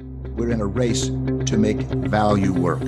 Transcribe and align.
we're 0.00 0.50
in 0.50 0.60
a 0.60 0.66
race 0.66 1.06
to 1.06 1.56
make 1.56 1.78
value 1.80 2.52
work. 2.52 2.80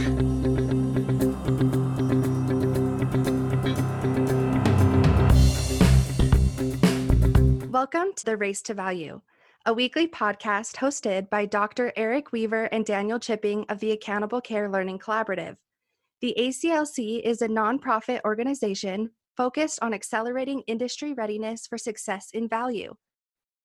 Welcome 7.71 8.13
to 8.17 8.25
the 8.25 8.37
Race 8.37 8.63
to 8.63 8.75
Value, 8.75 9.21
a 9.67 9.75
weekly 9.75 10.07
podcast 10.07 10.77
hosted 10.77 11.29
by 11.29 11.47
Dr. 11.47 11.93
Eric 11.97 12.33
Weaver 12.33 12.65
and 12.65 12.85
Daniel 12.85 13.19
Chipping 13.19 13.67
of 13.69 13.81
the 13.81 13.93
Accountable 13.93 14.41
Care 14.41 14.69
Learning 14.69 14.99
Collaborative. 14.99 15.57
The 16.21 16.35
ACLC 16.39 17.21
is 17.23 17.43
a 17.43 17.49
nonprofit 17.49 18.21
organization 18.25 19.11
focused 19.37 19.79
on 19.83 19.93
accelerating 19.93 20.63
industry 20.67 21.13
readiness 21.13 21.67
for 21.67 21.77
success 21.77 22.31
in 22.33 22.49
value. 22.49 22.95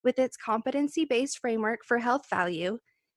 With 0.03 0.19
its 0.19 0.37
competency 0.37 1.05
based 1.05 1.39
framework 1.39 1.85
for 1.85 1.99
health 1.99 2.27
value, 2.29 2.79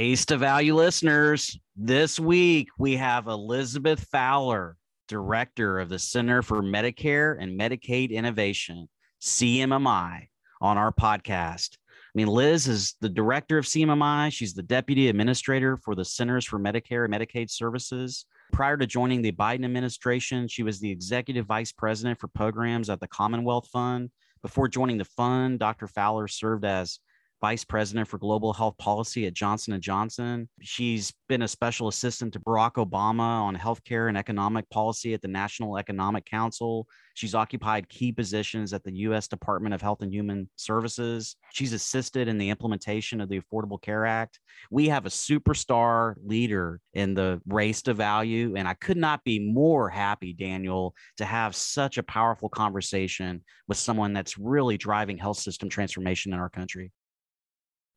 Race 0.00 0.24
to 0.24 0.38
Value 0.38 0.76
listeners, 0.76 1.60
this 1.76 2.18
week 2.18 2.68
we 2.78 2.96
have 2.96 3.26
Elizabeth 3.26 4.00
Fowler, 4.10 4.78
Director 5.08 5.78
of 5.78 5.90
the 5.90 5.98
Center 5.98 6.40
for 6.40 6.62
Medicare 6.62 7.36
and 7.38 7.60
Medicaid 7.60 8.10
Innovation, 8.10 8.88
CMMI, 9.20 10.28
on 10.62 10.78
our 10.78 10.90
podcast. 10.90 11.76
I 11.92 12.12
mean, 12.14 12.28
Liz 12.28 12.66
is 12.66 12.94
the 13.02 13.10
director 13.10 13.58
of 13.58 13.66
CMMI. 13.66 14.32
She's 14.32 14.54
the 14.54 14.62
deputy 14.62 15.10
administrator 15.10 15.76
for 15.76 15.94
the 15.94 16.06
Centers 16.06 16.46
for 16.46 16.58
Medicare 16.58 17.04
and 17.04 17.12
Medicaid 17.12 17.50
Services. 17.50 18.24
Prior 18.52 18.78
to 18.78 18.86
joining 18.86 19.20
the 19.20 19.32
Biden 19.32 19.66
administration, 19.66 20.48
she 20.48 20.62
was 20.62 20.80
the 20.80 20.90
executive 20.90 21.44
vice 21.44 21.72
president 21.72 22.18
for 22.18 22.28
programs 22.28 22.88
at 22.88 23.00
the 23.00 23.08
Commonwealth 23.08 23.68
Fund. 23.70 24.08
Before 24.40 24.66
joining 24.66 24.96
the 24.96 25.04
fund, 25.04 25.58
Dr. 25.58 25.86
Fowler 25.86 26.26
served 26.26 26.64
as 26.64 27.00
vice 27.40 27.64
president 27.64 28.06
for 28.06 28.18
global 28.18 28.52
health 28.52 28.76
policy 28.78 29.26
at 29.26 29.34
Johnson 29.34 29.80
& 29.80 29.82
Johnson. 29.82 30.48
She's 30.60 31.12
been 31.28 31.42
a 31.42 31.48
special 31.48 31.88
assistant 31.88 32.34
to 32.34 32.40
Barack 32.40 32.74
Obama 32.74 33.20
on 33.20 33.56
healthcare 33.56 34.08
and 34.08 34.18
economic 34.18 34.68
policy 34.68 35.14
at 35.14 35.22
the 35.22 35.28
National 35.28 35.78
Economic 35.78 36.26
Council. 36.26 36.86
She's 37.14 37.34
occupied 37.34 37.88
key 37.88 38.12
positions 38.12 38.72
at 38.72 38.84
the 38.84 38.94
U.S. 38.98 39.26
Department 39.26 39.74
of 39.74 39.80
Health 39.80 40.02
and 40.02 40.12
Human 40.12 40.50
Services. 40.56 41.36
She's 41.52 41.72
assisted 41.72 42.28
in 42.28 42.36
the 42.36 42.50
implementation 42.50 43.20
of 43.20 43.28
the 43.28 43.40
Affordable 43.40 43.80
Care 43.80 44.04
Act. 44.04 44.38
We 44.70 44.88
have 44.88 45.06
a 45.06 45.10
superstar 45.10 46.14
leader 46.24 46.80
in 46.92 47.14
the 47.14 47.40
race 47.46 47.82
to 47.82 47.94
value, 47.94 48.54
and 48.56 48.68
I 48.68 48.74
could 48.74 48.98
not 48.98 49.24
be 49.24 49.38
more 49.38 49.88
happy, 49.88 50.32
Daniel, 50.32 50.94
to 51.16 51.24
have 51.24 51.56
such 51.56 51.96
a 51.96 52.02
powerful 52.02 52.48
conversation 52.50 53.42
with 53.66 53.78
someone 53.78 54.12
that's 54.12 54.38
really 54.38 54.76
driving 54.76 55.16
health 55.16 55.38
system 55.38 55.68
transformation 55.68 56.32
in 56.32 56.38
our 56.38 56.50
country. 56.50 56.92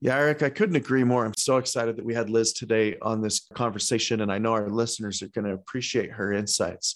Yeah, 0.03 0.17
Eric, 0.17 0.43
I 0.43 0.49
couldn't 0.49 0.75
agree 0.75 1.05
more. 1.05 1.25
I'm 1.25 1.31
so 1.37 1.55
excited 1.55 1.95
that 1.95 2.03
we 2.03 2.13
had 2.13 2.29
Liz 2.29 2.51
today 2.51 2.97
on 3.01 3.21
this 3.21 3.47
conversation, 3.53 4.19
and 4.19 4.33
I 4.33 4.37
know 4.37 4.51
our 4.51 4.69
listeners 4.69 5.21
are 5.21 5.29
going 5.29 5.45
to 5.45 5.53
appreciate 5.53 6.11
her 6.11 6.33
insights. 6.33 6.95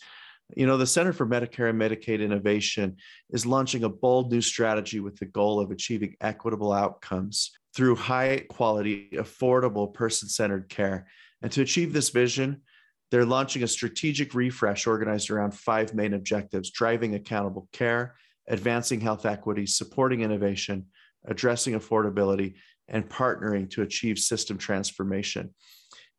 You 0.57 0.68
know, 0.68 0.75
the 0.75 0.85
Center 0.85 1.13
for 1.13 1.25
Medicare 1.25 1.69
and 1.69 1.79
Medicaid 1.79 2.19
Innovation 2.19 2.97
is 3.29 3.46
launching 3.46 3.85
a 3.85 3.90
bold 3.90 4.29
new 4.29 4.41
strategy 4.41 5.00
with 5.00 5.16
the 5.16 5.25
goal 5.25 5.62
of 5.62 5.72
achieving 5.72 6.17
equitable 6.19 6.73
outcomes 6.73 7.51
through 7.73 7.96
high 7.96 8.44
quality, 8.50 9.07
affordable, 9.13 9.94
person 9.94 10.28
centered 10.28 10.67
care. 10.67 11.07
And 11.41 11.50
to 11.53 11.62
achieve 11.62 11.94
this 11.94 12.09
vision, 12.09 12.62
they're 13.09 13.23
launching 13.23 13.63
a 13.63 13.69
strategic 13.69 14.34
refresh 14.34 14.85
organized 14.85 15.29
around 15.29 15.53
five 15.53 15.94
main 15.94 16.13
objectives 16.13 16.72
driving 16.72 17.16
accountable 17.16 17.69
care, 17.72 18.16
advancing 18.50 19.00
health 19.00 19.25
equity, 19.25 19.66
supporting 19.66 20.23
innovation, 20.23 20.88
addressing 21.25 21.73
affordability, 21.73 22.56
and 22.90 23.09
partnering 23.09 23.70
to 23.72 23.81
achieve 23.81 24.20
system 24.20 24.58
transformation. 24.58 25.53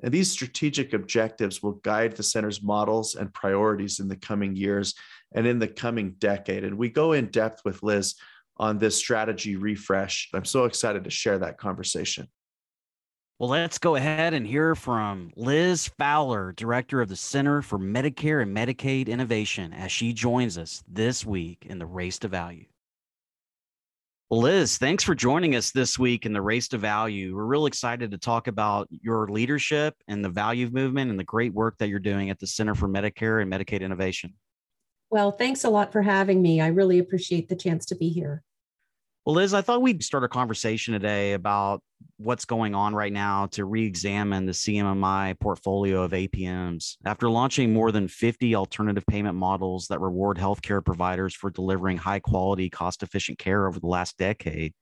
And 0.02 0.12
these 0.12 0.30
strategic 0.30 0.92
objectives 0.92 1.62
will 1.62 1.72
guide 1.72 2.16
the 2.16 2.22
center's 2.22 2.62
models 2.62 3.16
and 3.16 3.34
priorities 3.34 3.98
in 3.98 4.08
the 4.08 4.16
coming 4.16 4.54
years 4.54 4.94
and 5.34 5.46
in 5.46 5.58
the 5.58 5.68
coming 5.68 6.14
decade. 6.18 6.64
And 6.64 6.78
we 6.78 6.88
go 6.88 7.12
in 7.12 7.26
depth 7.26 7.62
with 7.64 7.82
Liz 7.82 8.14
on 8.56 8.78
this 8.78 8.96
strategy 8.96 9.56
refresh. 9.56 10.28
I'm 10.34 10.44
so 10.44 10.64
excited 10.64 11.04
to 11.04 11.10
share 11.10 11.38
that 11.38 11.58
conversation. 11.58 12.28
Well, 13.38 13.50
let's 13.50 13.78
go 13.78 13.94
ahead 13.94 14.34
and 14.34 14.44
hear 14.44 14.74
from 14.74 15.30
Liz 15.36 15.86
Fowler, 15.96 16.52
Director 16.56 17.00
of 17.00 17.08
the 17.08 17.14
Center 17.14 17.62
for 17.62 17.78
Medicare 17.78 18.42
and 18.42 18.56
Medicaid 18.56 19.06
Innovation, 19.06 19.72
as 19.72 19.92
she 19.92 20.12
joins 20.12 20.58
us 20.58 20.82
this 20.88 21.24
week 21.24 21.64
in 21.68 21.78
the 21.78 21.86
Race 21.86 22.18
to 22.20 22.28
Value. 22.28 22.64
Liz, 24.30 24.76
thanks 24.76 25.02
for 25.02 25.14
joining 25.14 25.56
us 25.56 25.70
this 25.70 25.98
week 25.98 26.26
in 26.26 26.34
the 26.34 26.42
Race 26.42 26.68
to 26.68 26.76
Value. 26.76 27.34
We're 27.34 27.46
real 27.46 27.64
excited 27.64 28.10
to 28.10 28.18
talk 28.18 28.46
about 28.46 28.86
your 28.90 29.26
leadership 29.28 29.94
and 30.06 30.22
the 30.22 30.28
value 30.28 30.68
movement 30.68 31.10
and 31.10 31.18
the 31.18 31.24
great 31.24 31.54
work 31.54 31.78
that 31.78 31.88
you're 31.88 31.98
doing 31.98 32.28
at 32.28 32.38
the 32.38 32.46
Center 32.46 32.74
for 32.74 32.90
Medicare 32.90 33.40
and 33.40 33.50
Medicaid 33.50 33.80
Innovation. 33.80 34.34
Well, 35.08 35.32
thanks 35.32 35.64
a 35.64 35.70
lot 35.70 35.92
for 35.92 36.02
having 36.02 36.42
me. 36.42 36.60
I 36.60 36.66
really 36.66 36.98
appreciate 36.98 37.48
the 37.48 37.56
chance 37.56 37.86
to 37.86 37.96
be 37.96 38.10
here. 38.10 38.42
Well, 39.28 39.34
Liz, 39.34 39.52
I 39.52 39.60
thought 39.60 39.82
we'd 39.82 40.02
start 40.02 40.24
a 40.24 40.28
conversation 40.28 40.94
today 40.94 41.34
about 41.34 41.82
what's 42.16 42.46
going 42.46 42.74
on 42.74 42.94
right 42.94 43.12
now 43.12 43.44
to 43.48 43.66
re 43.66 43.84
examine 43.84 44.46
the 44.46 44.52
CMMI 44.52 45.38
portfolio 45.38 46.02
of 46.02 46.12
APMs. 46.12 46.96
After 47.04 47.28
launching 47.28 47.74
more 47.74 47.92
than 47.92 48.08
50 48.08 48.54
alternative 48.54 49.04
payment 49.06 49.34
models 49.34 49.88
that 49.88 50.00
reward 50.00 50.38
healthcare 50.38 50.82
providers 50.82 51.34
for 51.34 51.50
delivering 51.50 51.98
high 51.98 52.20
quality, 52.20 52.70
cost 52.70 53.02
efficient 53.02 53.38
care 53.38 53.66
over 53.66 53.78
the 53.78 53.86
last 53.86 54.16
decade, 54.16 54.72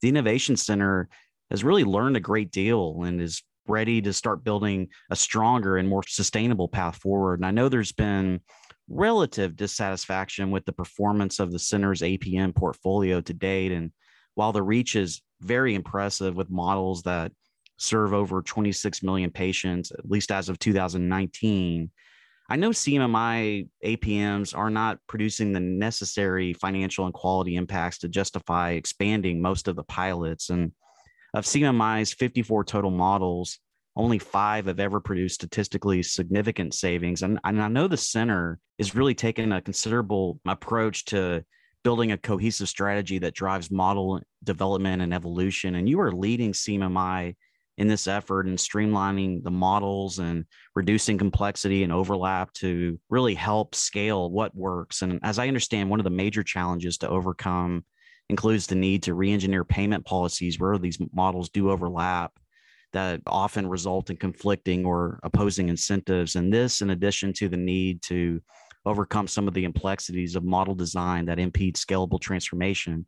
the 0.00 0.08
Innovation 0.08 0.56
Center 0.56 1.10
has 1.50 1.62
really 1.62 1.84
learned 1.84 2.16
a 2.16 2.20
great 2.20 2.50
deal 2.50 3.02
and 3.02 3.20
is 3.20 3.42
ready 3.68 4.00
to 4.00 4.14
start 4.14 4.42
building 4.42 4.88
a 5.10 5.16
stronger 5.16 5.76
and 5.76 5.86
more 5.86 6.02
sustainable 6.08 6.66
path 6.66 6.96
forward. 6.96 7.40
And 7.40 7.46
I 7.46 7.50
know 7.50 7.68
there's 7.68 7.92
been 7.92 8.40
relative 8.88 9.56
dissatisfaction 9.56 10.50
with 10.50 10.64
the 10.64 10.72
performance 10.72 11.40
of 11.40 11.52
the 11.52 11.58
center's 11.58 12.02
APM 12.02 12.54
portfolio 12.54 13.20
to 13.20 13.32
date. 13.32 13.72
And 13.72 13.92
while 14.34 14.52
the 14.52 14.62
reach 14.62 14.96
is 14.96 15.22
very 15.40 15.74
impressive 15.74 16.34
with 16.34 16.50
models 16.50 17.02
that 17.02 17.32
serve 17.78 18.12
over 18.12 18.42
26 18.42 19.02
million 19.02 19.30
patients, 19.30 19.92
at 19.92 20.08
least 20.08 20.30
as 20.30 20.48
of 20.48 20.58
2019, 20.58 21.90
I 22.50 22.56
know 22.56 22.70
CMMI 22.70 23.68
APMs 23.84 24.56
are 24.56 24.70
not 24.70 24.98
producing 25.06 25.52
the 25.52 25.60
necessary 25.60 26.52
financial 26.52 27.06
and 27.06 27.14
quality 27.14 27.56
impacts 27.56 27.98
to 27.98 28.08
justify 28.08 28.72
expanding 28.72 29.40
most 29.40 29.68
of 29.68 29.76
the 29.76 29.84
pilots. 29.84 30.50
And 30.50 30.72
of 31.34 31.44
CMMI's 31.44 32.12
54 32.12 32.64
total 32.64 32.90
models, 32.90 33.58
only 33.96 34.18
five 34.18 34.66
have 34.66 34.80
ever 34.80 35.00
produced 35.00 35.36
statistically 35.36 36.02
significant 36.02 36.74
savings. 36.74 37.22
And, 37.22 37.38
and 37.44 37.60
I 37.60 37.68
know 37.68 37.88
the 37.88 37.96
center 37.96 38.58
is 38.78 38.94
really 38.94 39.14
taking 39.14 39.52
a 39.52 39.60
considerable 39.60 40.40
approach 40.46 41.04
to 41.06 41.44
building 41.84 42.12
a 42.12 42.18
cohesive 42.18 42.68
strategy 42.68 43.18
that 43.18 43.34
drives 43.34 43.70
model 43.70 44.20
development 44.44 45.02
and 45.02 45.12
evolution. 45.12 45.74
And 45.74 45.88
you 45.88 46.00
are 46.00 46.12
leading 46.12 46.52
CMMI 46.52 47.34
in 47.78 47.88
this 47.88 48.06
effort 48.06 48.46
and 48.46 48.58
streamlining 48.58 49.42
the 49.42 49.50
models 49.50 50.18
and 50.18 50.44
reducing 50.74 51.18
complexity 51.18 51.82
and 51.82 51.92
overlap 51.92 52.52
to 52.54 52.98
really 53.10 53.34
help 53.34 53.74
scale 53.74 54.30
what 54.30 54.54
works. 54.54 55.02
And 55.02 55.18
as 55.22 55.38
I 55.38 55.48
understand, 55.48 55.90
one 55.90 56.00
of 56.00 56.04
the 56.04 56.10
major 56.10 56.42
challenges 56.42 56.98
to 56.98 57.08
overcome 57.08 57.84
includes 58.28 58.66
the 58.66 58.74
need 58.74 59.02
to 59.04 59.14
re-engineer 59.14 59.64
payment 59.64 60.04
policies 60.04 60.58
where 60.58 60.78
these 60.78 60.98
models 61.12 61.48
do 61.48 61.70
overlap 61.70 62.32
that 62.92 63.20
often 63.26 63.66
result 63.66 64.10
in 64.10 64.16
conflicting 64.16 64.84
or 64.84 65.18
opposing 65.22 65.68
incentives. 65.68 66.36
And 66.36 66.52
this, 66.52 66.80
in 66.80 66.90
addition 66.90 67.32
to 67.34 67.48
the 67.48 67.56
need 67.56 68.02
to 68.02 68.40
overcome 68.84 69.28
some 69.28 69.48
of 69.48 69.54
the 69.54 69.62
complexities 69.62 70.36
of 70.36 70.44
model 70.44 70.74
design 70.74 71.26
that 71.26 71.38
impede 71.38 71.76
scalable 71.76 72.20
transformation. 72.20 73.06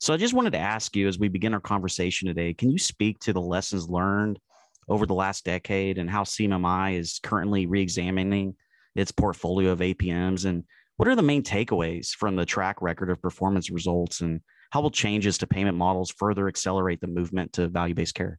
So 0.00 0.14
I 0.14 0.18
just 0.18 0.34
wanted 0.34 0.52
to 0.52 0.58
ask 0.58 0.94
you 0.94 1.08
as 1.08 1.18
we 1.18 1.28
begin 1.28 1.54
our 1.54 1.60
conversation 1.60 2.28
today, 2.28 2.54
can 2.54 2.70
you 2.70 2.78
speak 2.78 3.18
to 3.20 3.32
the 3.32 3.40
lessons 3.40 3.88
learned 3.88 4.38
over 4.88 5.06
the 5.06 5.14
last 5.14 5.44
decade 5.44 5.98
and 5.98 6.08
how 6.08 6.22
CMMI 6.22 6.98
is 6.98 7.18
currently 7.22 7.66
re-examining 7.66 8.54
its 8.94 9.10
portfolio 9.10 9.72
of 9.72 9.80
APMs 9.80 10.44
and 10.44 10.64
what 10.96 11.08
are 11.08 11.16
the 11.16 11.22
main 11.22 11.42
takeaways 11.42 12.10
from 12.10 12.36
the 12.36 12.46
track 12.46 12.80
record 12.80 13.10
of 13.10 13.20
performance 13.20 13.70
results 13.70 14.20
and 14.22 14.40
how 14.70 14.80
will 14.80 14.90
changes 14.90 15.38
to 15.38 15.46
payment 15.46 15.76
models 15.76 16.10
further 16.16 16.48
accelerate 16.48 17.00
the 17.00 17.06
movement 17.06 17.52
to 17.54 17.68
value-based 17.68 18.14
care? 18.14 18.38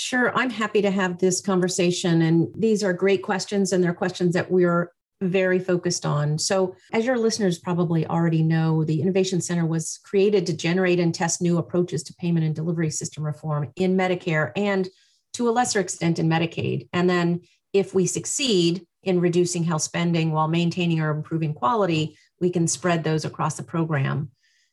Sure, 0.00 0.32
I'm 0.38 0.50
happy 0.50 0.80
to 0.82 0.92
have 0.92 1.18
this 1.18 1.40
conversation. 1.40 2.22
And 2.22 2.46
these 2.56 2.84
are 2.84 2.92
great 2.92 3.24
questions, 3.24 3.72
and 3.72 3.82
they're 3.82 3.92
questions 3.92 4.32
that 4.34 4.48
we're 4.48 4.92
very 5.20 5.58
focused 5.58 6.06
on. 6.06 6.38
So, 6.38 6.76
as 6.92 7.04
your 7.04 7.18
listeners 7.18 7.58
probably 7.58 8.06
already 8.06 8.44
know, 8.44 8.84
the 8.84 9.02
Innovation 9.02 9.40
Center 9.40 9.66
was 9.66 9.98
created 10.04 10.46
to 10.46 10.56
generate 10.56 11.00
and 11.00 11.12
test 11.12 11.42
new 11.42 11.58
approaches 11.58 12.04
to 12.04 12.14
payment 12.14 12.46
and 12.46 12.54
delivery 12.54 12.90
system 12.90 13.26
reform 13.26 13.72
in 13.74 13.96
Medicare 13.96 14.52
and 14.54 14.88
to 15.32 15.48
a 15.48 15.50
lesser 15.50 15.80
extent 15.80 16.20
in 16.20 16.28
Medicaid. 16.28 16.88
And 16.92 17.10
then, 17.10 17.40
if 17.72 17.92
we 17.92 18.06
succeed 18.06 18.86
in 19.02 19.18
reducing 19.18 19.64
health 19.64 19.82
spending 19.82 20.30
while 20.30 20.46
maintaining 20.46 21.00
or 21.00 21.10
improving 21.10 21.54
quality, 21.54 22.16
we 22.40 22.50
can 22.50 22.68
spread 22.68 23.02
those 23.02 23.24
across 23.24 23.56
the 23.56 23.64
program. 23.64 24.30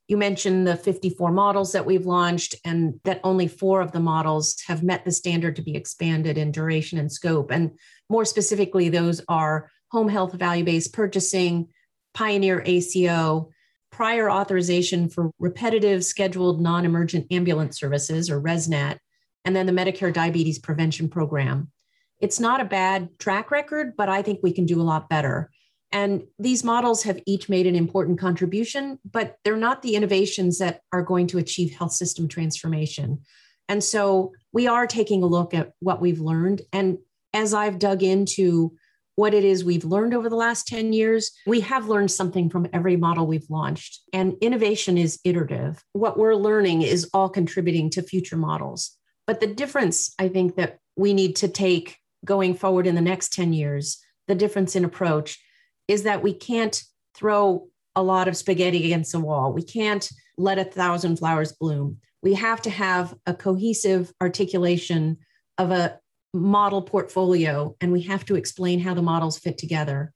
You 0.07 0.17
mentioned 0.17 0.67
the 0.67 0.77
54 0.77 1.31
models 1.31 1.71
that 1.71 1.85
we've 1.85 2.05
launched, 2.05 2.55
and 2.63 2.99
that 3.05 3.21
only 3.23 3.47
four 3.47 3.81
of 3.81 3.91
the 3.91 3.99
models 3.99 4.61
have 4.67 4.83
met 4.83 5.03
the 5.03 5.11
standard 5.11 5.55
to 5.55 5.63
be 5.63 5.75
expanded 5.75 6.37
in 6.37 6.51
duration 6.51 6.99
and 6.99 7.11
scope. 7.11 7.51
And 7.51 7.71
more 8.09 8.25
specifically, 8.25 8.89
those 8.89 9.21
are 9.27 9.71
home 9.91 10.09
health 10.09 10.33
value 10.33 10.63
based 10.63 10.93
purchasing, 10.93 11.69
Pioneer 12.13 12.61
ACO, 12.65 13.49
prior 13.91 14.29
authorization 14.29 15.09
for 15.09 15.31
repetitive 15.39 16.03
scheduled 16.05 16.61
non 16.61 16.85
emergent 16.85 17.25
ambulance 17.31 17.79
services, 17.79 18.29
or 18.29 18.41
RSNAT, 18.41 18.99
and 19.43 19.55
then 19.55 19.65
the 19.65 19.71
Medicare 19.71 20.13
Diabetes 20.13 20.59
Prevention 20.59 21.09
Program. 21.09 21.71
It's 22.19 22.39
not 22.39 22.61
a 22.61 22.65
bad 22.65 23.09
track 23.19 23.51
record, 23.51 23.95
but 23.97 24.07
I 24.07 24.21
think 24.21 24.39
we 24.41 24.53
can 24.53 24.65
do 24.65 24.81
a 24.81 24.83
lot 24.83 25.09
better. 25.09 25.49
And 25.91 26.23
these 26.39 26.63
models 26.63 27.03
have 27.03 27.21
each 27.25 27.47
made 27.47 27.67
an 27.67 27.75
important 27.75 28.19
contribution, 28.19 28.99
but 29.09 29.37
they're 29.43 29.55
not 29.55 29.81
the 29.81 29.95
innovations 29.95 30.57
that 30.57 30.81
are 30.91 31.01
going 31.01 31.27
to 31.27 31.37
achieve 31.37 31.75
health 31.75 31.93
system 31.93 32.27
transformation. 32.27 33.21
And 33.69 33.83
so 33.83 34.33
we 34.51 34.67
are 34.67 34.87
taking 34.87 35.23
a 35.23 35.27
look 35.27 35.53
at 35.53 35.71
what 35.79 36.01
we've 36.01 36.19
learned. 36.19 36.61
And 36.73 36.97
as 37.33 37.53
I've 37.53 37.79
dug 37.79 38.03
into 38.03 38.73
what 39.15 39.33
it 39.33 39.45
is 39.45 39.63
we've 39.63 39.85
learned 39.85 40.13
over 40.13 40.29
the 40.29 40.35
last 40.35 40.67
10 40.67 40.91
years, 40.91 41.31
we 41.47 41.61
have 41.61 41.87
learned 41.87 42.11
something 42.11 42.49
from 42.49 42.67
every 42.73 42.97
model 42.97 43.25
we've 43.25 43.49
launched. 43.49 44.01
And 44.11 44.35
innovation 44.41 44.97
is 44.97 45.19
iterative. 45.23 45.83
What 45.93 46.17
we're 46.17 46.35
learning 46.35 46.81
is 46.81 47.09
all 47.13 47.29
contributing 47.29 47.89
to 47.91 48.01
future 48.01 48.37
models. 48.37 48.91
But 49.25 49.39
the 49.39 49.47
difference, 49.47 50.13
I 50.19 50.27
think, 50.27 50.57
that 50.57 50.79
we 50.97 51.13
need 51.13 51.37
to 51.37 51.47
take 51.47 51.97
going 52.25 52.55
forward 52.55 52.87
in 52.87 52.95
the 52.95 53.01
next 53.01 53.33
10 53.33 53.53
years, 53.53 53.99
the 54.27 54.35
difference 54.35 54.75
in 54.75 54.83
approach 54.83 55.39
is 55.87 56.03
that 56.03 56.23
we 56.23 56.33
can't 56.33 56.83
throw 57.15 57.67
a 57.95 58.03
lot 58.03 58.27
of 58.27 58.37
spaghetti 58.37 58.85
against 58.85 59.11
the 59.11 59.19
wall. 59.19 59.53
We 59.53 59.63
can't 59.63 60.09
let 60.37 60.59
a 60.59 60.65
thousand 60.65 61.17
flowers 61.17 61.53
bloom. 61.53 61.97
We 62.21 62.33
have 62.33 62.61
to 62.63 62.69
have 62.69 63.13
a 63.25 63.33
cohesive 63.33 64.11
articulation 64.21 65.17
of 65.57 65.71
a 65.71 65.99
model 66.33 66.81
portfolio 66.81 67.75
and 67.79 67.91
we 67.91 68.01
have 68.01 68.25
to 68.25 68.35
explain 68.35 68.79
how 68.79 68.93
the 68.93 69.01
models 69.01 69.39
fit 69.39 69.57
together. 69.57 70.11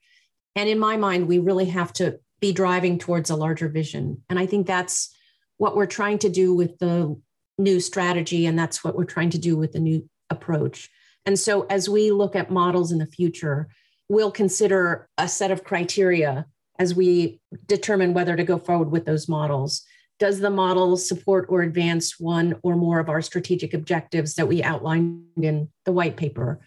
And 0.55 0.67
in 0.67 0.79
my 0.79 0.97
mind, 0.97 1.27
we 1.27 1.39
really 1.39 1.65
have 1.65 1.93
to 1.93 2.19
be 2.41 2.51
driving 2.51 2.97
towards 2.97 3.29
a 3.29 3.35
larger 3.35 3.69
vision. 3.69 4.23
And 4.29 4.37
I 4.37 4.45
think 4.45 4.67
that's 4.67 5.15
what 5.57 5.75
we're 5.75 5.85
trying 5.85 6.19
to 6.19 6.29
do 6.29 6.53
with 6.53 6.77
the 6.79 7.19
new 7.57 7.79
strategy. 7.79 8.45
And 8.45 8.57
that's 8.57 8.83
what 8.83 8.95
we're 8.95 9.05
trying 9.05 9.29
to 9.31 9.37
do 9.37 9.55
with 9.57 9.71
the 9.73 9.79
new 9.79 10.09
approach. 10.29 10.89
And 11.25 11.37
so 11.37 11.65
as 11.69 11.89
we 11.89 12.11
look 12.11 12.35
at 12.35 12.51
models 12.51 12.91
in 12.91 12.97
the 12.97 13.05
future, 13.05 13.69
we'll 14.09 14.31
consider 14.31 15.07
a 15.17 15.27
set 15.27 15.51
of 15.51 15.63
criteria 15.63 16.45
as 16.79 16.95
we 16.95 17.39
determine 17.67 18.13
whether 18.13 18.35
to 18.35 18.43
go 18.43 18.57
forward 18.57 18.91
with 18.91 19.05
those 19.05 19.29
models. 19.29 19.85
Does 20.17 20.39
the 20.39 20.49
model 20.49 20.97
support 20.97 21.45
or 21.47 21.61
advance 21.61 22.19
one 22.19 22.55
or 22.63 22.75
more 22.75 22.99
of 22.99 23.07
our 23.07 23.21
strategic 23.21 23.73
objectives 23.73 24.35
that 24.35 24.47
we 24.47 24.63
outlined 24.63 25.23
in 25.41 25.69
the 25.85 25.91
white 25.91 26.17
paper? 26.17 26.59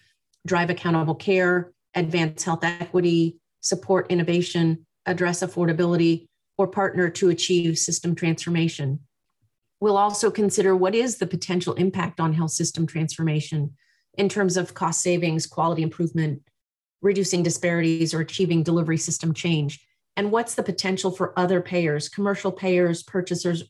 Drive 0.47 0.71
accountable 0.71 1.15
care, 1.15 1.73
advance 1.95 2.45
health 2.45 2.65
equity, 2.65 3.37
support 3.61 4.11
innovation, 4.11 4.87
address 5.05 5.43
affordability, 5.43 6.27
or 6.57 6.67
partner 6.67 7.09
to 7.11 7.29
achieve 7.29 7.79
system 7.79 8.15
transformation. 8.15 9.01
We'll 9.81 9.97
also 9.97 10.31
consider 10.31 10.77
what 10.77 10.95
is 10.95 11.19
the 11.19 11.27
potential 11.27 11.75
impact 11.75 12.21
on 12.21 12.35
health 12.35 12.53
system 12.53 12.87
transformation 12.87 13.75
in 14.17 14.29
terms 14.29 14.57
of 14.57 14.75
cost 14.75 15.01
savings, 15.01 15.47
quality 15.47 15.83
improvement, 15.83 16.43
reducing 17.03 17.43
disparities 17.43 18.15
or 18.15 18.21
achieving 18.21 18.63
delivery 18.63 18.99
system 18.99 19.35
change? 19.35 19.85
And 20.17 20.31
what's 20.31 20.55
the 20.55 20.63
potential 20.63 21.11
for 21.11 21.39
other 21.39 21.61
payers, 21.61 22.09
commercial 22.09 22.53
payers, 22.53 23.03
purchasers, 23.03 23.65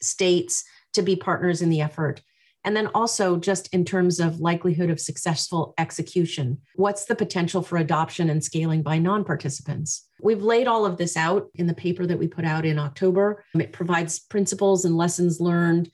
states 0.00 0.64
to 0.94 1.02
be 1.02 1.16
partners 1.16 1.60
in 1.62 1.70
the 1.70 1.80
effort? 1.80 2.22
And 2.64 2.76
then 2.76 2.88
also, 2.88 3.36
just 3.36 3.72
in 3.72 3.84
terms 3.84 4.18
of 4.18 4.40
likelihood 4.40 4.90
of 4.90 5.00
successful 5.00 5.74
execution, 5.78 6.58
what's 6.74 7.04
the 7.04 7.14
potential 7.14 7.62
for 7.62 7.78
adoption 7.78 8.28
and 8.28 8.42
scaling 8.42 8.82
by 8.82 8.98
non 8.98 9.24
participants? 9.24 10.06
We've 10.20 10.42
laid 10.42 10.66
all 10.66 10.84
of 10.84 10.98
this 10.98 11.16
out 11.16 11.48
in 11.54 11.66
the 11.66 11.74
paper 11.74 12.04
that 12.06 12.18
we 12.18 12.26
put 12.26 12.44
out 12.44 12.66
in 12.66 12.78
October. 12.78 13.44
It 13.54 13.72
provides 13.72 14.18
principles 14.18 14.84
and 14.84 14.96
lessons 14.96 15.40
learned 15.40 15.90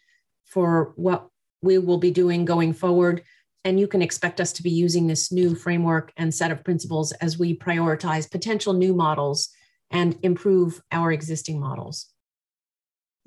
for 0.46 0.94
what 0.96 1.28
we 1.62 1.78
will 1.78 1.98
be 1.98 2.10
doing 2.10 2.44
going 2.44 2.72
forward 2.72 3.22
and 3.64 3.80
you 3.80 3.88
can 3.88 4.02
expect 4.02 4.40
us 4.40 4.52
to 4.52 4.62
be 4.62 4.70
using 4.70 5.06
this 5.06 5.32
new 5.32 5.54
framework 5.54 6.12
and 6.16 6.32
set 6.32 6.50
of 6.50 6.62
principles 6.64 7.12
as 7.12 7.38
we 7.38 7.56
prioritize 7.56 8.30
potential 8.30 8.74
new 8.74 8.94
models 8.94 9.48
and 9.90 10.18
improve 10.22 10.82
our 10.92 11.12
existing 11.12 11.58
models. 11.58 12.08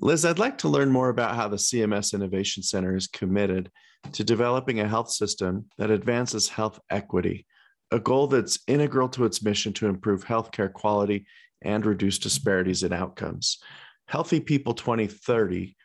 Liz, 0.00 0.24
I'd 0.24 0.38
like 0.38 0.58
to 0.58 0.68
learn 0.68 0.90
more 0.90 1.08
about 1.08 1.34
how 1.34 1.48
the 1.48 1.56
CMS 1.56 2.14
Innovation 2.14 2.62
Center 2.62 2.94
is 2.94 3.08
committed 3.08 3.70
to 4.12 4.22
developing 4.22 4.78
a 4.78 4.88
health 4.88 5.10
system 5.10 5.66
that 5.76 5.90
advances 5.90 6.48
health 6.48 6.78
equity, 6.88 7.46
a 7.90 7.98
goal 7.98 8.28
that's 8.28 8.60
integral 8.68 9.08
to 9.08 9.24
its 9.24 9.42
mission 9.42 9.72
to 9.72 9.86
improve 9.86 10.24
healthcare 10.24 10.72
quality 10.72 11.26
and 11.62 11.84
reduce 11.84 12.18
disparities 12.18 12.84
in 12.84 12.92
outcomes. 12.92 13.58
Healthy 14.06 14.40
People 14.40 14.72
2030 14.72 15.76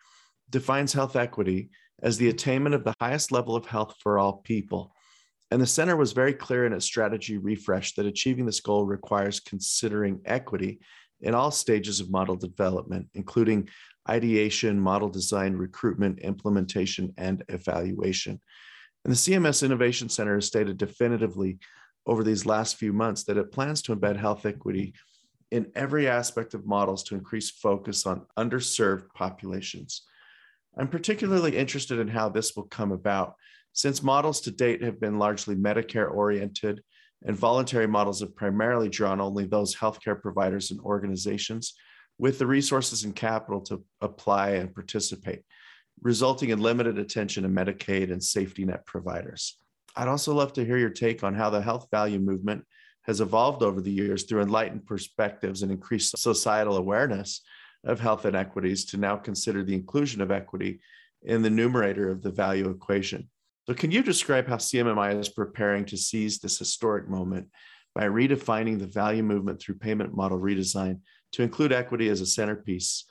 defines 0.51 0.93
health 0.93 1.15
equity 1.15 1.71
as 2.03 2.17
the 2.17 2.29
attainment 2.29 2.75
of 2.75 2.83
the 2.83 2.93
highest 2.99 3.31
level 3.31 3.55
of 3.55 3.65
health 3.65 3.95
for 4.03 4.19
all 4.19 4.33
people. 4.33 4.93
And 5.49 5.61
the 5.61 5.67
center 5.67 5.95
was 5.95 6.11
very 6.11 6.33
clear 6.33 6.65
in 6.65 6.73
its 6.73 6.85
strategy 6.85 7.37
refresh 7.37 7.95
that 7.95 8.05
achieving 8.05 8.45
this 8.45 8.59
goal 8.59 8.85
requires 8.85 9.39
considering 9.39 10.19
equity 10.25 10.79
in 11.21 11.33
all 11.33 11.51
stages 11.51 12.01
of 12.01 12.11
model 12.11 12.35
development, 12.35 13.07
including 13.13 13.69
ideation, 14.09 14.79
model 14.79 15.09
design, 15.09 15.53
recruitment, 15.53 16.19
implementation, 16.19 17.13
and 17.17 17.43
evaluation. 17.47 18.41
And 19.05 19.13
the 19.13 19.17
CMS 19.17 19.63
Innovation 19.63 20.09
Center 20.09 20.35
has 20.35 20.45
stated 20.45 20.77
definitively 20.77 21.59
over 22.05 22.23
these 22.23 22.45
last 22.45 22.75
few 22.75 22.91
months 22.91 23.23
that 23.23 23.37
it 23.37 23.51
plans 23.51 23.81
to 23.83 23.95
embed 23.95 24.17
health 24.17 24.45
equity 24.45 24.93
in 25.51 25.71
every 25.75 26.07
aspect 26.07 26.53
of 26.53 26.65
models 26.65 27.03
to 27.03 27.15
increase 27.15 27.51
focus 27.51 28.05
on 28.05 28.25
underserved 28.37 29.07
populations. 29.13 30.01
I'm 30.77 30.87
particularly 30.87 31.55
interested 31.55 31.99
in 31.99 32.07
how 32.07 32.29
this 32.29 32.55
will 32.55 32.63
come 32.63 32.91
about, 32.91 33.35
since 33.73 34.01
models 34.01 34.41
to 34.41 34.51
date 34.51 34.83
have 34.83 34.99
been 34.99 35.19
largely 35.19 35.55
Medicare 35.55 36.11
oriented, 36.11 36.81
and 37.25 37.35
voluntary 37.35 37.87
models 37.87 38.19
have 38.21 38.35
primarily 38.35 38.89
drawn 38.89 39.21
only 39.21 39.45
those 39.45 39.75
healthcare 39.75 40.19
providers 40.19 40.71
and 40.71 40.79
organizations 40.81 41.73
with 42.17 42.39
the 42.39 42.47
resources 42.47 43.03
and 43.03 43.15
capital 43.15 43.61
to 43.61 43.83
apply 44.01 44.51
and 44.51 44.73
participate, 44.73 45.43
resulting 46.01 46.49
in 46.49 46.59
limited 46.59 46.97
attention 46.97 47.43
to 47.43 47.49
Medicaid 47.49 48.11
and 48.11 48.23
safety 48.23 48.65
net 48.65 48.85
providers. 48.85 49.57
I'd 49.95 50.07
also 50.07 50.33
love 50.33 50.53
to 50.53 50.65
hear 50.65 50.77
your 50.77 50.89
take 50.89 51.23
on 51.23 51.35
how 51.35 51.49
the 51.49 51.61
health 51.61 51.87
value 51.91 52.19
movement 52.19 52.65
has 53.03 53.21
evolved 53.21 53.61
over 53.61 53.81
the 53.81 53.91
years 53.91 54.23
through 54.23 54.41
enlightened 54.41 54.85
perspectives 54.85 55.61
and 55.61 55.71
increased 55.71 56.17
societal 56.17 56.77
awareness 56.77 57.41
of 57.83 57.99
health 57.99 58.25
inequities 58.25 58.85
to 58.85 58.97
now 58.97 59.15
consider 59.15 59.63
the 59.63 59.73
inclusion 59.73 60.21
of 60.21 60.31
equity 60.31 60.79
in 61.23 61.41
the 61.41 61.49
numerator 61.49 62.09
of 62.09 62.21
the 62.21 62.31
value 62.31 62.69
equation. 62.69 63.29
So, 63.67 63.73
can 63.73 63.91
you 63.91 64.03
describe 64.03 64.47
how 64.47 64.57
CMMI 64.57 65.19
is 65.19 65.29
preparing 65.29 65.85
to 65.85 65.97
seize 65.97 66.39
this 66.39 66.59
historic 66.59 67.07
moment 67.07 67.47
by 67.95 68.03
redefining 68.03 68.79
the 68.79 68.87
value 68.87 69.23
movement 69.23 69.61
through 69.61 69.75
payment 69.75 70.15
model 70.15 70.39
redesign 70.39 70.99
to 71.33 71.43
include 71.43 71.71
equity 71.71 72.09
as 72.09 72.19
a 72.19 72.25
centerpiece? 72.25 73.05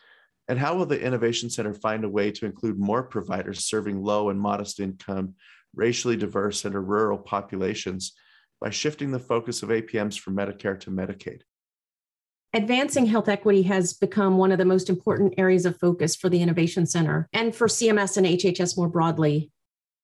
And 0.49 0.59
how 0.59 0.77
will 0.77 0.87
the 0.87 1.01
Innovation 1.01 1.49
Center 1.49 1.73
find 1.73 2.05
a 2.05 2.09
way 2.09 2.31
to 2.33 2.45
include 2.45 2.79
more 2.79 3.03
providers 3.03 3.65
serving 3.65 4.03
low 4.03 4.29
and 4.29 4.39
modest 4.39 4.81
income, 4.81 5.35
racially 5.75 6.17
diverse, 6.17 6.65
and 6.65 6.75
rural 6.75 7.19
populations 7.19 8.13
by 8.61 8.71
shifting 8.71 9.11
the 9.11 9.19
focus 9.19 9.63
of 9.63 9.71
APMs 9.71 10.19
from 10.19 10.37
Medicare 10.37 10.79
to 10.81 10.91
Medicaid? 10.91 11.43
Advancing 12.55 13.07
health 13.07 13.31
equity 13.31 13.63
has 13.63 13.95
become 13.95 14.37
one 14.37 14.53
of 14.53 14.59
the 14.59 14.65
most 14.67 14.91
important 14.91 15.33
areas 15.39 15.65
of 15.65 15.81
focus 15.81 16.15
for 16.15 16.29
the 16.29 16.43
Innovation 16.43 16.85
Center 16.85 17.27
and 17.33 17.57
for 17.57 17.67
CMS 17.67 18.19
and 18.19 18.27
HHS 18.27 18.77
more 18.77 18.91
broadly. 18.91 19.51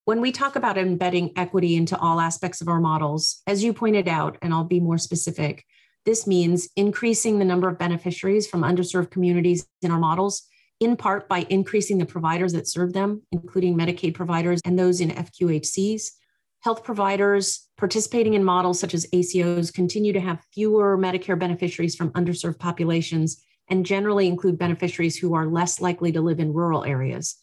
When 0.07 0.23
we 0.23 0.33
talk 0.33 0.57
about 0.57 0.79
embedding 0.79 1.33
equity 1.37 1.77
into 1.77 1.99
all 1.99 2.21
aspects 2.21 2.63
of 2.63 2.69
our 2.69 2.81
models, 2.81 3.43
as 3.47 3.63
you 3.63 3.75
pointed 3.75 4.09
out, 4.09 4.39
and 4.41 4.55
I'll 4.55 4.65
be 4.65 4.81
more 4.81 4.97
specific, 4.97 5.63
this 6.07 6.27
means 6.27 6.71
increasing 6.75 7.39
the 7.39 7.45
number 7.45 7.69
of 7.69 7.79
beneficiaries 7.79 8.47
from 8.47 8.63
underserved 8.63 9.11
communities 9.11 9.67
in 9.83 9.91
our 9.91 9.99
models, 9.99 10.45
in 10.81 10.97
part 10.97 11.29
by 11.29 11.45
increasing 11.51 11.99
the 11.99 12.07
providers 12.07 12.55
that 12.55 12.67
serve 12.67 12.95
them, 12.95 13.21
including 13.31 13.77
Medicaid 13.77 14.15
providers 14.15 14.63
and 14.65 14.79
those 14.79 15.03
in 15.03 15.11
FQHCs. 15.11 16.13
Health 16.61 16.85
providers 16.85 17.67
participating 17.77 18.35
in 18.35 18.45
models 18.45 18.81
such 18.81 18.95
as 18.95 19.07
ACOs 19.13 19.73
continue 19.73 20.13
to 20.13 20.21
have 20.21 20.45
fewer 20.53 20.99
Medicare 20.99 21.39
beneficiaries 21.39 21.95
from 21.95 22.11
underserved 22.13 22.59
populations 22.59 23.43
and 23.69 23.87
generally 23.87 24.27
include 24.27 24.59
beneficiaries 24.59 25.17
who 25.17 25.35
are 25.35 25.47
less 25.47 25.81
likely 25.81 26.11
to 26.13 26.21
live 26.21 26.41
in 26.41 26.53
rural 26.53 26.85
areas 26.85 27.37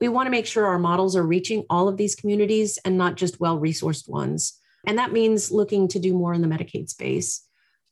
we 0.00 0.08
want 0.08 0.26
to 0.26 0.30
make 0.30 0.46
sure 0.46 0.66
our 0.66 0.78
models 0.78 1.16
are 1.16 1.26
reaching 1.26 1.64
all 1.70 1.88
of 1.88 1.96
these 1.96 2.14
communities 2.14 2.78
and 2.84 2.98
not 2.98 3.16
just 3.16 3.40
well 3.40 3.58
resourced 3.58 4.08
ones. 4.08 4.58
And 4.86 4.98
that 4.98 5.12
means 5.12 5.50
looking 5.50 5.88
to 5.88 5.98
do 5.98 6.14
more 6.14 6.34
in 6.34 6.42
the 6.42 6.48
Medicaid 6.48 6.88
space. 6.88 7.42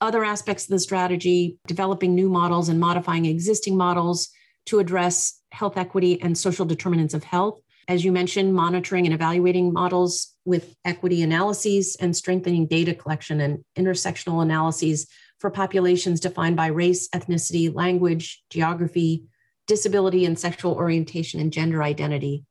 Other 0.00 0.24
aspects 0.24 0.64
of 0.64 0.70
the 0.70 0.78
strategy, 0.78 1.58
developing 1.66 2.14
new 2.14 2.28
models 2.28 2.68
and 2.68 2.78
modifying 2.78 3.24
existing 3.24 3.76
models 3.76 4.28
to 4.66 4.78
address 4.78 5.40
health 5.50 5.76
equity 5.76 6.20
and 6.20 6.36
social 6.36 6.66
determinants 6.66 7.14
of 7.14 7.24
health. 7.24 7.60
As 7.86 8.04
you 8.04 8.12
mentioned, 8.12 8.54
monitoring 8.54 9.04
and 9.06 9.14
evaluating 9.14 9.72
models 9.72 10.34
with 10.44 10.74
equity 10.84 11.22
analyses 11.22 11.96
and 11.96 12.16
strengthening 12.16 12.66
data 12.66 12.94
collection 12.94 13.40
and 13.40 13.64
intersectional 13.76 14.42
analyses 14.42 15.06
for 15.38 15.50
populations 15.50 16.20
defined 16.20 16.56
by 16.56 16.66
race, 16.68 17.08
ethnicity, 17.10 17.74
language, 17.74 18.42
geography, 18.50 19.24
disability 19.66 20.24
and 20.24 20.38
sexual 20.38 20.74
orientation 20.74 21.40
and 21.40 21.52
gender 21.52 21.82
identity. 21.82 22.44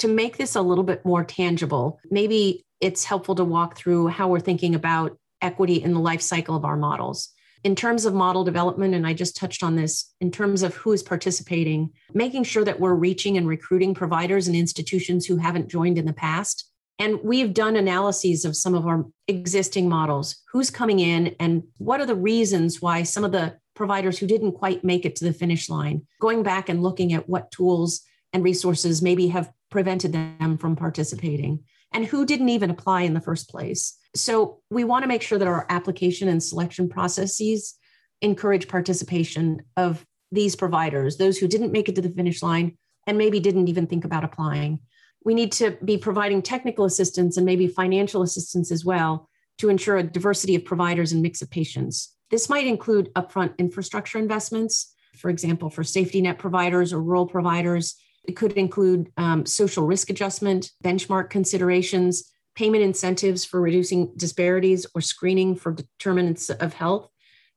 To 0.00 0.08
make 0.08 0.36
this 0.36 0.54
a 0.54 0.62
little 0.62 0.84
bit 0.84 1.04
more 1.04 1.24
tangible, 1.24 2.00
maybe 2.10 2.64
it's 2.80 3.04
helpful 3.04 3.34
to 3.36 3.44
walk 3.44 3.76
through 3.76 4.08
how 4.08 4.28
we're 4.28 4.40
thinking 4.40 4.74
about 4.74 5.18
equity 5.40 5.82
in 5.82 5.92
the 5.92 6.00
life 6.00 6.20
cycle 6.20 6.56
of 6.56 6.64
our 6.64 6.76
models. 6.76 7.30
In 7.64 7.74
terms 7.74 8.04
of 8.04 8.14
model 8.14 8.44
development, 8.44 8.94
and 8.94 9.06
I 9.06 9.12
just 9.12 9.36
touched 9.36 9.62
on 9.62 9.74
this, 9.76 10.14
in 10.20 10.30
terms 10.30 10.62
of 10.62 10.74
who 10.74 10.92
is 10.92 11.02
participating, 11.02 11.90
making 12.14 12.44
sure 12.44 12.64
that 12.64 12.78
we're 12.78 12.94
reaching 12.94 13.36
and 13.36 13.48
recruiting 13.48 13.94
providers 13.94 14.46
and 14.46 14.56
institutions 14.56 15.26
who 15.26 15.36
haven't 15.36 15.68
joined 15.68 15.98
in 15.98 16.06
the 16.06 16.12
past. 16.12 16.70
And 17.00 17.20
we've 17.22 17.54
done 17.54 17.76
analyses 17.76 18.44
of 18.44 18.56
some 18.56 18.74
of 18.74 18.86
our 18.86 19.06
existing 19.26 19.88
models 19.88 20.36
who's 20.52 20.70
coming 20.70 20.98
in 21.00 21.34
and 21.38 21.62
what 21.78 22.00
are 22.00 22.06
the 22.06 22.14
reasons 22.14 22.82
why 22.82 23.02
some 23.02 23.24
of 23.24 23.32
the 23.32 23.56
providers 23.74 24.18
who 24.18 24.26
didn't 24.26 24.52
quite 24.52 24.82
make 24.82 25.04
it 25.04 25.16
to 25.16 25.24
the 25.24 25.32
finish 25.32 25.68
line, 25.68 26.06
going 26.20 26.42
back 26.42 26.68
and 26.68 26.82
looking 26.82 27.12
at 27.12 27.28
what 27.28 27.50
tools 27.50 28.02
and 28.32 28.44
resources 28.44 29.02
maybe 29.02 29.28
have 29.28 29.52
prevented 29.70 30.12
them 30.12 30.58
from 30.58 30.76
participating 30.76 31.64
and 31.92 32.06
who 32.06 32.26
didn't 32.26 32.48
even 32.48 32.70
apply 32.70 33.02
in 33.02 33.14
the 33.14 33.20
first 33.20 33.48
place. 33.48 33.97
So 34.14 34.60
we 34.70 34.84
want 34.84 35.02
to 35.02 35.08
make 35.08 35.22
sure 35.22 35.38
that 35.38 35.48
our 35.48 35.66
application 35.68 36.28
and 36.28 36.42
selection 36.42 36.88
processes 36.88 37.74
encourage 38.22 38.68
participation 38.68 39.62
of 39.76 40.04
these 40.32 40.56
providers, 40.56 41.16
those 41.16 41.38
who 41.38 41.48
didn't 41.48 41.72
make 41.72 41.88
it 41.88 41.94
to 41.94 42.02
the 42.02 42.10
finish 42.10 42.42
line 42.42 42.76
and 43.06 43.16
maybe 43.16 43.40
didn't 43.40 43.68
even 43.68 43.86
think 43.86 44.04
about 44.04 44.24
applying. 44.24 44.80
We 45.24 45.34
need 45.34 45.52
to 45.52 45.76
be 45.84 45.98
providing 45.98 46.42
technical 46.42 46.84
assistance 46.84 47.36
and 47.36 47.46
maybe 47.46 47.66
financial 47.66 48.22
assistance 48.22 48.70
as 48.70 48.84
well 48.84 49.28
to 49.58 49.68
ensure 49.68 49.96
a 49.96 50.02
diversity 50.02 50.54
of 50.54 50.64
providers 50.64 51.12
and 51.12 51.22
mix 51.22 51.42
of 51.42 51.50
patients. 51.50 52.14
This 52.30 52.48
might 52.48 52.66
include 52.66 53.12
upfront 53.14 53.56
infrastructure 53.58 54.18
investments, 54.18 54.94
for 55.16 55.30
example, 55.30 55.70
for 55.70 55.82
safety 55.82 56.20
net 56.20 56.38
providers 56.38 56.92
or 56.92 57.02
rural 57.02 57.26
providers. 57.26 57.96
It 58.24 58.36
could 58.36 58.52
include 58.52 59.10
um, 59.16 59.46
social 59.46 59.86
risk 59.86 60.10
adjustment, 60.10 60.70
benchmark 60.84 61.30
considerations, 61.30 62.30
payment 62.58 62.82
incentives 62.82 63.44
for 63.44 63.60
reducing 63.60 64.12
disparities 64.16 64.84
or 64.92 65.00
screening 65.00 65.54
for 65.54 65.72
determinants 65.72 66.50
of 66.50 66.74
health, 66.74 67.08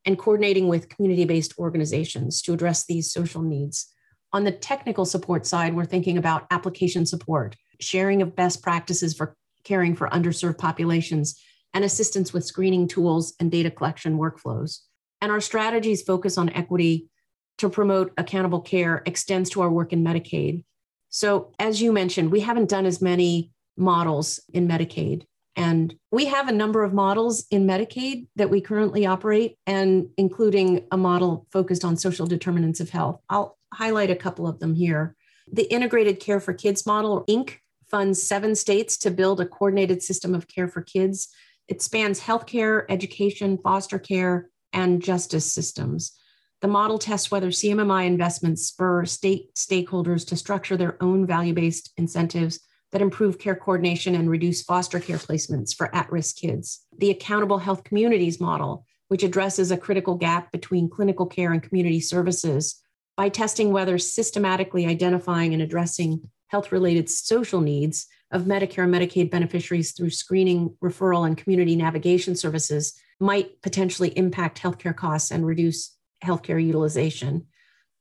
and 0.05 0.15
coordinating 0.15 0.67
with 0.67 0.89
community 0.89 1.25
based 1.25 1.58
organizations 1.58 2.39
to 2.39 2.53
address 2.53 2.86
these 2.86 3.12
social 3.12 3.41
needs. 3.41 3.91
On 4.31 4.43
the 4.43 4.51
technical 4.51 5.03
support 5.03 5.48
side, 5.48 5.74
we're 5.75 5.86
thinking 5.86 6.20
about 6.20 6.46
application 6.51 7.08
support, 7.08 7.55
sharing 7.79 8.22
of 8.22 8.36
best 8.36 8.62
practices 8.62 9.15
for 9.15 9.36
caring 9.63 9.96
for 9.96 10.08
underserved 10.10 10.60
populations, 10.60 11.36
and 11.74 11.84
assistance 11.84 12.31
with 12.31 12.46
screening 12.46 12.88
tools 12.88 13.34
and 13.39 13.50
data 13.50 13.72
collection 13.72 14.20
workflows. 14.20 14.81
And 15.20 15.31
our 15.31 15.41
strategies 15.41 16.03
focus 16.03 16.38
on 16.38 16.50
equity 16.50 17.10
to 17.58 17.70
promote 17.70 18.13
accountable 18.20 18.62
care 18.62 19.01
extends 19.08 19.50
to 19.51 19.62
our 19.62 19.70
work 19.72 19.93
in 19.93 20.03
Medicaid. 20.03 20.63
So, 21.10 21.53
as 21.58 21.81
you 21.81 21.91
mentioned, 21.91 22.31
we 22.31 22.41
haven't 22.41 22.70
done 22.70 22.86
as 22.86 23.01
many 23.01 23.51
models 23.81 24.39
in 24.53 24.67
Medicaid. 24.67 25.23
And 25.55 25.93
we 26.11 26.25
have 26.27 26.47
a 26.47 26.53
number 26.53 26.83
of 26.83 26.93
models 26.93 27.45
in 27.51 27.67
Medicaid 27.67 28.27
that 28.38 28.50
we 28.50 28.61
currently 28.61 29.05
operate, 29.05 29.57
and 29.67 30.07
including 30.17 30.88
a 30.91 30.97
model 30.97 31.45
focused 31.51 31.83
on 31.83 31.97
social 31.97 32.25
determinants 32.25 32.79
of 32.79 32.89
health. 32.89 33.19
I'll 33.29 33.57
highlight 33.73 34.09
a 34.09 34.15
couple 34.15 34.47
of 34.47 34.59
them 34.59 34.75
here. 34.75 35.15
The 35.51 35.63
Integrated 35.63 36.21
Care 36.21 36.39
for 36.39 36.53
Kids 36.53 36.85
model, 36.85 37.25
InCK, 37.27 37.57
funds 37.89 38.23
seven 38.23 38.55
states 38.55 38.97
to 39.00 39.11
build 39.11 39.41
a 39.41 39.45
coordinated 39.45 40.01
system 40.01 40.33
of 40.33 40.47
care 40.47 40.69
for 40.69 40.81
kids 40.81 41.27
it 41.71 41.81
spans 41.81 42.19
healthcare, 42.19 42.83
education, 42.89 43.57
foster 43.57 43.97
care, 43.97 44.50
and 44.73 45.01
justice 45.01 45.50
systems. 45.50 46.11
The 46.59 46.67
model 46.67 47.00
tests 47.00 47.31
whether 47.31 47.47
CMMI 47.47 48.05
investments 48.05 48.63
spur 48.63 49.05
state 49.05 49.55
stakeholders 49.55 50.27
to 50.27 50.35
structure 50.35 50.75
their 50.75 51.01
own 51.01 51.25
value 51.25 51.53
based 51.53 51.93
incentives 51.95 52.59
that 52.91 53.01
improve 53.01 53.39
care 53.39 53.55
coordination 53.55 54.15
and 54.15 54.29
reduce 54.29 54.62
foster 54.62 55.00
care 55.00 55.17
placements 55.17 55.75
for 55.75 55.93
at 55.95 56.12
risk 56.12 56.38
kids. 56.38 56.86
The 56.98 57.10
Accountable 57.10 57.60
Health 57.60 57.83
Communities 57.83 58.39
model, 58.39 58.86
which 59.07 59.24
addresses 59.24 59.71
a 59.71 59.77
critical 59.77 60.15
gap 60.15 60.51
between 60.51 60.89
clinical 60.89 61.25
care 61.25 61.51
and 61.51 61.63
community 61.63 62.00
services 62.00 62.81
by 63.17 63.29
testing 63.29 63.71
whether 63.71 63.98
systematically 63.98 64.86
identifying 64.86 65.53
and 65.53 65.62
addressing 65.62 66.21
health 66.48 66.71
related 66.71 67.10
social 67.10 67.62
needs 67.62 68.07
of 68.31 68.43
Medicare 68.43 68.83
and 68.83 68.93
Medicaid 68.93 69.29
beneficiaries 69.31 69.91
through 69.91 70.10
screening, 70.10 70.75
referral, 70.83 71.25
and 71.25 71.38
community 71.38 71.75
navigation 71.75 72.36
services 72.36 72.93
might 73.19 73.62
potentially 73.62 74.10
impact 74.17 74.62
healthcare 74.62 74.95
costs 74.95 75.31
and 75.31 75.45
reduce 75.45 75.95
healthcare 76.24 76.63
utilization. 76.63 77.45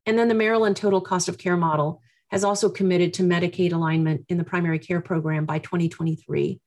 And 0.07 0.19
then 0.19 0.29
the 0.29 0.35
Maryland 0.35 0.77
Total 0.77 1.01
Cost 1.01 1.29
of 1.29 1.39
Care 1.39 1.57
model 1.57 2.03
has 2.31 2.45
also 2.45 2.69
committed 2.69 3.15
to 3.15 3.23
Medicaid 3.23 3.73
alignment 3.73 4.25
in 4.29 4.39
the 4.39 4.45
primary 4.45 4.79
care 4.79 5.01
program 5.01 5.47
by 5.47 5.59
2023. 5.59 6.61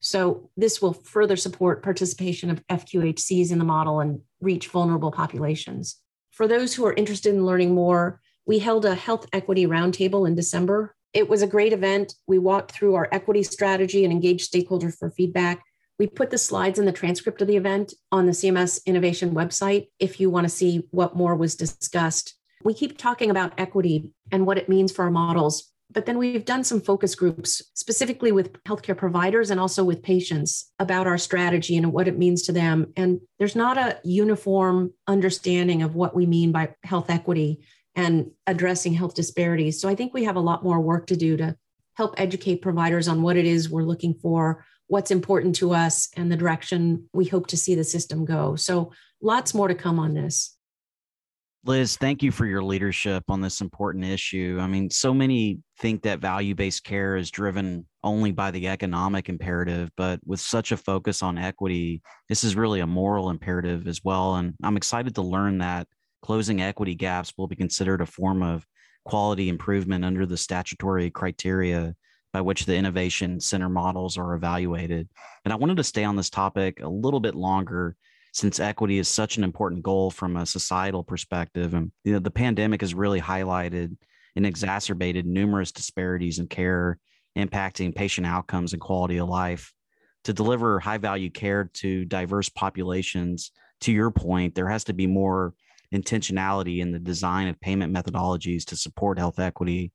So, 0.00 0.50
this 0.56 0.82
will 0.82 0.92
further 0.92 1.36
support 1.36 1.82
participation 1.82 2.50
of 2.50 2.66
FQHCs 2.68 3.50
in 3.50 3.58
the 3.58 3.64
model 3.64 4.00
and 4.00 4.20
reach 4.40 4.68
vulnerable 4.68 5.10
populations. 5.10 5.96
For 6.30 6.46
those 6.46 6.74
who 6.74 6.84
are 6.86 6.92
interested 6.92 7.34
in 7.34 7.46
learning 7.46 7.74
more, 7.74 8.20
we 8.44 8.58
held 8.58 8.84
a 8.84 8.94
health 8.94 9.26
equity 9.32 9.66
roundtable 9.66 10.28
in 10.28 10.34
December 10.34 10.96
it 11.16 11.30
was 11.30 11.40
a 11.40 11.46
great 11.46 11.72
event. 11.72 12.14
We 12.26 12.38
walked 12.38 12.72
through 12.72 12.94
our 12.94 13.08
equity 13.10 13.42
strategy 13.42 14.04
and 14.04 14.12
engaged 14.12 14.52
stakeholders 14.52 14.98
for 14.98 15.10
feedback. 15.10 15.64
We 15.98 16.08
put 16.08 16.28
the 16.28 16.36
slides 16.36 16.78
and 16.78 16.86
the 16.86 16.92
transcript 16.92 17.40
of 17.40 17.48
the 17.48 17.56
event 17.56 17.94
on 18.12 18.26
the 18.26 18.32
CMS 18.32 18.84
Innovation 18.84 19.34
website 19.34 19.86
if 19.98 20.20
you 20.20 20.28
want 20.28 20.44
to 20.44 20.50
see 20.54 20.86
what 20.90 21.16
more 21.16 21.34
was 21.34 21.54
discussed. 21.54 22.34
We 22.66 22.74
keep 22.74 22.98
talking 22.98 23.30
about 23.30 23.52
equity 23.58 24.10
and 24.32 24.44
what 24.44 24.58
it 24.58 24.68
means 24.68 24.90
for 24.90 25.04
our 25.04 25.10
models, 25.10 25.70
but 25.88 26.04
then 26.04 26.18
we've 26.18 26.44
done 26.44 26.64
some 26.64 26.80
focus 26.80 27.14
groups 27.14 27.62
specifically 27.74 28.32
with 28.32 28.54
healthcare 28.64 28.96
providers 28.96 29.50
and 29.50 29.60
also 29.60 29.84
with 29.84 30.02
patients 30.02 30.72
about 30.80 31.06
our 31.06 31.16
strategy 31.16 31.76
and 31.76 31.92
what 31.92 32.08
it 32.08 32.18
means 32.18 32.42
to 32.42 32.52
them. 32.52 32.92
And 32.96 33.20
there's 33.38 33.54
not 33.54 33.78
a 33.78 34.00
uniform 34.02 34.92
understanding 35.06 35.82
of 35.82 35.94
what 35.94 36.16
we 36.16 36.26
mean 36.26 36.50
by 36.50 36.74
health 36.82 37.08
equity 37.08 37.60
and 37.94 38.32
addressing 38.48 38.94
health 38.94 39.14
disparities. 39.14 39.80
So 39.80 39.88
I 39.88 39.94
think 39.94 40.12
we 40.12 40.24
have 40.24 40.34
a 40.34 40.40
lot 40.40 40.64
more 40.64 40.80
work 40.80 41.06
to 41.06 41.16
do 41.16 41.36
to 41.36 41.56
help 41.94 42.16
educate 42.18 42.62
providers 42.62 43.06
on 43.06 43.22
what 43.22 43.36
it 43.36 43.46
is 43.46 43.70
we're 43.70 43.84
looking 43.84 44.14
for, 44.14 44.64
what's 44.88 45.12
important 45.12 45.54
to 45.56 45.72
us, 45.72 46.08
and 46.16 46.32
the 46.32 46.36
direction 46.36 47.08
we 47.12 47.26
hope 47.26 47.46
to 47.46 47.56
see 47.56 47.76
the 47.76 47.84
system 47.84 48.24
go. 48.24 48.56
So 48.56 48.90
lots 49.22 49.54
more 49.54 49.68
to 49.68 49.74
come 49.76 50.00
on 50.00 50.14
this. 50.14 50.55
Liz, 51.64 51.96
thank 51.96 52.22
you 52.22 52.30
for 52.30 52.46
your 52.46 52.62
leadership 52.62 53.24
on 53.28 53.40
this 53.40 53.60
important 53.60 54.04
issue. 54.04 54.58
I 54.60 54.68
mean, 54.68 54.88
so 54.88 55.12
many 55.12 55.58
think 55.80 56.02
that 56.02 56.20
value 56.20 56.54
based 56.54 56.84
care 56.84 57.16
is 57.16 57.30
driven 57.30 57.86
only 58.04 58.30
by 58.30 58.52
the 58.52 58.68
economic 58.68 59.28
imperative, 59.28 59.90
but 59.96 60.20
with 60.24 60.38
such 60.38 60.70
a 60.70 60.76
focus 60.76 61.24
on 61.24 61.38
equity, 61.38 62.02
this 62.28 62.44
is 62.44 62.54
really 62.54 62.80
a 62.80 62.86
moral 62.86 63.30
imperative 63.30 63.88
as 63.88 64.04
well. 64.04 64.36
And 64.36 64.54
I'm 64.62 64.76
excited 64.76 65.16
to 65.16 65.22
learn 65.22 65.58
that 65.58 65.88
closing 66.22 66.62
equity 66.62 66.94
gaps 66.94 67.32
will 67.36 67.48
be 67.48 67.56
considered 67.56 68.00
a 68.00 68.06
form 68.06 68.44
of 68.44 68.64
quality 69.04 69.48
improvement 69.48 70.04
under 70.04 70.24
the 70.24 70.36
statutory 70.36 71.10
criteria 71.10 71.94
by 72.32 72.40
which 72.42 72.66
the 72.66 72.76
innovation 72.76 73.40
center 73.40 73.68
models 73.68 74.18
are 74.18 74.34
evaluated. 74.34 75.08
And 75.44 75.52
I 75.52 75.56
wanted 75.56 75.78
to 75.78 75.84
stay 75.84 76.04
on 76.04 76.16
this 76.16 76.30
topic 76.30 76.80
a 76.80 76.88
little 76.88 77.20
bit 77.20 77.34
longer 77.34 77.96
since 78.36 78.60
equity 78.60 78.98
is 78.98 79.08
such 79.08 79.38
an 79.38 79.44
important 79.44 79.82
goal 79.82 80.10
from 80.10 80.36
a 80.36 80.44
societal 80.44 81.02
perspective. 81.02 81.72
And 81.72 81.90
you 82.04 82.12
know, 82.12 82.18
the 82.18 82.30
pandemic 82.30 82.82
has 82.82 82.92
really 82.92 83.18
highlighted 83.18 83.96
and 84.36 84.44
exacerbated 84.44 85.24
numerous 85.24 85.72
disparities 85.72 86.38
in 86.38 86.46
care, 86.46 86.98
impacting 87.38 87.94
patient 87.94 88.26
outcomes 88.26 88.74
and 88.74 88.82
quality 88.82 89.16
of 89.16 89.30
life. 89.30 89.72
To 90.24 90.34
deliver 90.34 90.78
high 90.78 90.98
value 90.98 91.30
care 91.30 91.70
to 91.76 92.04
diverse 92.04 92.50
populations, 92.50 93.52
to 93.80 93.90
your 93.90 94.10
point, 94.10 94.54
there 94.54 94.68
has 94.68 94.84
to 94.84 94.92
be 94.92 95.06
more 95.06 95.54
intentionality 95.94 96.80
in 96.80 96.92
the 96.92 96.98
design 96.98 97.48
of 97.48 97.58
payment 97.60 97.90
methodologies 97.90 98.66
to 98.66 98.76
support 98.76 99.18
health 99.18 99.38
equity. 99.38 99.92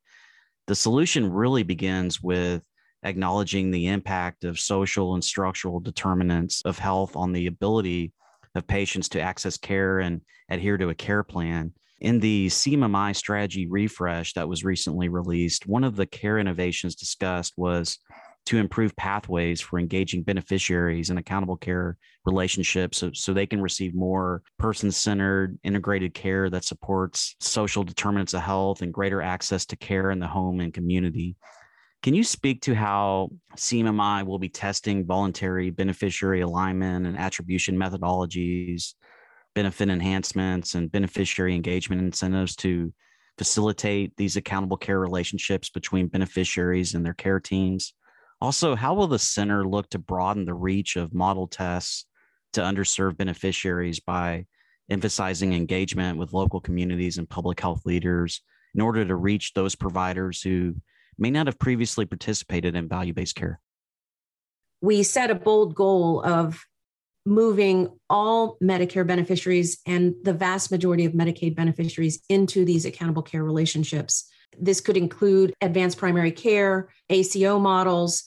The 0.66 0.74
solution 0.74 1.32
really 1.32 1.62
begins 1.62 2.20
with 2.20 2.64
acknowledging 3.04 3.70
the 3.70 3.86
impact 3.86 4.42
of 4.42 4.58
social 4.58 5.14
and 5.14 5.22
structural 5.22 5.78
determinants 5.78 6.60
of 6.62 6.80
health 6.80 7.14
on 7.14 7.30
the 7.30 7.46
ability 7.46 8.12
of 8.54 8.66
patients 8.66 9.08
to 9.10 9.20
access 9.20 9.56
care 9.56 10.00
and 10.00 10.20
adhere 10.48 10.76
to 10.78 10.90
a 10.90 10.94
care 10.94 11.22
plan. 11.22 11.72
In 12.00 12.18
the 12.18 12.48
CMMI 12.48 13.14
strategy 13.14 13.68
refresh 13.68 14.32
that 14.32 14.48
was 14.48 14.64
recently 14.64 15.08
released, 15.08 15.66
one 15.66 15.84
of 15.84 15.94
the 15.96 16.06
care 16.06 16.38
innovations 16.38 16.96
discussed 16.96 17.54
was 17.56 17.98
to 18.46 18.58
improve 18.58 18.96
pathways 18.96 19.60
for 19.60 19.78
engaging 19.78 20.24
beneficiaries 20.24 21.10
in 21.10 21.18
accountable 21.18 21.56
care 21.56 21.96
relationships 22.24 22.98
so, 22.98 23.10
so 23.14 23.32
they 23.32 23.46
can 23.46 23.60
receive 23.60 23.94
more 23.94 24.42
person 24.58 24.90
centered, 24.90 25.58
integrated 25.62 26.12
care 26.12 26.50
that 26.50 26.64
supports 26.64 27.36
social 27.40 27.84
determinants 27.84 28.34
of 28.34 28.42
health 28.42 28.82
and 28.82 28.92
greater 28.92 29.22
access 29.22 29.64
to 29.66 29.76
care 29.76 30.10
in 30.10 30.18
the 30.18 30.26
home 30.26 30.60
and 30.60 30.74
community. 30.74 31.36
Can 32.02 32.14
you 32.14 32.24
speak 32.24 32.62
to 32.62 32.74
how 32.74 33.30
CMMI 33.56 34.26
will 34.26 34.40
be 34.40 34.48
testing 34.48 35.06
voluntary 35.06 35.70
beneficiary 35.70 36.40
alignment 36.40 37.06
and 37.06 37.16
attribution 37.16 37.76
methodologies, 37.76 38.94
benefit 39.54 39.88
enhancements, 39.88 40.74
and 40.74 40.90
beneficiary 40.90 41.54
engagement 41.54 42.02
incentives 42.02 42.56
to 42.56 42.92
facilitate 43.38 44.16
these 44.16 44.36
accountable 44.36 44.76
care 44.76 44.98
relationships 44.98 45.70
between 45.70 46.08
beneficiaries 46.08 46.94
and 46.94 47.06
their 47.06 47.14
care 47.14 47.38
teams? 47.38 47.94
Also, 48.40 48.74
how 48.74 48.94
will 48.94 49.06
the 49.06 49.18
center 49.20 49.64
look 49.64 49.88
to 49.90 50.00
broaden 50.00 50.44
the 50.44 50.54
reach 50.54 50.96
of 50.96 51.14
model 51.14 51.46
tests 51.46 52.06
to 52.54 52.60
underserved 52.60 53.16
beneficiaries 53.16 54.00
by 54.00 54.44
emphasizing 54.90 55.52
engagement 55.52 56.18
with 56.18 56.32
local 56.32 56.60
communities 56.60 57.18
and 57.18 57.30
public 57.30 57.60
health 57.60 57.86
leaders 57.86 58.42
in 58.74 58.80
order 58.80 59.04
to 59.04 59.14
reach 59.14 59.54
those 59.54 59.76
providers 59.76 60.42
who 60.42 60.74
may 61.22 61.30
not 61.30 61.46
have 61.46 61.58
previously 61.58 62.04
participated 62.04 62.76
in 62.76 62.88
value 62.88 63.14
based 63.14 63.36
care? 63.36 63.60
We 64.82 65.04
set 65.04 65.30
a 65.30 65.34
bold 65.34 65.74
goal 65.74 66.22
of 66.22 66.60
moving 67.24 67.88
all 68.10 68.58
Medicare 68.62 69.06
beneficiaries 69.06 69.78
and 69.86 70.14
the 70.24 70.32
vast 70.32 70.72
majority 70.72 71.04
of 71.04 71.12
Medicaid 71.12 71.54
beneficiaries 71.54 72.20
into 72.28 72.64
these 72.64 72.84
accountable 72.84 73.22
care 73.22 73.44
relationships. 73.44 74.28
This 74.58 74.80
could 74.80 74.96
include 74.96 75.54
advanced 75.60 75.98
primary 75.98 76.32
care, 76.32 76.88
ACO 77.08 77.60
models, 77.60 78.24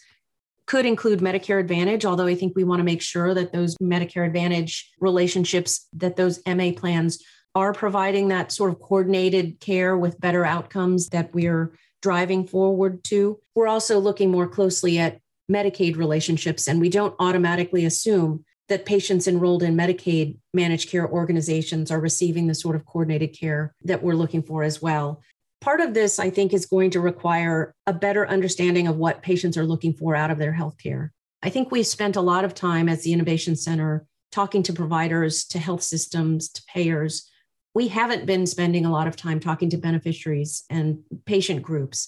could 0.65 0.85
include 0.85 1.19
Medicare 1.19 1.59
Advantage, 1.59 2.05
although 2.05 2.25
I 2.25 2.33
think 2.33 2.53
we 2.55 2.63
want 2.63 2.79
to 2.79 2.85
make 2.85 3.01
sure 3.01 3.33
that 3.33 3.51
those 3.51 3.75
Medicare 3.77 4.25
Advantage 4.25 4.91
relationships, 4.99 5.87
that 5.93 6.15
those 6.15 6.39
MA 6.47 6.71
plans 6.75 7.21
are 7.53 7.73
providing 7.73 8.29
that 8.29 8.51
sort 8.51 8.71
of 8.71 8.79
coordinated 8.79 9.59
care 9.59 9.97
with 9.97 10.19
better 10.19 10.45
outcomes 10.45 11.09
that 11.09 11.33
we're 11.33 11.77
driving 12.05 12.45
forward 12.45 13.03
to. 13.03 13.39
We're 13.55 13.65
also 13.67 13.97
looking 13.97 14.29
more 14.29 14.47
closely 14.47 14.99
at 14.99 15.21
Medicaid 15.51 15.97
relationships, 15.97 16.67
and 16.67 16.79
we 16.79 16.87
don't 16.87 17.15
automatically 17.17 17.83
assume 17.83 18.45
that 18.69 18.85
patients 18.85 19.27
enrolled 19.27 19.63
in 19.63 19.75
Medicaid 19.75 20.37
managed 20.53 20.91
care 20.91 21.09
organizations 21.09 21.89
are 21.89 21.99
receiving 21.99 22.45
the 22.45 22.53
sort 22.53 22.75
of 22.75 22.85
coordinated 22.85 23.35
care 23.35 23.73
that 23.85 24.03
we're 24.03 24.13
looking 24.13 24.43
for 24.43 24.61
as 24.61 24.83
well. 24.83 25.23
Part 25.61 25.81
of 25.81 25.95
this, 25.95 26.19
I 26.19 26.29
think, 26.29 26.53
is 26.53 26.67
going 26.67 26.91
to 26.91 26.99
require 26.99 27.73
a 27.87 27.93
better 27.93 28.27
understanding 28.27 28.87
of 28.87 28.97
what 28.97 29.23
patients 29.23 29.57
are 29.57 29.65
looking 29.65 29.93
for 29.93 30.15
out 30.15 30.29
of 30.29 30.37
their 30.37 30.53
healthcare. 30.53 31.09
I 31.41 31.49
think 31.49 31.71
we've 31.71 31.87
spent 31.87 32.15
a 32.15 32.21
lot 32.21 32.45
of 32.45 32.53
time 32.53 32.87
as 32.87 33.01
the 33.01 33.13
Innovation 33.13 33.55
Center 33.55 34.05
talking 34.31 34.61
to 34.61 34.73
providers, 34.73 35.43
to 35.45 35.57
health 35.57 35.81
systems, 35.81 36.49
to 36.49 36.61
payers 36.71 37.31
we 37.75 37.89
haven't 37.89 38.25
been 38.25 38.47
spending 38.47 38.85
a 38.85 38.91
lot 38.91 39.05
of 39.05 39.17
time 39.17 39.39
talking 39.39 39.69
to 39.69 39.77
beneficiaries 39.77 40.63
and 40.69 40.99
patient 41.25 41.61
groups. 41.61 42.07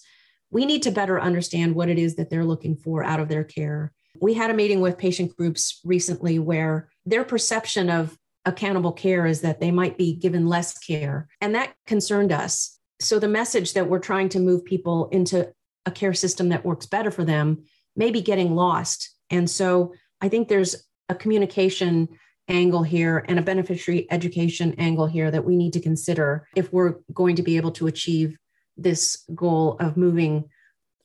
We 0.49 0.65
need 0.65 0.81
to 0.83 0.91
better 0.91 1.19
understand 1.19 1.75
what 1.75 1.89
it 1.89 1.99
is 1.99 2.15
that 2.15 2.29
they're 2.29 2.45
looking 2.45 2.77
for 2.77 3.03
out 3.03 3.19
of 3.19 3.27
their 3.27 3.43
care. 3.43 3.91
We 4.21 4.33
had 4.33 4.49
a 4.49 4.55
meeting 4.55 4.79
with 4.79 4.97
patient 4.97 5.35
groups 5.35 5.81
recently 5.83 6.39
where 6.39 6.89
their 7.05 7.25
perception 7.25 7.89
of 7.89 8.17
accountable 8.45 8.93
care 8.93 9.25
is 9.25 9.41
that 9.41 9.59
they 9.59 9.71
might 9.71 9.97
be 9.97 10.15
given 10.15 10.47
less 10.47 10.79
care, 10.79 11.27
and 11.41 11.53
that 11.53 11.73
concerned 11.85 12.31
us. 12.31 12.79
So, 13.01 13.19
the 13.19 13.27
message 13.27 13.73
that 13.73 13.89
we're 13.89 13.99
trying 13.99 14.29
to 14.29 14.39
move 14.39 14.63
people 14.63 15.09
into 15.09 15.51
a 15.85 15.91
care 15.91 16.13
system 16.13 16.49
that 16.49 16.65
works 16.65 16.85
better 16.85 17.11
for 17.11 17.25
them 17.25 17.65
may 17.95 18.09
be 18.09 18.21
getting 18.21 18.55
lost. 18.55 19.13
And 19.29 19.49
so, 19.49 19.93
I 20.21 20.29
think 20.29 20.47
there's 20.47 20.87
a 21.09 21.15
communication 21.15 22.07
angle 22.47 22.83
here 22.83 23.25
and 23.27 23.39
a 23.39 23.41
beneficiary 23.41 24.07
education 24.11 24.73
angle 24.77 25.07
here 25.07 25.31
that 25.31 25.45
we 25.45 25.55
need 25.55 25.73
to 25.73 25.79
consider 25.79 26.47
if 26.55 26.71
we're 26.71 26.95
going 27.13 27.35
to 27.35 27.43
be 27.43 27.57
able 27.57 27.71
to 27.71 27.87
achieve 27.87 28.37
this 28.77 29.25
goal 29.35 29.77
of 29.79 29.97
moving 29.97 30.45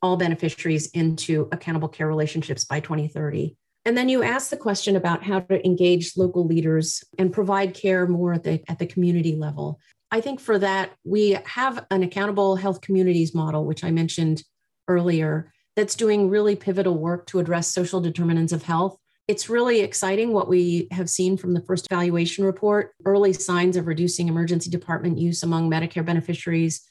all 0.03 0.17
beneficiaries 0.17 0.89
into 0.89 1.49
accountable 1.53 1.89
care 1.89 2.09
relationships 2.09 2.65
by 2.65 2.81
2030. 2.81 3.57
And 3.85 3.97
then 3.97 4.09
you 4.09 4.23
asked 4.23 4.51
the 4.51 4.57
question 4.57 4.97
about 4.97 5.25
how 5.25 5.41
to 5.41 5.65
engage 5.65 6.17
local 6.17 6.47
leaders 6.47 7.03
and 7.19 7.33
provide 7.33 7.75
care 7.75 8.07
more 8.07 8.35
at 8.35 8.45
the, 8.45 8.63
at 8.69 8.79
the 8.79 8.87
community 8.87 9.37
level. 9.37 9.81
I 10.11 10.21
think 10.21 10.41
for 10.41 10.59
that, 10.59 10.93
we 11.05 11.39
have 11.47 11.85
an 11.91 12.03
accountable 12.03 12.57
health 12.57 12.81
communities 12.81 13.35
model, 13.35 13.65
which 13.65 13.83
I 13.83 13.91
mentioned 13.91 14.45
earlier, 14.87 15.53
that's 15.75 15.95
doing 15.95 16.29
really 16.29 16.55
pivotal 16.55 16.99
work 16.99 17.27
to 17.29 17.39
address 17.39 17.73
social 17.73 18.01
determinants 18.01 18.53
of 18.53 18.63
health 18.63 18.99
it's 19.33 19.49
really 19.49 19.81
exciting 19.81 20.35
what 20.35 20.47
we 20.47 20.89
have 20.91 21.09
seen 21.09 21.39
from 21.39 21.55
the 21.55 21.63
first 21.63 21.87
evaluation 21.87 22.45
report 22.45 22.93
early 23.07 23.33
signs 23.33 23.79
of 23.79 23.87
reducing 23.87 24.29
emergency 24.29 24.69
department 24.69 25.17
use 25.17 25.43
among 25.43 25.71
Medicare 25.71 26.05
beneficiaries, 26.05 26.87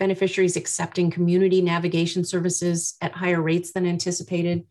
beneficiaries 0.00 0.56
accepting 0.56 1.08
community 1.08 1.60
navigation 1.62 2.24
services 2.24 2.96
at 3.00 3.12
higher 3.12 3.40
rates 3.40 3.70
than 3.70 3.86
anticipated, 3.86 4.64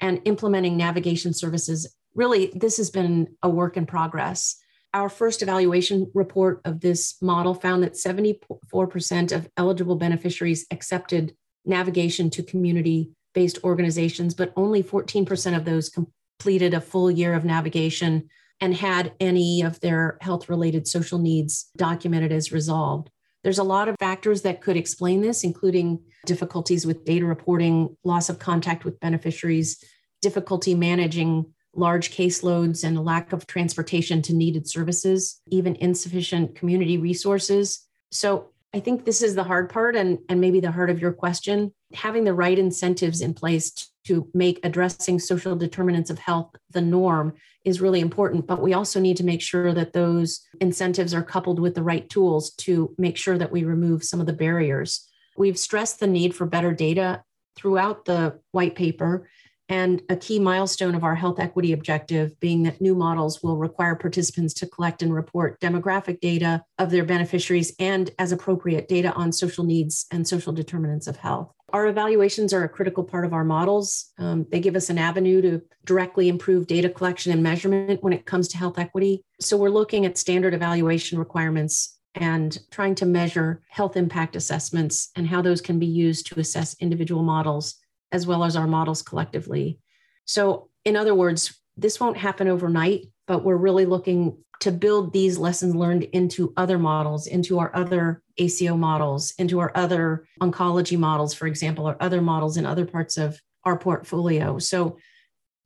and 0.00 0.22
implementing 0.24 0.74
navigation 0.74 1.34
services. 1.34 1.94
Really, 2.14 2.50
this 2.54 2.78
has 2.78 2.88
been 2.88 3.36
a 3.42 3.50
work 3.50 3.76
in 3.76 3.84
progress. 3.84 4.56
Our 4.94 5.10
first 5.10 5.42
evaluation 5.42 6.10
report 6.14 6.62
of 6.64 6.80
this 6.80 7.20
model 7.20 7.52
found 7.52 7.82
that 7.82 7.92
74% 7.92 9.32
of 9.32 9.50
eligible 9.58 9.96
beneficiaries 9.96 10.64
accepted 10.70 11.36
navigation 11.66 12.30
to 12.30 12.42
community 12.42 13.10
based 13.34 13.58
organizations, 13.64 14.32
but 14.32 14.54
only 14.56 14.82
14% 14.82 15.54
of 15.54 15.66
those 15.66 15.90
completed 16.38 16.74
a 16.74 16.80
full 16.80 17.10
year 17.10 17.34
of 17.34 17.44
navigation 17.44 18.28
and 18.60 18.74
had 18.74 19.12
any 19.20 19.62
of 19.62 19.80
their 19.80 20.18
health 20.20 20.48
related 20.48 20.86
social 20.86 21.18
needs 21.18 21.70
documented 21.76 22.32
as 22.32 22.52
resolved. 22.52 23.10
There's 23.42 23.58
a 23.58 23.64
lot 23.64 23.88
of 23.88 23.96
factors 24.00 24.42
that 24.42 24.62
could 24.62 24.76
explain 24.76 25.20
this, 25.20 25.44
including 25.44 26.00
difficulties 26.24 26.86
with 26.86 27.04
data 27.04 27.26
reporting, 27.26 27.96
loss 28.04 28.30
of 28.30 28.38
contact 28.38 28.84
with 28.84 29.00
beneficiaries, 29.00 29.84
difficulty 30.22 30.74
managing 30.74 31.52
large 31.74 32.10
caseloads, 32.16 32.84
and 32.84 32.96
a 32.96 33.02
lack 33.02 33.32
of 33.32 33.46
transportation 33.46 34.22
to 34.22 34.32
needed 34.32 34.68
services, 34.68 35.40
even 35.48 35.74
insufficient 35.76 36.54
community 36.54 36.96
resources. 36.96 37.86
So 38.10 38.50
I 38.72 38.80
think 38.80 39.04
this 39.04 39.22
is 39.22 39.34
the 39.34 39.44
hard 39.44 39.68
part 39.68 39.94
and, 39.94 40.18
and 40.28 40.40
maybe 40.40 40.60
the 40.60 40.70
heart 40.70 40.88
of 40.90 41.00
your 41.00 41.12
question. 41.12 41.74
Having 41.92 42.24
the 42.24 42.32
right 42.32 42.58
incentives 42.58 43.20
in 43.20 43.34
place 43.34 43.90
to 44.04 44.28
make 44.34 44.60
addressing 44.62 45.18
social 45.18 45.56
determinants 45.56 46.10
of 46.10 46.18
health 46.18 46.54
the 46.70 46.80
norm 46.80 47.34
is 47.64 47.80
really 47.80 48.00
important. 48.00 48.46
But 48.46 48.60
we 48.60 48.74
also 48.74 49.00
need 49.00 49.16
to 49.16 49.24
make 49.24 49.40
sure 49.40 49.72
that 49.72 49.92
those 49.92 50.40
incentives 50.60 51.14
are 51.14 51.22
coupled 51.22 51.58
with 51.58 51.74
the 51.74 51.82
right 51.82 52.08
tools 52.08 52.52
to 52.56 52.94
make 52.98 53.16
sure 53.16 53.38
that 53.38 53.52
we 53.52 53.64
remove 53.64 54.04
some 54.04 54.20
of 54.20 54.26
the 54.26 54.32
barriers. 54.32 55.08
We've 55.36 55.58
stressed 55.58 56.00
the 56.00 56.06
need 56.06 56.34
for 56.34 56.46
better 56.46 56.72
data 56.72 57.22
throughout 57.56 58.04
the 58.04 58.40
white 58.52 58.74
paper. 58.74 59.28
And 59.66 60.02
a 60.10 60.16
key 60.16 60.38
milestone 60.38 60.94
of 60.94 61.04
our 61.04 61.14
health 61.14 61.40
equity 61.40 61.72
objective 61.72 62.38
being 62.38 62.64
that 62.64 62.82
new 62.82 62.94
models 62.94 63.42
will 63.42 63.56
require 63.56 63.94
participants 63.94 64.52
to 64.54 64.66
collect 64.66 65.02
and 65.02 65.14
report 65.14 65.58
demographic 65.58 66.20
data 66.20 66.62
of 66.78 66.90
their 66.90 67.04
beneficiaries 67.04 67.74
and, 67.78 68.10
as 68.18 68.30
appropriate, 68.30 68.88
data 68.88 69.10
on 69.14 69.32
social 69.32 69.64
needs 69.64 70.04
and 70.10 70.28
social 70.28 70.52
determinants 70.52 71.06
of 71.06 71.16
health. 71.16 71.53
Our 71.72 71.86
evaluations 71.86 72.52
are 72.52 72.64
a 72.64 72.68
critical 72.68 73.02
part 73.02 73.24
of 73.24 73.32
our 73.32 73.44
models. 73.44 74.12
Um, 74.18 74.46
they 74.50 74.60
give 74.60 74.76
us 74.76 74.90
an 74.90 74.98
avenue 74.98 75.42
to 75.42 75.62
directly 75.84 76.28
improve 76.28 76.66
data 76.66 76.88
collection 76.88 77.32
and 77.32 77.42
measurement 77.42 78.02
when 78.02 78.12
it 78.12 78.26
comes 78.26 78.48
to 78.48 78.56
health 78.56 78.78
equity. 78.78 79.24
So 79.40 79.56
we're 79.56 79.70
looking 79.70 80.06
at 80.06 80.18
standard 80.18 80.54
evaluation 80.54 81.18
requirements 81.18 81.98
and 82.14 82.56
trying 82.70 82.94
to 82.96 83.06
measure 83.06 83.62
health 83.68 83.96
impact 83.96 84.36
assessments 84.36 85.10
and 85.16 85.26
how 85.26 85.42
those 85.42 85.60
can 85.60 85.78
be 85.78 85.86
used 85.86 86.26
to 86.26 86.40
assess 86.40 86.76
individual 86.80 87.22
models 87.22 87.76
as 88.12 88.26
well 88.26 88.44
as 88.44 88.54
our 88.54 88.68
models 88.68 89.02
collectively. 89.02 89.80
So, 90.24 90.68
in 90.84 90.96
other 90.96 91.14
words, 91.14 91.58
this 91.76 91.98
won't 91.98 92.16
happen 92.16 92.46
overnight, 92.46 93.08
but 93.26 93.42
we're 93.42 93.56
really 93.56 93.86
looking 93.86 94.38
to 94.64 94.72
build 94.72 95.12
these 95.12 95.36
lessons 95.36 95.74
learned 95.74 96.04
into 96.04 96.54
other 96.56 96.78
models, 96.78 97.26
into 97.26 97.58
our 97.58 97.70
other 97.76 98.22
ACO 98.38 98.78
models, 98.78 99.34
into 99.36 99.60
our 99.60 99.70
other 99.74 100.26
oncology 100.40 100.98
models, 100.98 101.34
for 101.34 101.46
example, 101.46 101.86
or 101.86 102.02
other 102.02 102.22
models 102.22 102.56
in 102.56 102.64
other 102.64 102.86
parts 102.86 103.18
of 103.18 103.38
our 103.64 103.78
portfolio. 103.78 104.58
So, 104.58 104.96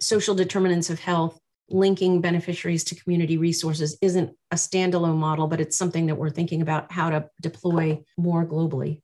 social 0.00 0.34
determinants 0.34 0.90
of 0.90 0.98
health, 0.98 1.38
linking 1.70 2.20
beneficiaries 2.20 2.82
to 2.84 2.96
community 2.96 3.38
resources 3.38 3.96
isn't 4.02 4.34
a 4.50 4.56
standalone 4.56 5.16
model, 5.16 5.46
but 5.46 5.60
it's 5.60 5.78
something 5.78 6.06
that 6.06 6.16
we're 6.16 6.30
thinking 6.30 6.60
about 6.60 6.90
how 6.90 7.10
to 7.10 7.30
deploy 7.40 8.02
more 8.16 8.44
globally. 8.44 9.00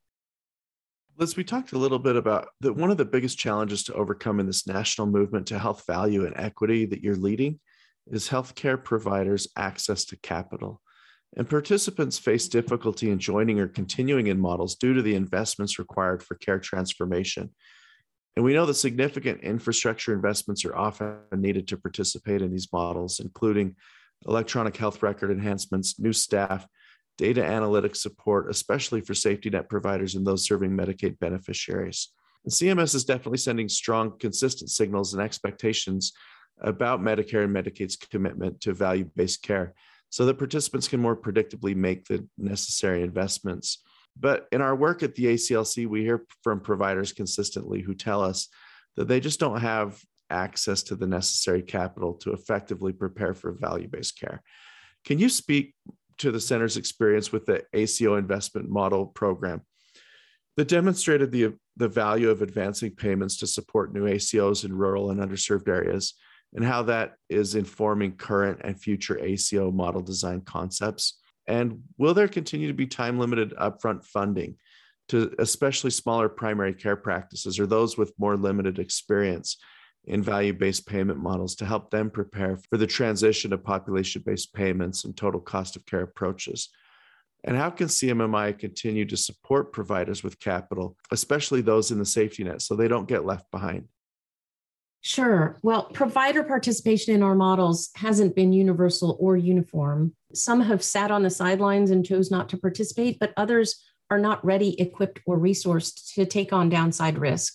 Liz, 1.18 1.36
we 1.36 1.44
talked 1.44 1.70
a 1.70 1.78
little 1.78 2.00
bit 2.00 2.16
about 2.16 2.48
that 2.62 2.72
one 2.72 2.90
of 2.90 2.96
the 2.96 3.04
biggest 3.04 3.38
challenges 3.38 3.84
to 3.84 3.94
overcome 3.94 4.40
in 4.40 4.46
this 4.46 4.66
national 4.66 5.06
movement 5.06 5.46
to 5.46 5.58
health 5.60 5.84
value 5.86 6.26
and 6.26 6.36
equity 6.36 6.84
that 6.86 7.00
you're 7.00 7.14
leading 7.14 7.60
is 8.10 8.28
healthcare 8.28 8.82
providers' 8.82 9.48
access 9.56 10.04
to 10.06 10.16
capital. 10.16 10.80
And 11.36 11.48
participants 11.48 12.18
face 12.18 12.48
difficulty 12.48 13.10
in 13.10 13.18
joining 13.18 13.58
or 13.58 13.66
continuing 13.66 14.28
in 14.28 14.38
models 14.38 14.76
due 14.76 14.94
to 14.94 15.02
the 15.02 15.16
investments 15.16 15.78
required 15.78 16.22
for 16.22 16.36
care 16.36 16.60
transformation. 16.60 17.50
And 18.36 18.44
we 18.44 18.52
know 18.52 18.66
that 18.66 18.74
significant 18.74 19.40
infrastructure 19.42 20.12
investments 20.12 20.64
are 20.64 20.76
often 20.76 21.18
needed 21.32 21.68
to 21.68 21.76
participate 21.76 22.42
in 22.42 22.50
these 22.50 22.72
models, 22.72 23.20
including 23.20 23.76
electronic 24.26 24.76
health 24.76 25.02
record 25.02 25.30
enhancements, 25.30 25.98
new 25.98 26.12
staff, 26.12 26.66
data 27.16 27.42
analytics 27.42 27.96
support, 27.96 28.50
especially 28.50 29.00
for 29.00 29.14
safety 29.14 29.50
net 29.50 29.68
providers 29.68 30.14
and 30.14 30.26
those 30.26 30.46
serving 30.46 30.70
Medicaid 30.70 31.18
beneficiaries. 31.18 32.10
And 32.44 32.52
CMS 32.52 32.94
is 32.94 33.04
definitely 33.04 33.38
sending 33.38 33.68
strong, 33.68 34.18
consistent 34.18 34.70
signals 34.70 35.14
and 35.14 35.22
expectations 35.22 36.12
about 36.60 37.00
Medicare 37.00 37.44
and 37.44 37.54
Medicaid's 37.54 37.96
commitment 37.96 38.60
to 38.62 38.72
value 38.72 39.10
based 39.16 39.42
care 39.42 39.74
so 40.10 40.24
that 40.26 40.38
participants 40.38 40.88
can 40.88 41.00
more 41.00 41.16
predictably 41.16 41.74
make 41.74 42.06
the 42.06 42.26
necessary 42.38 43.02
investments. 43.02 43.82
But 44.18 44.46
in 44.52 44.60
our 44.60 44.76
work 44.76 45.02
at 45.02 45.14
the 45.16 45.24
ACLC, 45.26 45.86
we 45.88 46.02
hear 46.02 46.24
from 46.42 46.60
providers 46.60 47.12
consistently 47.12 47.80
who 47.80 47.94
tell 47.94 48.22
us 48.22 48.48
that 48.96 49.08
they 49.08 49.18
just 49.18 49.40
don't 49.40 49.60
have 49.60 50.00
access 50.30 50.82
to 50.84 50.96
the 50.96 51.06
necessary 51.06 51.62
capital 51.62 52.14
to 52.14 52.32
effectively 52.32 52.92
prepare 52.92 53.34
for 53.34 53.52
value 53.52 53.88
based 53.88 54.18
care. 54.18 54.42
Can 55.04 55.18
you 55.18 55.28
speak 55.28 55.74
to 56.18 56.30
the 56.30 56.40
center's 56.40 56.76
experience 56.76 57.32
with 57.32 57.46
the 57.46 57.64
ACO 57.72 58.16
investment 58.16 58.68
model 58.68 59.06
program 59.06 59.62
that 60.56 60.68
demonstrated 60.68 61.32
the, 61.32 61.54
the 61.76 61.88
value 61.88 62.30
of 62.30 62.40
advancing 62.40 62.92
payments 62.92 63.38
to 63.38 63.46
support 63.46 63.92
new 63.92 64.04
ACOs 64.04 64.64
in 64.64 64.72
rural 64.72 65.10
and 65.10 65.20
underserved 65.20 65.68
areas 65.68 66.14
and 66.54 66.64
how 66.64 66.82
that 66.84 67.14
is 67.28 67.54
informing 67.54 68.16
current 68.16 68.60
and 68.62 68.80
future 68.80 69.18
ACO 69.18 69.70
model 69.70 70.00
design 70.00 70.40
concepts? 70.42 71.18
And 71.46 71.82
will 71.98 72.14
there 72.14 72.28
continue 72.28 72.68
to 72.68 72.74
be 72.74 72.86
time 72.86 73.18
limited 73.18 73.52
upfront 73.60 74.04
funding 74.04 74.56
to 75.08 75.34
especially 75.38 75.90
smaller 75.90 76.28
primary 76.28 76.72
care 76.72 76.96
practices 76.96 77.60
or 77.60 77.66
those 77.66 77.98
with 77.98 78.14
more 78.18 78.36
limited 78.36 78.78
experience 78.78 79.58
in 80.06 80.22
value 80.22 80.52
based 80.52 80.86
payment 80.86 81.18
models 81.18 81.56
to 81.56 81.66
help 81.66 81.90
them 81.90 82.10
prepare 82.10 82.56
for 82.56 82.76
the 82.76 82.86
transition 82.86 83.52
of 83.52 83.64
population 83.64 84.22
based 84.24 84.54
payments 84.54 85.04
and 85.04 85.16
total 85.16 85.40
cost 85.40 85.76
of 85.76 85.84
care 85.86 86.02
approaches? 86.02 86.70
And 87.46 87.56
how 87.56 87.68
can 87.68 87.88
CMMI 87.88 88.58
continue 88.58 89.04
to 89.04 89.18
support 89.18 89.72
providers 89.72 90.22
with 90.22 90.40
capital, 90.40 90.96
especially 91.10 91.60
those 91.60 91.90
in 91.90 91.98
the 91.98 92.06
safety 92.06 92.42
net, 92.42 92.62
so 92.62 92.74
they 92.74 92.88
don't 92.88 93.08
get 93.08 93.26
left 93.26 93.50
behind? 93.50 93.88
Sure. 95.06 95.58
Well, 95.62 95.90
provider 95.90 96.42
participation 96.42 97.14
in 97.14 97.22
our 97.22 97.34
models 97.34 97.90
hasn't 97.96 98.34
been 98.34 98.52
universal 98.52 99.16
or 99.20 99.36
uniform. 99.36 100.14
Some 100.32 100.62
have 100.62 100.82
sat 100.82 101.10
on 101.10 101.22
the 101.22 101.30
sidelines 101.30 101.90
and 101.90 102.06
chose 102.06 102.30
not 102.30 102.48
to 102.48 102.56
participate, 102.56 103.18
but 103.18 103.34
others 103.36 103.84
are 104.10 104.18
not 104.18 104.44
ready, 104.44 104.80
equipped, 104.80 105.20
or 105.26 105.38
resourced 105.38 106.14
to 106.14 106.24
take 106.24 106.52
on 106.52 106.70
downside 106.70 107.18
risk 107.18 107.54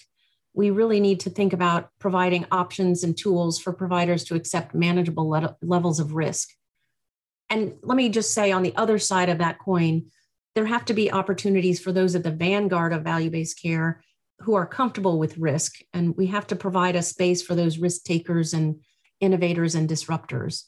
we 0.53 0.71
really 0.71 0.99
need 0.99 1.19
to 1.21 1.29
think 1.29 1.53
about 1.53 1.89
providing 1.99 2.45
options 2.51 3.03
and 3.03 3.17
tools 3.17 3.59
for 3.59 3.71
providers 3.71 4.23
to 4.25 4.35
accept 4.35 4.73
manageable 4.73 5.29
le- 5.29 5.55
levels 5.61 5.99
of 5.99 6.13
risk. 6.13 6.49
And 7.49 7.75
let 7.81 7.95
me 7.95 8.09
just 8.09 8.33
say 8.33 8.51
on 8.51 8.63
the 8.63 8.75
other 8.75 8.99
side 8.99 9.29
of 9.29 9.37
that 9.39 9.59
coin, 9.59 10.07
there 10.55 10.65
have 10.65 10.85
to 10.85 10.93
be 10.93 11.11
opportunities 11.11 11.79
for 11.79 11.91
those 11.91 12.15
at 12.15 12.23
the 12.23 12.31
vanguard 12.31 12.93
of 12.93 13.03
value 13.03 13.29
based 13.29 13.61
care 13.61 14.03
who 14.41 14.55
are 14.55 14.65
comfortable 14.65 15.19
with 15.19 15.37
risk. 15.37 15.79
And 15.93 16.15
we 16.15 16.27
have 16.27 16.47
to 16.47 16.55
provide 16.55 16.95
a 16.95 17.01
space 17.01 17.41
for 17.41 17.55
those 17.55 17.77
risk 17.77 18.03
takers 18.03 18.53
and 18.53 18.81
innovators 19.19 19.75
and 19.75 19.89
disruptors. 19.89 20.63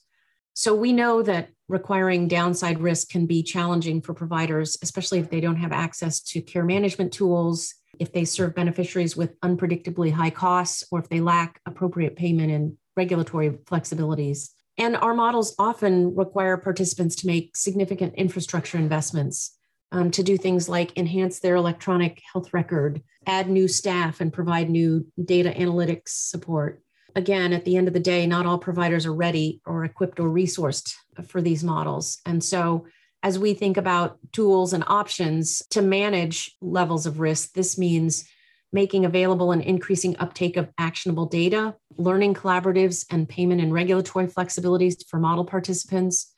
So 0.54 0.76
we 0.76 0.92
know 0.92 1.22
that 1.24 1.50
requiring 1.70 2.28
downside 2.28 2.80
risk 2.80 3.10
can 3.10 3.26
be 3.26 3.42
challenging 3.44 4.02
for 4.02 4.14
providers, 4.14 4.78
especially 4.82 5.20
if 5.20 5.30
they 5.30 5.40
don't 5.40 5.56
have 5.56 5.72
access 5.72 6.20
to 6.22 6.42
care 6.42 6.66
management 6.66 7.14
tools 7.14 7.74
if 8.00 8.12
they 8.12 8.26
serve 8.26 8.56
beneficiaries 8.56 9.16
with 9.16 9.40
unpredictably 9.42 10.12
high 10.12 10.30
costs 10.30 10.84
or 10.92 11.00
if 11.00 11.10
they 11.10 11.22
lack 11.22 11.62
appropriate 11.66 12.16
payment 12.16 12.52
and 12.52 12.78
regulatory 12.98 13.52
flexibilities. 13.52 14.50
And 14.78 14.96
our 14.98 15.14
models 15.14 15.54
often 15.60 16.16
require 16.16 16.58
participants 16.58 17.16
to 17.18 17.28
make 17.28 17.56
significant 17.56 18.16
infrastructure 18.16 18.78
investments 18.78 19.58
um, 19.92 20.12
to 20.12 20.24
do 20.24 20.38
things 20.38 20.70
like 20.70 20.98
enhance 20.98 21.40
their 21.40 21.56
electronic 21.56 22.22
health 22.32 22.54
record, 22.54 23.02
add 23.26 23.50
new 23.50 23.68
staff, 23.68 24.22
and 24.22 24.32
provide 24.32 24.70
new 24.70 25.06
data 25.24 25.52
analytics 25.52 26.10
support. 26.10 26.82
Again, 27.16 27.52
at 27.52 27.66
the 27.66 27.76
end 27.76 27.88
of 27.88 27.94
the 27.94 28.00
day, 28.00 28.26
not 28.26 28.46
all 28.46 28.58
providers 28.58 29.06
are 29.06 29.14
ready 29.14 29.62
or 29.66 29.84
equipped 29.84 30.20
or 30.20 30.30
resourced 30.30 30.96
for 31.28 31.42
these 31.42 31.64
models. 31.64 32.20
And 32.26 32.44
so 32.44 32.86
as 33.24 33.38
we 33.38 33.54
think 33.54 33.78
about 33.78 34.18
tools 34.32 34.74
and 34.74 34.84
options 34.88 35.62
to 35.70 35.82
manage 35.82 36.56
levels 36.62 37.06
of 37.06 37.20
risk, 37.20 37.54
this 37.54 37.78
means 37.78 38.28
making 38.74 39.06
available 39.06 39.52
and 39.52 39.62
increasing 39.62 40.16
uptake 40.18 40.56
of 40.58 40.70
actionable 40.78 41.26
data, 41.26 41.76
learning 41.98 42.34
collaboratives, 42.34 43.06
and 43.12 43.28
payment 43.28 43.62
and 43.62 43.74
regulatory 43.74 44.28
flexibilities 44.28 45.06
for 45.08 45.20
model 45.20 45.44
participants, 45.44 46.31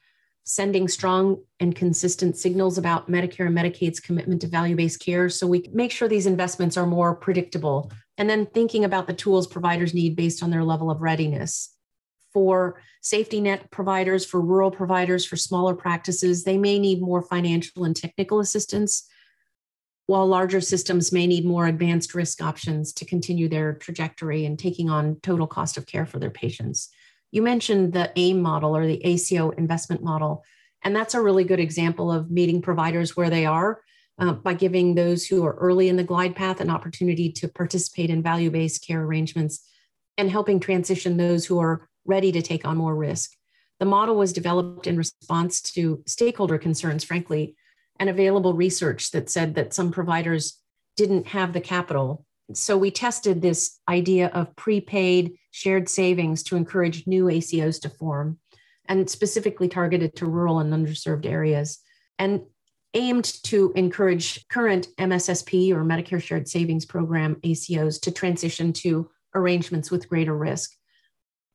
sending 0.43 0.87
strong 0.87 1.41
and 1.59 1.75
consistent 1.75 2.35
signals 2.35 2.77
about 2.77 3.09
Medicare 3.09 3.47
and 3.47 3.57
Medicaid's 3.57 3.99
commitment 3.99 4.41
to 4.41 4.47
value 4.47 4.75
based 4.75 4.99
care 4.99 5.29
so 5.29 5.47
we 5.47 5.69
make 5.73 5.91
sure 5.91 6.07
these 6.07 6.25
investments 6.25 6.75
are 6.75 6.85
more 6.85 7.15
predictable. 7.15 7.91
And 8.17 8.29
then 8.29 8.45
thinking 8.45 8.83
about 8.83 9.07
the 9.07 9.13
tools 9.13 9.47
providers 9.47 9.93
need 9.93 10.15
based 10.15 10.43
on 10.43 10.49
their 10.49 10.63
level 10.63 10.91
of 10.91 11.01
readiness 11.01 11.73
for 12.33 12.81
safety 13.01 13.39
net 13.39 13.69
providers, 13.71 14.25
for 14.25 14.41
rural 14.41 14.71
providers, 14.71 15.25
for 15.25 15.37
smaller 15.37 15.75
practices, 15.75 16.43
they 16.43 16.57
may 16.57 16.79
need 16.79 17.01
more 17.01 17.21
financial 17.21 17.83
and 17.85 17.95
technical 17.95 18.39
assistance, 18.39 19.07
while 20.07 20.27
larger 20.27 20.59
systems 20.59 21.11
may 21.13 21.27
need 21.27 21.45
more 21.45 21.67
advanced 21.67 22.13
risk 22.13 22.41
options 22.41 22.91
to 22.93 23.05
continue 23.05 23.47
their 23.47 23.73
trajectory 23.73 24.45
and 24.45 24.59
taking 24.59 24.89
on 24.89 25.19
total 25.21 25.47
cost 25.47 25.77
of 25.77 25.85
care 25.85 26.05
for 26.05 26.19
their 26.19 26.31
patients. 26.31 26.89
You 27.33 27.41
mentioned 27.41 27.93
the 27.93 28.11
AIM 28.15 28.43
model 28.43 28.77
or 28.77 28.85
the 28.85 29.03
ACO 29.03 29.49
investment 29.49 30.03
model, 30.03 30.43
and 30.83 30.95
that's 30.95 31.15
a 31.15 31.21
really 31.21 31.43
good 31.43 31.59
example 31.59 32.11
of 32.11 32.29
meeting 32.29 32.61
providers 32.61 33.17
where 33.17 33.31
they 33.31 33.47
are. 33.47 33.81
Uh, 34.19 34.33
by 34.33 34.53
giving 34.53 34.93
those 34.93 35.25
who 35.25 35.43
are 35.43 35.55
early 35.55 35.89
in 35.89 35.95
the 35.95 36.03
glide 36.03 36.35
path 36.35 36.61
an 36.61 36.69
opportunity 36.69 37.31
to 37.31 37.47
participate 37.47 38.11
in 38.11 38.21
value 38.21 38.51
based 38.51 38.85
care 38.85 39.01
arrangements 39.01 39.67
and 40.19 40.29
helping 40.29 40.59
transition 40.59 41.17
those 41.17 41.47
who 41.47 41.57
are 41.57 41.89
ready 42.05 42.31
to 42.31 42.39
take 42.39 42.63
on 42.63 42.77
more 42.77 42.95
risk. 42.95 43.31
The 43.79 43.85
model 43.87 44.15
was 44.15 44.31
developed 44.31 44.85
in 44.85 44.97
response 44.97 45.59
to 45.73 46.03
stakeholder 46.05 46.59
concerns, 46.59 47.03
frankly, 47.03 47.55
and 47.99 48.07
available 48.07 48.53
research 48.53 49.09
that 49.09 49.31
said 49.31 49.55
that 49.55 49.73
some 49.73 49.91
providers 49.91 50.61
didn't 50.95 51.25
have 51.29 51.53
the 51.53 51.61
capital. 51.61 52.27
So 52.57 52.77
we 52.77 52.91
tested 52.91 53.41
this 53.41 53.79
idea 53.87 54.27
of 54.27 54.55
prepaid 54.55 55.33
shared 55.51 55.89
savings 55.89 56.43
to 56.43 56.55
encourage 56.55 57.07
new 57.07 57.25
ACOs 57.25 57.81
to 57.81 57.89
form 57.89 58.39
and 58.85 59.09
specifically 59.09 59.67
targeted 59.67 60.15
to 60.17 60.25
rural 60.25 60.59
and 60.59 60.73
underserved 60.73 61.25
areas 61.25 61.79
and 62.19 62.41
aimed 62.93 63.25
to 63.43 63.71
encourage 63.75 64.47
current 64.49 64.87
MSSP 64.99 65.71
or 65.71 65.83
Medicare 65.83 66.21
Shared 66.21 66.47
Savings 66.47 66.85
Program 66.85 67.35
ACOs 67.43 67.99
to 68.01 68.11
transition 68.11 68.71
to 68.73 69.09
arrangements 69.33 69.89
with 69.89 70.09
greater 70.09 70.35
risk. 70.35 70.71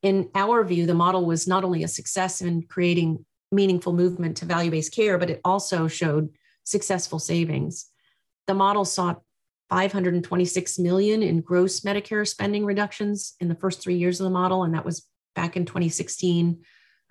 In 0.01 0.29
our 0.35 0.63
view, 0.63 0.85
the 0.85 0.93
model 0.93 1.25
was 1.25 1.47
not 1.47 1.63
only 1.63 1.83
a 1.83 1.87
success 1.87 2.41
in 2.41 2.63
creating 2.63 3.25
meaningful 3.51 3.93
movement 3.93 4.37
to 4.37 4.45
value 4.45 4.71
based 4.71 4.93
care, 4.93 5.17
but 5.17 5.29
it 5.29 5.41
also 5.43 5.87
showed 5.87 6.29
successful 6.63 7.19
savings. 7.19 7.85
The 8.47 8.53
model 8.53 8.85
sought 8.85 9.21
526 9.69 10.79
million 10.79 11.21
in 11.21 11.41
gross 11.41 11.81
Medicare 11.81 12.27
spending 12.27 12.65
reductions 12.65 13.35
in 13.39 13.47
the 13.47 13.55
first 13.55 13.81
three 13.81 13.95
years 13.95 14.19
of 14.19 14.25
the 14.25 14.29
model, 14.29 14.63
and 14.63 14.73
that 14.73 14.85
was 14.85 15.07
back 15.35 15.55
in 15.55 15.65
2016 15.65 16.61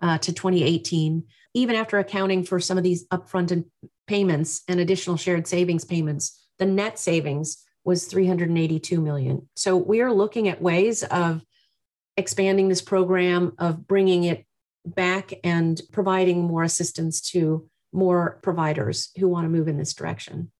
uh, 0.02 0.18
to 0.18 0.32
2018. 0.32 1.24
Even 1.54 1.76
after 1.76 1.98
accounting 1.98 2.44
for 2.44 2.60
some 2.60 2.76
of 2.76 2.84
these 2.84 3.06
upfront 3.08 3.64
payments 4.06 4.62
and 4.68 4.80
additional 4.80 5.16
shared 5.16 5.46
savings 5.46 5.84
payments, 5.84 6.46
the 6.58 6.66
net 6.66 6.98
savings 6.98 7.64
was 7.84 8.06
382 8.06 9.00
million. 9.00 9.48
So 9.56 9.76
we 9.76 10.02
are 10.02 10.12
looking 10.12 10.48
at 10.48 10.60
ways 10.60 11.04
of 11.04 11.42
expanding 12.16 12.68
this 12.68 12.82
program, 12.82 13.52
of 13.58 13.86
bringing 13.86 14.24
it 14.24 14.44
back 14.84 15.32
and 15.44 15.80
providing 15.92 16.42
more 16.42 16.64
assistance 16.64 17.20
to 17.30 17.68
more 17.92 18.38
providers 18.42 19.10
who 19.18 19.28
want 19.28 19.44
to 19.44 19.48
move 19.48 19.68
in 19.68 19.78
this 19.78 19.94
direction. 19.94 20.50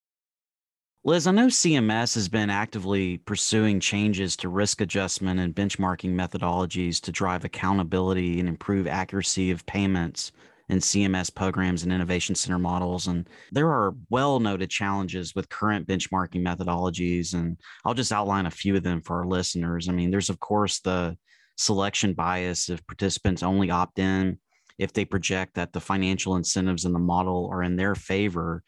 Liz, 1.05 1.29
I 1.29 1.31
know 1.31 1.47
CMS 1.47 2.17
has 2.17 2.29
been 2.29 2.51
actively 2.51 3.19
pursuing 3.19 3.79
changes 3.79 4.37
to 4.39 4.49
risk 4.49 4.81
adjustment 4.81 5.39
and 5.39 5.55
benchmarking 5.55 6.13
methodologies 6.13 7.01
to 7.03 7.13
drive 7.13 7.45
accountability 7.45 8.41
and 8.41 8.49
improve 8.49 8.89
accuracy 8.89 9.53
of 9.53 9.65
payments 9.65 10.33
in 10.69 10.79
CMS 10.79 11.33
programs 11.33 11.85
and 11.85 11.93
innovation 11.93 12.35
center 12.35 12.59
models. 12.59 13.07
And 13.07 13.29
there 13.53 13.69
are 13.69 13.95
well 14.11 14.41
noted 14.41 14.71
challenges 14.71 15.37
with 15.37 15.49
current 15.49 15.87
benchmarking 15.87 16.43
methodologies. 16.43 17.33
And 17.33 17.59
I'll 17.85 17.95
just 17.95 18.13
outline 18.13 18.47
a 18.47 18.51
few 18.51 18.75
of 18.77 18.83
them 18.83 19.01
for 19.01 19.21
our 19.21 19.27
listeners. 19.27 19.89
I 19.89 19.93
mean, 19.93 20.11
there's, 20.11 20.31
of 20.31 20.41
course, 20.41 20.81
the 20.81 21.17
selection 21.57 22.13
bias 22.13 22.69
if 22.69 22.87
participants 22.87 23.43
only 23.43 23.71
opt 23.71 23.99
in 23.99 24.39
if 24.79 24.93
they 24.93 25.05
project 25.05 25.55
that 25.55 25.73
the 25.73 25.81
financial 25.81 26.37
incentives 26.37 26.85
in 26.85 26.93
the 26.93 26.99
model 26.99 27.49
are 27.53 27.63
in 27.63 27.77
their 27.77 27.95
favor 27.95 28.63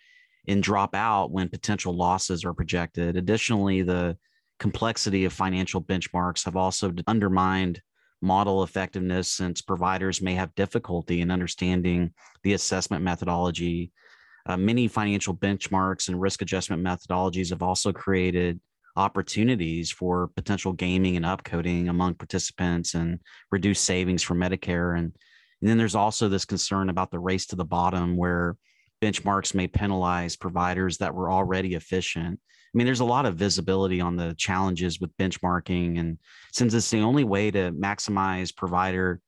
and 0.48 0.62
drop 0.62 0.94
out 0.94 1.30
when 1.30 1.48
potential 1.48 1.96
losses 1.96 2.44
are 2.44 2.54
projected. 2.54 3.16
Additionally, 3.16 3.82
the 3.82 4.16
complexity 4.58 5.24
of 5.24 5.32
financial 5.32 5.82
benchmarks 5.82 6.44
have 6.44 6.56
also 6.56 6.92
undermined 7.06 7.80
model 8.22 8.62
effectiveness 8.62 9.28
since 9.28 9.62
providers 9.62 10.20
may 10.20 10.34
have 10.34 10.54
difficulty 10.54 11.20
in 11.20 11.30
understanding 11.30 12.12
the 12.42 12.52
assessment 12.52 13.02
methodology. 13.02 13.92
Uh, 14.46 14.56
many 14.56 14.88
financial 14.88 15.34
benchmarks 15.34 16.08
and 16.08 16.20
risk 16.20 16.42
adjustment 16.42 16.82
methodologies 16.82 17.50
have 17.50 17.62
also 17.62 17.92
created 17.92 18.60
opportunities 18.96 19.90
for 19.90 20.28
potential 20.36 20.72
gaming 20.72 21.16
and 21.16 21.24
upcoding 21.24 21.88
among 21.88 22.14
participants 22.14 22.94
and 22.94 23.20
reduced 23.50 23.84
savings 23.84 24.22
for 24.22 24.34
Medicare. 24.34 24.98
And, 24.98 25.12
and 25.60 25.70
then 25.70 25.78
there's 25.78 25.94
also 25.94 26.28
this 26.28 26.44
concern 26.44 26.90
about 26.90 27.10
the 27.10 27.18
race 27.18 27.46
to 27.46 27.56
the 27.56 27.64
bottom 27.64 28.16
where 28.16 28.56
benchmarks 29.00 29.54
may 29.54 29.66
penalize 29.66 30.36
providers 30.36 30.98
that 30.98 31.14
were 31.14 31.30
already 31.30 31.74
efficient. 31.74 32.38
I 32.42 32.78
mean, 32.78 32.84
there's 32.84 33.00
a 33.00 33.04
lot 33.04 33.26
of 33.26 33.34
visibility 33.34 34.00
on 34.00 34.16
the 34.16 34.34
challenges 34.38 35.00
with 35.00 35.16
benchmarking. 35.16 35.98
And 35.98 36.18
since 36.52 36.72
it's 36.74 36.90
the 36.90 37.00
only 37.00 37.24
way 37.24 37.50
to 37.50 37.72
maximize 37.72 38.54
provider 38.54 39.20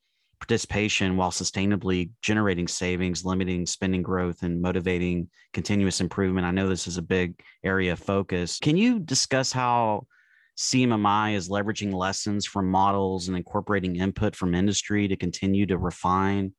participation 0.43 1.17
while 1.17 1.31
sustainably 1.31 2.11
generating 2.21 2.67
savings, 2.67 3.25
limiting 3.25 3.65
spending 3.65 4.03
growth, 4.03 4.43
and 4.43 4.61
motivating 4.61 5.29
continuous 5.53 6.01
improvement. 6.01 6.45
I 6.45 6.51
know 6.51 6.69
this 6.69 6.89
is 6.89 6.99
a 6.99 7.03
big 7.03 7.41
area 7.63 7.93
of 7.93 8.01
focus. 8.01 8.59
Can 8.59 8.77
you 8.77 8.99
discuss 8.99 9.53
how 9.53 10.09
CMMI 10.59 11.35
is 11.35 11.49
leveraging 11.49 11.95
lessons 11.95 12.45
from 12.45 12.69
models 12.69 13.29
and 13.29 13.37
incorporating 13.37 13.97
input 13.97 14.35
from 14.35 14.55
industry 14.55 15.07
to 15.07 15.17
continue 15.17 15.65
to 15.67 15.79
refine 15.79 16.53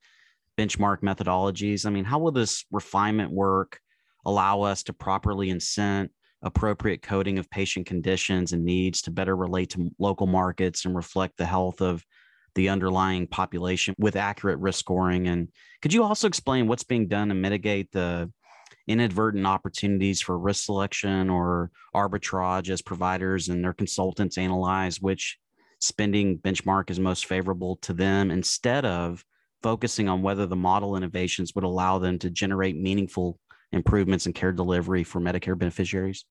benchmark 0.57 1.01
methodologies? 1.01 1.85
I 1.85 1.89
mean, 1.89 2.05
how 2.05 2.19
will 2.19 2.31
this 2.31 2.65
refinement 2.71 3.31
work 3.31 3.79
allow 4.25 4.61
us 4.61 4.83
to 4.83 4.93
properly 4.93 5.49
incent 5.49 6.09
appropriate 6.41 7.01
coding 7.01 7.39
of 7.39 7.49
patient 7.49 7.85
conditions 7.85 8.51
and 8.51 8.65
needs 8.65 9.01
to 9.01 9.11
better 9.11 9.35
relate 9.35 9.69
to 9.71 9.89
local 9.97 10.27
markets 10.27 10.85
and 10.85 10.95
reflect 10.95 11.37
the 11.37 11.45
health 11.45 11.81
of 11.81 12.03
the 12.55 12.69
underlying 12.69 13.25
population 13.25 13.95
with 13.97 14.15
accurate 14.15 14.59
risk 14.59 14.79
scoring? 14.79 15.27
And 15.27 15.49
could 15.81 15.93
you 15.93 16.03
also 16.03 16.27
explain 16.27 16.67
what's 16.67 16.83
being 16.83 17.07
done 17.07 17.29
to 17.29 17.35
mitigate 17.35 17.91
the 17.91 18.31
inadvertent 18.87 19.47
opportunities 19.47 20.21
for 20.21 20.37
risk 20.37 20.65
selection 20.65 21.29
or 21.29 21.71
arbitrage 21.95 22.69
as 22.69 22.81
providers 22.81 23.47
and 23.47 23.63
their 23.63 23.73
consultants 23.73 24.37
analyze 24.37 25.01
which 25.01 25.37
spending 25.79 26.37
benchmark 26.37 26.89
is 26.89 26.99
most 26.99 27.25
favorable 27.25 27.77
to 27.77 27.93
them 27.93 28.31
instead 28.31 28.85
of 28.85 29.23
focusing 29.63 30.10
on 30.10 30.21
whether 30.21 30.45
the 30.45 30.56
model 30.56 30.95
innovations 30.95 31.56
would 31.56 31.63
allow 31.63 31.97
them 31.97 32.19
to 32.19 32.30
generate 32.30 32.78
meaningful 32.78 33.39
improvements 33.71 34.28
in 34.28 34.34
care 34.34 34.52
delivery 34.52 35.04
for 35.04 35.19
Medicare 35.19 35.58
beneficiaries? 35.58 36.26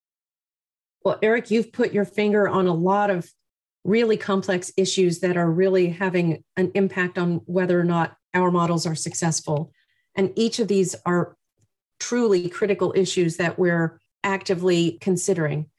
Well, 1.03 1.19
Eric, 1.21 1.51
you've 1.51 1.73
put 1.73 1.91
your 1.91 2.05
finger 2.05 2.47
on 2.47 2.67
a 2.67 2.73
lot 2.73 3.09
of 3.09 3.29
really 3.83 4.15
complex 4.15 4.71
issues 4.77 5.19
that 5.19 5.35
are 5.35 5.51
really 5.51 5.89
having 5.89 6.43
an 6.55 6.71
impact 6.75 7.17
on 7.17 7.41
whether 7.45 7.77
or 7.77 7.83
not 7.83 8.15
our 8.33 8.49
models 8.49 8.85
are 8.85 8.95
successful. 8.95 9.73
And 10.15 10.31
each 10.35 10.59
of 10.59 10.69
these 10.69 10.95
are 11.05 11.35
truly 11.99 12.47
critical 12.47 12.93
issues 12.95 13.37
that 13.37 13.59
we're 13.59 13.99
actively 14.23 14.97
considering. 15.01 15.69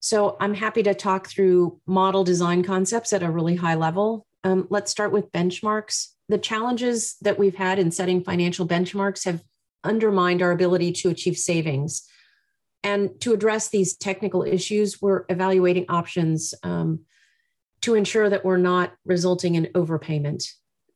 So 0.00 0.36
I'm 0.40 0.54
happy 0.54 0.82
to 0.82 0.94
talk 0.94 1.28
through 1.28 1.80
model 1.86 2.24
design 2.24 2.64
concepts 2.64 3.12
at 3.12 3.22
a 3.22 3.30
really 3.30 3.54
high 3.54 3.76
level. 3.76 4.26
Um, 4.44 4.66
let's 4.70 4.90
start 4.90 5.12
with 5.12 5.32
benchmarks 5.32 6.08
the 6.32 6.38
challenges 6.38 7.16
that 7.20 7.38
we've 7.38 7.56
had 7.56 7.78
in 7.78 7.90
setting 7.90 8.24
financial 8.24 8.66
benchmarks 8.66 9.26
have 9.26 9.42
undermined 9.84 10.40
our 10.40 10.50
ability 10.50 10.90
to 10.90 11.10
achieve 11.10 11.36
savings. 11.36 12.08
And 12.82 13.20
to 13.20 13.34
address 13.34 13.68
these 13.68 13.96
technical 13.96 14.42
issues, 14.42 15.00
we're 15.02 15.24
evaluating 15.28 15.86
options 15.90 16.54
um, 16.62 17.00
to 17.82 17.94
ensure 17.94 18.30
that 18.30 18.46
we're 18.46 18.56
not 18.56 18.94
resulting 19.04 19.56
in 19.56 19.66
overpayment. 19.74 20.48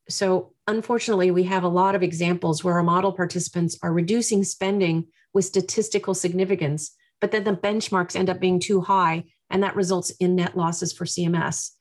So, 0.09 0.53
unfortunately, 0.67 1.29
we 1.29 1.43
have 1.43 1.63
a 1.63 1.69
lot 1.69 1.93
of 1.93 2.01
examples 2.01 2.63
where 2.63 2.75
our 2.75 2.83
model 2.83 3.11
participants 3.11 3.77
are 3.83 3.93
reducing 3.93 4.43
spending 4.43 5.05
with 5.33 5.45
statistical 5.45 6.15
significance, 6.15 6.95
but 7.21 7.31
then 7.31 7.43
the 7.43 7.55
benchmarks 7.55 8.15
end 8.15 8.29
up 8.29 8.39
being 8.39 8.59
too 8.59 8.81
high, 8.81 9.25
and 9.51 9.61
that 9.61 9.75
results 9.75 10.09
in 10.19 10.35
net 10.35 10.57
losses 10.57 10.91
for 10.93 11.05
CMS 11.05 11.71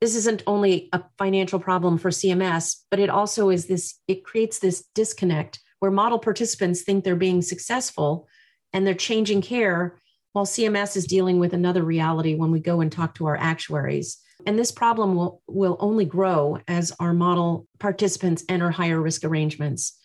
this 0.00 0.16
isn't 0.16 0.42
only 0.46 0.88
a 0.92 1.02
financial 1.18 1.60
problem 1.60 1.98
for 1.98 2.10
CMS, 2.10 2.82
but 2.90 2.98
it 2.98 3.10
also 3.10 3.50
is 3.50 3.66
this, 3.66 4.00
it 4.08 4.24
creates 4.24 4.58
this 4.58 4.84
disconnect 4.94 5.60
where 5.80 5.90
model 5.90 6.18
participants 6.18 6.82
think 6.82 7.04
they're 7.04 7.16
being 7.16 7.42
successful 7.42 8.26
and 8.72 8.86
they're 8.86 8.94
changing 8.94 9.42
care 9.42 9.98
while 10.32 10.46
CMS 10.46 10.96
is 10.96 11.06
dealing 11.06 11.38
with 11.38 11.52
another 11.52 11.82
reality 11.82 12.34
when 12.34 12.50
we 12.50 12.60
go 12.60 12.80
and 12.80 12.90
talk 12.90 13.14
to 13.16 13.26
our 13.26 13.36
actuaries. 13.36 14.18
And 14.46 14.58
this 14.58 14.72
problem 14.72 15.14
will, 15.16 15.42
will 15.46 15.76
only 15.80 16.04
grow 16.04 16.58
as 16.68 16.92
our 16.98 17.12
model 17.12 17.66
participants 17.78 18.44
enter 18.48 18.70
higher 18.70 19.00
risk 19.00 19.24
arrangements. 19.24 19.98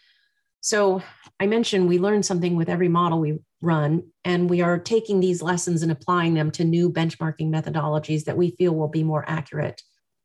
So 0.62 1.01
I 1.39 1.45
mentioned 1.45 1.88
we 1.88 1.99
learn 1.99 2.23
something 2.23 2.55
with 2.55 2.69
every 2.69 2.88
model 2.88 3.19
we 3.19 3.39
run, 3.65 4.04
and 4.23 4.49
we 4.49 4.62
are 4.62 4.78
taking 4.78 5.19
these 5.19 5.41
lessons 5.41 5.82
and 5.84 5.91
applying 5.91 6.34
them 6.34 6.51
to 6.51 6.63
new 6.63 6.91
benchmarking 6.91 7.49
methodologies 7.49 8.23
that 8.25 8.38
we 8.38 8.51
feel 8.51 8.75
will 8.75 8.88
be 8.88 9.04
more 9.04 9.25
accurate. 9.28 9.82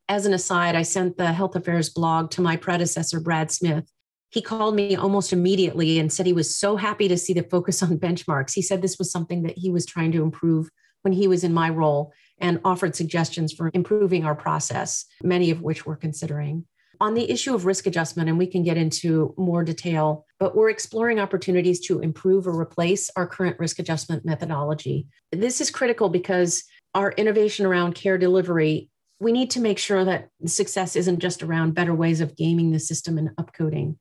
As 0.07 0.25
an 0.25 0.33
aside, 0.33 0.75
I 0.75 0.83
sent 0.83 1.17
the 1.17 1.33
health 1.33 1.55
affairs 1.55 1.89
blog 1.89 2.31
to 2.31 2.41
my 2.41 2.55
predecessor, 2.55 3.19
Brad 3.19 3.51
Smith. 3.51 3.89
He 4.29 4.41
called 4.41 4.75
me 4.75 4.95
almost 4.95 5.33
immediately 5.33 5.99
and 5.99 6.11
said 6.11 6.25
he 6.25 6.33
was 6.33 6.55
so 6.55 6.77
happy 6.77 7.07
to 7.07 7.17
see 7.17 7.33
the 7.33 7.43
focus 7.43 7.83
on 7.83 7.97
benchmarks. 7.97 8.53
He 8.53 8.61
said 8.61 8.81
this 8.81 8.97
was 8.97 9.11
something 9.11 9.43
that 9.43 9.57
he 9.57 9.69
was 9.69 9.85
trying 9.85 10.11
to 10.13 10.23
improve 10.23 10.69
when 11.01 11.13
he 11.13 11.27
was 11.27 11.43
in 11.43 11.53
my 11.53 11.69
role 11.69 12.13
and 12.39 12.59
offered 12.63 12.95
suggestions 12.95 13.51
for 13.53 13.71
improving 13.73 14.25
our 14.25 14.35
process, 14.35 15.05
many 15.23 15.51
of 15.51 15.61
which 15.61 15.85
we're 15.85 15.95
considering 15.95 16.65
on 17.01 17.15
the 17.15 17.31
issue 17.31 17.55
of 17.55 17.65
risk 17.65 17.87
adjustment, 17.87 18.29
and 18.29 18.37
we 18.37 18.45
can 18.45 18.61
get 18.61 18.77
into 18.77 19.33
more 19.35 19.63
detail, 19.63 20.23
but 20.39 20.55
we're 20.55 20.69
exploring 20.69 21.19
opportunities 21.19 21.79
to 21.79 21.99
improve 21.99 22.47
or 22.47 22.57
replace 22.57 23.09
our 23.15 23.25
current 23.25 23.57
risk 23.57 23.79
adjustment 23.79 24.23
methodology. 24.23 25.07
This 25.31 25.61
is 25.61 25.71
critical 25.71 26.09
because 26.09 26.63
our 26.93 27.11
innovation 27.13 27.65
around 27.65 27.95
care 27.95 28.19
delivery, 28.19 28.91
we 29.19 29.31
need 29.31 29.49
to 29.51 29.59
make 29.59 29.79
sure 29.79 30.05
that 30.05 30.29
success 30.45 30.95
isn't 30.95 31.19
just 31.19 31.41
around 31.41 31.73
better 31.73 31.95
ways 31.95 32.21
of 32.21 32.37
gaming 32.37 32.71
the 32.71 32.79
system 32.79 33.17
and 33.17 33.29
upcoding. 33.35 33.97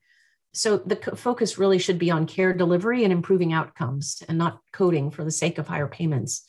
So 0.52 0.76
the 0.76 0.96
focus 1.16 1.56
really 1.56 1.78
should 1.78 1.98
be 1.98 2.10
on 2.10 2.26
care 2.26 2.52
delivery 2.52 3.04
and 3.04 3.12
improving 3.14 3.54
outcomes 3.54 4.22
and 4.28 4.36
not 4.36 4.60
coding 4.74 5.10
for 5.10 5.24
the 5.24 5.30
sake 5.30 5.56
of 5.56 5.68
higher 5.68 5.88
payments. 5.88 6.44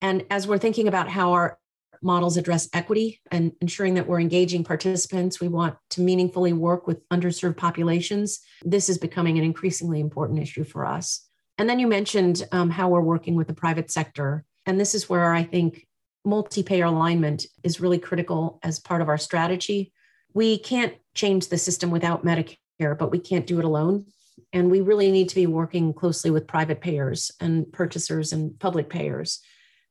And 0.00 0.24
as 0.28 0.48
we're 0.48 0.58
thinking 0.58 0.88
about 0.88 1.08
how 1.08 1.32
our 1.34 1.58
models 2.02 2.36
address 2.36 2.68
equity 2.72 3.20
and 3.30 3.52
ensuring 3.60 3.94
that 3.94 4.06
we're 4.06 4.20
engaging 4.20 4.64
participants. 4.64 5.40
We 5.40 5.48
want 5.48 5.76
to 5.90 6.00
meaningfully 6.00 6.52
work 6.52 6.86
with 6.86 7.08
underserved 7.10 7.56
populations. 7.56 8.40
This 8.64 8.88
is 8.88 8.98
becoming 8.98 9.38
an 9.38 9.44
increasingly 9.44 10.00
important 10.00 10.40
issue 10.40 10.64
for 10.64 10.84
us. 10.84 11.26
And 11.58 11.68
then 11.68 11.78
you 11.78 11.86
mentioned 11.86 12.46
um, 12.52 12.70
how 12.70 12.88
we're 12.88 13.00
working 13.00 13.34
with 13.34 13.46
the 13.46 13.54
private 13.54 13.90
sector. 13.90 14.44
And 14.66 14.80
this 14.80 14.94
is 14.94 15.08
where 15.08 15.32
I 15.32 15.42
think 15.42 15.86
multi 16.24 16.62
payer 16.62 16.86
alignment 16.86 17.46
is 17.62 17.80
really 17.80 17.98
critical 17.98 18.58
as 18.62 18.78
part 18.78 19.02
of 19.02 19.08
our 19.08 19.18
strategy. 19.18 19.92
We 20.34 20.58
can't 20.58 20.94
change 21.14 21.48
the 21.48 21.58
system 21.58 21.90
without 21.90 22.24
Medicare, 22.24 22.98
but 22.98 23.10
we 23.10 23.18
can't 23.18 23.46
do 23.46 23.58
it 23.58 23.64
alone. 23.64 24.06
And 24.52 24.70
we 24.70 24.80
really 24.80 25.10
need 25.10 25.28
to 25.30 25.34
be 25.34 25.46
working 25.46 25.92
closely 25.92 26.30
with 26.30 26.46
private 26.46 26.80
payers 26.80 27.30
and 27.40 27.70
purchasers 27.72 28.32
and 28.32 28.58
public 28.58 28.88
payers. 28.88 29.40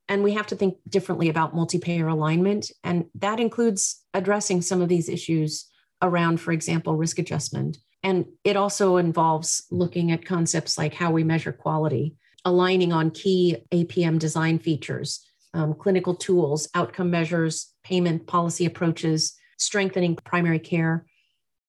And 0.08 0.24
we 0.24 0.34
have 0.34 0.48
to 0.48 0.56
think 0.56 0.78
differently 0.90 1.30
about 1.30 1.56
multi 1.56 1.80
payer 1.80 2.08
alignment. 2.08 2.72
And 2.84 3.06
that 3.16 3.40
includes 3.40 4.04
addressing 4.14 4.62
some 4.62 4.82
of 4.82 4.90
these 4.90 5.08
issues 5.08 5.70
around, 6.02 6.42
for 6.42 6.52
example, 6.52 6.98
risk 6.98 7.20
adjustment. 7.20 7.78
And 8.04 8.26
it 8.44 8.58
also 8.58 8.98
involves 8.98 9.66
looking 9.70 10.12
at 10.12 10.26
concepts 10.26 10.78
like 10.78 10.94
how 10.94 11.12
we 11.12 11.24
measure 11.24 11.52
quality, 11.52 12.16
aligning 12.44 12.92
on 12.92 13.12
key 13.12 13.58
APM 13.72 14.18
design 14.18 14.60
features, 14.60 15.26
um, 15.54 15.76
clinical 15.76 16.16
tools, 16.16 16.68
outcome 16.74 17.12
measures, 17.12 17.74
payment 17.84 18.26
policy 18.28 18.66
approaches, 18.66 19.36
strengthening 19.58 20.16
primary 20.16 20.60
care. 20.60 21.06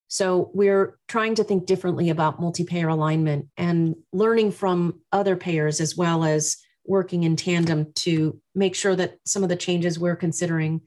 So 0.09 0.51
we're 0.53 0.99
trying 1.09 1.37
to 1.37 1.45
think 1.45 1.67
differently 1.67 2.11
about 2.11 2.41
multi 2.41 2.65
payer 2.65 2.89
alignment 2.89 3.47
and 3.57 3.95
learning 4.13 4.53
from 4.53 5.01
other 5.11 5.37
payers 5.37 5.81
as 5.81 5.97
well 5.97 6.25
as 6.25 6.57
working 6.85 7.25
in 7.25 7.37
tandem 7.37 7.93
to 7.95 8.41
make 8.55 8.75
sure 8.75 8.97
that 8.97 9.19
some 9.25 9.43
of 9.43 9.49
the 9.49 9.57
changes 9.57 9.99
we're 9.99 10.17
considering 10.17 10.81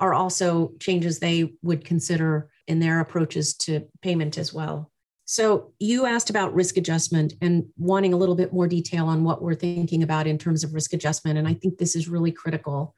are 0.00 0.14
also 0.14 0.72
changes 0.78 1.18
they 1.18 1.52
would 1.62 1.84
consider 1.84 2.48
in 2.66 2.80
their 2.80 3.00
approaches 3.00 3.54
to 3.54 3.86
payment 4.02 4.38
as 4.38 4.52
well. 4.52 4.90
So, 5.24 5.72
you 5.78 6.06
asked 6.06 6.30
about 6.30 6.54
risk 6.54 6.78
adjustment 6.78 7.34
and 7.42 7.66
wanting 7.76 8.14
a 8.14 8.16
little 8.16 8.34
bit 8.34 8.52
more 8.52 8.66
detail 8.66 9.06
on 9.06 9.24
what 9.24 9.42
we're 9.42 9.54
thinking 9.54 10.02
about 10.02 10.26
in 10.26 10.38
terms 10.38 10.64
of 10.64 10.72
risk 10.72 10.94
adjustment. 10.94 11.38
And 11.38 11.46
I 11.46 11.52
think 11.52 11.76
this 11.76 11.94
is 11.94 12.08
really 12.08 12.32
critical. 12.32 12.94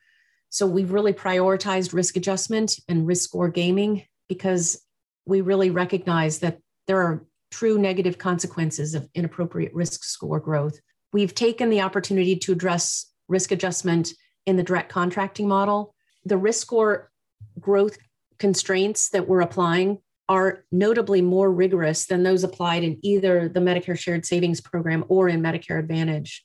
So, 0.49 0.67
we've 0.67 0.93
really 0.93 1.13
prioritized 1.13 1.93
risk 1.93 2.17
adjustment 2.17 2.79
and 2.89 3.05
risk 3.05 3.25
score 3.25 3.49
gaming 3.49 4.05
because 4.29 4.81
we 5.27 5.41
really 5.41 5.71
recognize 5.71 6.39
that 6.39 6.59
there 6.87 7.01
are 7.01 7.25
true 7.51 7.79
negative 7.79 8.19
consequences 8.19 8.95
of 8.95 9.09
inappropriate 9.15 9.75
risk 9.75 10.05
score 10.05 10.39
growth. 10.39 10.79
We've 11.13 11.35
taken 11.35 11.71
the 11.71 11.81
opportunity 11.81 12.37
to 12.37 12.53
address 12.53 13.07
risk 13.29 13.53
adjustment 13.53 14.13
in 14.47 14.57
the 14.57 14.63
direct 14.63 14.91
contracting 14.91 15.49
model. 15.49 15.95
The 16.25 16.37
risk 16.37 16.63
score 16.63 17.11
growth 17.59 17.99
constraints 18.39 19.11
that 19.11 19.29
we're 19.29 19.41
applying 19.41 19.99
are 20.29 20.65
notably 20.71 21.21
more 21.21 21.51
rigorous 21.51 22.07
than 22.07 22.23
those 22.23 22.45
applied 22.45 22.85
in 22.85 22.99
either 23.03 23.49
the 23.49 23.61
Medicare 23.61 23.99
Shared 23.99 24.25
Savings 24.25 24.61
Program 24.61 25.05
or 25.09 25.29
in 25.29 25.43
Medicare 25.43 25.81
Advantage. 25.81 26.45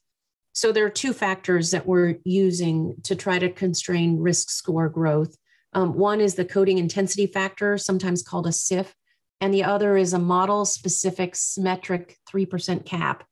So 0.53 0.71
there 0.71 0.85
are 0.85 0.89
two 0.89 1.13
factors 1.13 1.71
that 1.71 1.85
we're 1.85 2.15
using 2.23 2.95
to 3.03 3.15
try 3.15 3.37
to 3.37 3.49
constrain 3.49 4.17
risk 4.17 4.49
score 4.49 4.89
growth. 4.89 5.35
Um, 5.73 5.93
one 5.93 6.21
is 6.21 6.35
the 6.35 6.45
coding 6.45 6.77
intensity 6.77 7.27
factor, 7.27 7.77
sometimes 7.77 8.23
called 8.23 8.47
a 8.47 8.51
CIF, 8.51 8.87
and 9.41 9.53
the 9.53 9.65
other 9.65 9.97
is 9.97 10.13
a 10.13 10.19
model 10.19 10.65
specific 10.65 11.35
symmetric 11.35 12.17
3% 12.27 12.85
cap. 12.85 13.25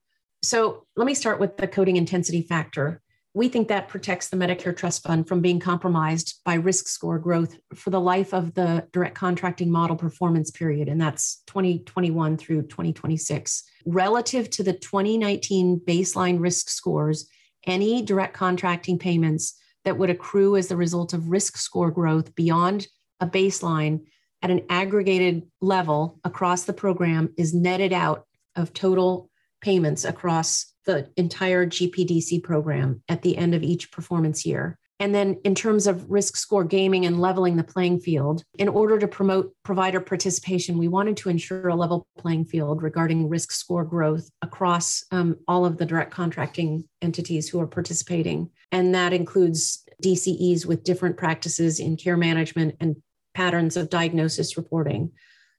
So 0.44 0.86
let 0.96 1.06
me 1.06 1.16
start 1.16 1.40
with 1.40 1.58
the 1.58 1.68
coding 1.68 1.96
intensity 1.96 2.44
factor 2.44 3.02
we 3.36 3.50
think 3.50 3.68
that 3.68 3.88
protects 3.88 4.30
the 4.30 4.38
Medicare 4.38 4.78
Trust 4.78 5.04
Fund 5.04 5.28
from 5.28 5.42
being 5.42 5.60
compromised 5.60 6.40
by 6.46 6.54
risk 6.54 6.88
score 6.88 7.18
growth 7.18 7.58
for 7.74 7.90
the 7.90 8.00
life 8.00 8.32
of 8.32 8.54
the 8.54 8.88
direct 8.92 9.16
contracting 9.16 9.72
model 9.72 9.96
performance 9.96 10.52
period, 10.52 10.88
and 10.88 11.02
that's 11.02 11.42
2021 11.48 12.38
through 12.38 12.62
2026. 12.64 13.64
Relative 13.88 14.50
to 14.52 14.64
the 14.64 14.74
2019 14.74 15.82
baseline 15.84 16.40
risk 16.40 16.70
scores, 16.70 17.28
any 17.66 18.04
direct 18.04 18.36
contracting 18.36 19.00
payments 19.00 19.60
that 19.84 19.98
would 19.98 20.12
accrue 20.12 20.56
as 20.56 20.68
the 20.68 20.78
result 20.78 21.14
of 21.14 21.30
risk 21.30 21.58
score 21.58 21.90
growth 21.90 22.36
beyond 22.36 22.88
a 23.20 23.26
baseline 23.26 24.02
at 24.44 24.52
an 24.52 24.62
aggregated 24.70 25.44
level 25.60 26.20
across 26.24 26.66
the 26.66 26.74
program 26.74 27.34
is 27.36 27.54
netted 27.54 27.94
out 27.94 28.28
of 28.56 28.74
total 28.74 29.32
payments 29.64 30.06
across 30.06 30.74
the 30.86 31.10
entire 31.16 31.66
GPDC 31.66 32.44
program 32.44 33.02
at 33.08 33.22
the 33.22 33.38
end 33.38 33.56
of 33.56 33.64
each 33.64 33.92
performance 33.92 34.46
year. 34.46 34.78
And 35.00 35.14
then, 35.14 35.40
in 35.44 35.56
terms 35.56 35.88
of 35.88 36.10
risk 36.10 36.38
score 36.38 36.64
gaming 36.64 37.06
and 37.06 37.20
leveling 37.20 37.58
the 37.58 37.64
playing 37.64 38.00
field, 38.00 38.44
in 38.60 38.70
order 38.70 39.00
to 39.00 39.08
promote 39.08 39.54
provider 39.64 40.00
participation, 40.00 40.78
we 40.78 40.88
wanted 40.88 41.18
to 41.18 41.30
ensure 41.30 41.68
a 41.68 41.76
level 41.76 42.08
playing 42.18 42.46
field 42.46 42.84
regarding 42.84 43.28
risk 43.28 43.52
score 43.52 43.84
growth 43.84 44.30
across 44.42 45.04
um, 45.12 45.36
all 45.48 45.66
of 45.66 45.78
the 45.78 45.86
direct 45.86 46.12
contracting 46.12 46.88
entities 47.02 47.50
who 47.50 47.60
are 47.60 47.68
participating. 47.68 48.50
And 48.72 48.94
that 48.94 49.14
includes 49.14 49.84
DCEs 50.02 50.66
with 50.66 50.84
different 50.84 51.18
practices 51.18 51.80
in 51.80 51.98
care 51.98 52.18
management 52.18 52.76
and 52.80 52.96
patterns 53.34 53.76
of 53.76 53.90
diagnosis 53.90 54.58
reporting. 54.58 55.12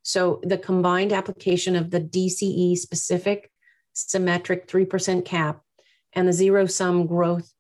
So, 0.05 0.41
the 0.43 0.59
combined 0.59 1.13
application 1.13 1.77
of 1.77 1.91
the 1.91 2.01
DCE 2.01 2.77
specific 2.77 3.51
symmetric 3.95 4.69
3% 4.69 5.25
cap 5.25 5.63
and 6.13 6.29
the 6.29 6.33
zero 6.33 6.67
sum 6.67 7.07
growth 7.07 7.51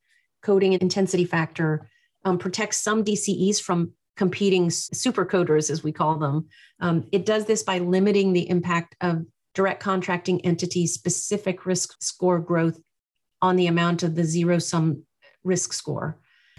coding 0.42 0.74
intensity 0.74 1.24
factor 1.24 1.88
um, 2.24 2.38
protects 2.38 2.78
some 2.78 3.04
DCEs 3.04 3.60
from 3.60 3.92
competing 4.16 4.68
supercoders, 4.68 5.70
as 5.70 5.82
we 5.82 5.92
call 5.92 6.16
them. 6.18 6.46
Um, 6.80 7.04
it 7.12 7.26
does 7.26 7.46
this 7.46 7.62
by 7.62 7.78
limiting 7.78 8.32
the 8.32 8.48
impact 8.48 8.94
of 9.00 9.24
direct 9.54 9.80
contracting 9.80 10.44
entity 10.44 10.86
specific 10.86 11.66
risk 11.66 11.94
score 12.00 12.38
growth 12.38 12.78
on 13.42 13.56
the 13.56 13.66
amount 13.66 14.02
of 14.02 14.14
the 14.14 14.24
zero 14.24 14.58
sum 14.58 15.02
risk 15.42 15.72
score. 15.72 16.18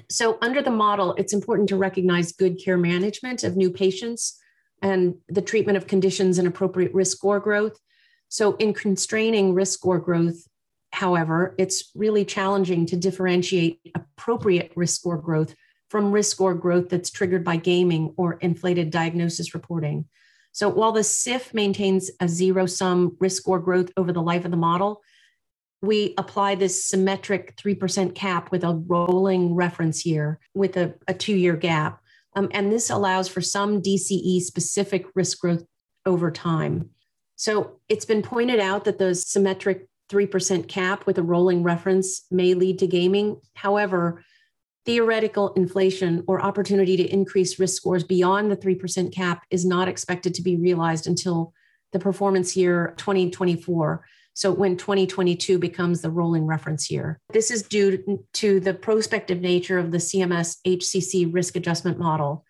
So, 0.10 0.38
under 0.42 0.62
the 0.62 0.72
model, 0.72 1.14
it's 1.18 1.34
important 1.34 1.70
to 1.70 1.78
recognize 1.78 2.34
good 2.34 2.60
care 2.64 2.78
management 2.78 3.44
of 3.44 3.56
new 3.56 3.72
patients 3.72 4.38
and 4.82 5.16
the 5.30 5.42
treatment 5.42 5.78
of 5.78 5.88
conditions 5.88 6.38
and 6.38 6.48
appropriate 6.48 6.94
risk 6.94 7.18
score 7.18 7.40
growth. 7.40 7.80
So, 8.30 8.56
in 8.58 8.74
constraining 8.74 9.54
risk 9.54 9.74
score 9.74 10.00
growth, 10.00 10.48
however, 10.92 11.56
it's 11.58 11.92
really 11.96 12.26
challenging 12.26 12.86
to 12.88 12.96
differentiate 12.96 13.80
appropriate 13.96 14.72
risk 14.76 15.00
score 15.00 15.18
growth 15.18 15.56
from 15.90 16.12
risk 16.12 16.32
score 16.32 16.56
growth 16.56 16.90
that's 16.90 17.12
triggered 17.12 17.44
by 17.44 17.58
gaming 17.58 18.14
or 18.18 18.34
inflated 18.34 18.90
diagnosis 18.90 19.54
reporting. 19.54 20.06
So, 20.52 20.70
while 20.70 20.92
the 20.92 21.02
CIF 21.02 21.54
maintains 21.54 22.10
a 22.20 22.28
zero 22.28 22.66
sum 22.66 23.18
risk 23.20 23.42
score 23.42 23.60
growth 23.60 23.92
over 23.98 24.12
the 24.12 24.22
life 24.22 24.46
of 24.46 24.52
the 24.52 24.58
model, 24.58 25.02
we 25.82 26.14
apply 26.18 26.56
this 26.56 26.86
symmetric 26.86 27.56
3% 27.58 28.16
cap 28.16 28.52
with 28.52 28.64
a 28.64 28.74
rolling 28.88 29.54
reference 29.54 30.06
year 30.06 30.40
with 30.54 30.78
a, 30.78 30.96
a 31.08 31.14
two 31.14 31.36
year 31.36 31.56
gap. 31.56 32.02
Um, 32.36 32.50
and 32.52 32.72
this 32.72 32.90
allows 32.90 33.28
for 33.28 33.42
some 33.42 33.82
DCE 33.82 34.42
specific 34.42 35.06
risk 35.16 35.40
growth 35.40 35.64
over 36.06 36.32
time. 36.32 36.90
So 37.36 37.80
it's 37.90 38.06
been 38.06 38.22
pointed 38.22 38.60
out 38.60 38.86
that 38.86 38.98
the 38.98 39.14
symmetric 39.14 39.88
3% 40.10 40.68
cap 40.68 41.06
with 41.06 41.18
a 41.18 41.24
rolling 41.24 41.64
reference 41.64 42.26
may 42.32 42.54
lead 42.54 42.80
to 42.80 42.88
gaming. 42.88 43.42
However, 43.56 44.24
theoretical 44.86 45.52
inflation 45.54 46.24
or 46.28 46.42
opportunity 46.42 46.96
to 46.96 47.04
increase 47.04 47.60
risk 47.60 47.76
scores 47.76 48.04
beyond 48.04 48.52
the 48.52 48.58
3% 48.58 49.12
cap 49.14 49.44
is 49.50 49.66
not 49.66 49.88
expected 49.88 50.34
to 50.36 50.44
be 50.44 50.56
realized 50.56 51.08
until 51.08 51.54
the 51.92 52.00
performance 52.00 52.56
year 52.56 52.94
2024. 52.98 54.06
So 54.34 54.52
when 54.52 54.78
2022 54.78 55.58
becomes 55.58 56.02
the 56.02 56.12
rolling 56.12 56.46
reference 56.46 56.92
year. 56.92 57.20
This 57.32 57.50
is 57.50 57.64
due 57.64 58.20
to 58.34 58.60
the 58.60 58.74
prospective 58.74 59.40
nature 59.40 59.80
of 59.80 59.92
the 59.92 59.98
CMS 59.98 60.58
HCC 60.68 61.34
risk 61.34 61.56
adjustment 61.56 61.98
model, 61.98 62.46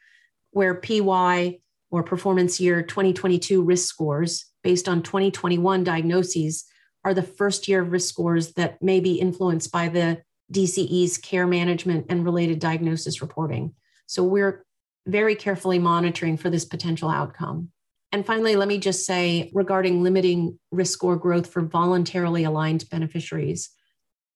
where 0.51 0.73
PY 0.73 1.59
or 1.91 2.03
performance 2.03 2.59
year 2.59 2.81
2022 2.81 3.61
risk 3.61 3.87
scores 3.87 4.45
based 4.65 4.89
on 4.89 5.03
2021 5.03 5.83
diagnoses 5.83 6.65
are 7.03 7.13
the 7.13 7.21
first 7.21 7.67
year 7.67 7.83
risk 7.83 8.09
scores 8.09 8.53
that 8.53 8.81
may 8.81 8.99
be 8.99 9.13
influenced 9.13 9.71
by 9.71 9.87
the 9.87 10.23
DCE's 10.51 11.19
care 11.19 11.45
management 11.45 12.07
and 12.09 12.25
related 12.25 12.57
diagnosis 12.57 13.21
reporting. 13.21 13.75
So 14.07 14.23
we're 14.23 14.65
very 15.05 15.35
carefully 15.35 15.77
monitoring 15.77 16.35
for 16.35 16.49
this 16.49 16.65
potential 16.65 17.09
outcome. 17.09 17.69
And 18.11 18.25
finally, 18.25 18.55
let 18.55 18.67
me 18.67 18.79
just 18.79 19.05
say 19.05 19.51
regarding 19.53 20.01
limiting 20.01 20.57
risk 20.71 20.93
score 20.93 21.15
growth 21.15 21.45
for 21.47 21.61
voluntarily 21.61 22.43
aligned 22.43 22.89
beneficiaries. 22.89 23.69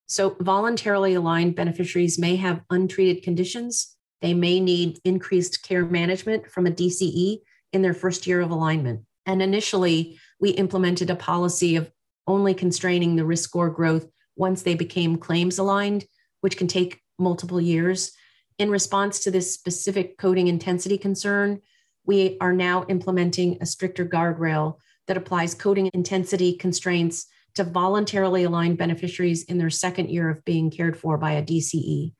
So, 0.05 0.35
voluntarily 0.39 1.15
aligned 1.15 1.55
beneficiaries 1.55 2.19
may 2.19 2.35
have 2.35 2.61
untreated 2.69 3.23
conditions. 3.23 3.95
They 4.21 4.35
may 4.35 4.59
need 4.59 4.99
increased 5.03 5.63
care 5.63 5.85
management 5.85 6.51
from 6.51 6.67
a 6.67 6.71
DCE 6.71 7.39
in 7.73 7.81
their 7.81 7.93
first 7.93 8.27
year 8.27 8.41
of 8.41 8.51
alignment. 8.51 9.01
And 9.29 9.43
initially, 9.43 10.17
we 10.39 10.49
implemented 10.49 11.11
a 11.11 11.15
policy 11.15 11.75
of 11.75 11.91
only 12.25 12.55
constraining 12.55 13.15
the 13.15 13.25
risk 13.25 13.47
score 13.47 13.69
growth 13.69 14.07
once 14.35 14.63
they 14.63 14.73
became 14.73 15.17
claims 15.17 15.59
aligned, 15.59 16.05
which 16.41 16.57
can 16.57 16.65
take 16.65 16.99
multiple 17.19 17.61
years. 17.61 18.11
In 18.57 18.71
response 18.71 19.19
to 19.19 19.29
this 19.29 19.53
specific 19.53 20.17
coding 20.17 20.47
intensity 20.47 20.97
concern, 20.97 21.61
we 22.07 22.37
are 22.41 22.53
now 22.53 22.87
implementing 22.89 23.59
a 23.61 23.67
stricter 23.67 24.03
guardrail 24.03 24.77
that 25.05 25.17
applies 25.17 25.53
coding 25.53 25.91
intensity 25.93 26.53
constraints 26.53 27.27
to 27.53 27.63
voluntarily 27.63 28.45
aligned 28.45 28.79
beneficiaries 28.79 29.43
in 29.43 29.59
their 29.59 29.69
second 29.69 30.09
year 30.09 30.27
of 30.31 30.43
being 30.43 30.71
cared 30.71 30.97
for 30.97 31.19
by 31.19 31.33
a 31.33 31.43
DCE. 31.43 32.13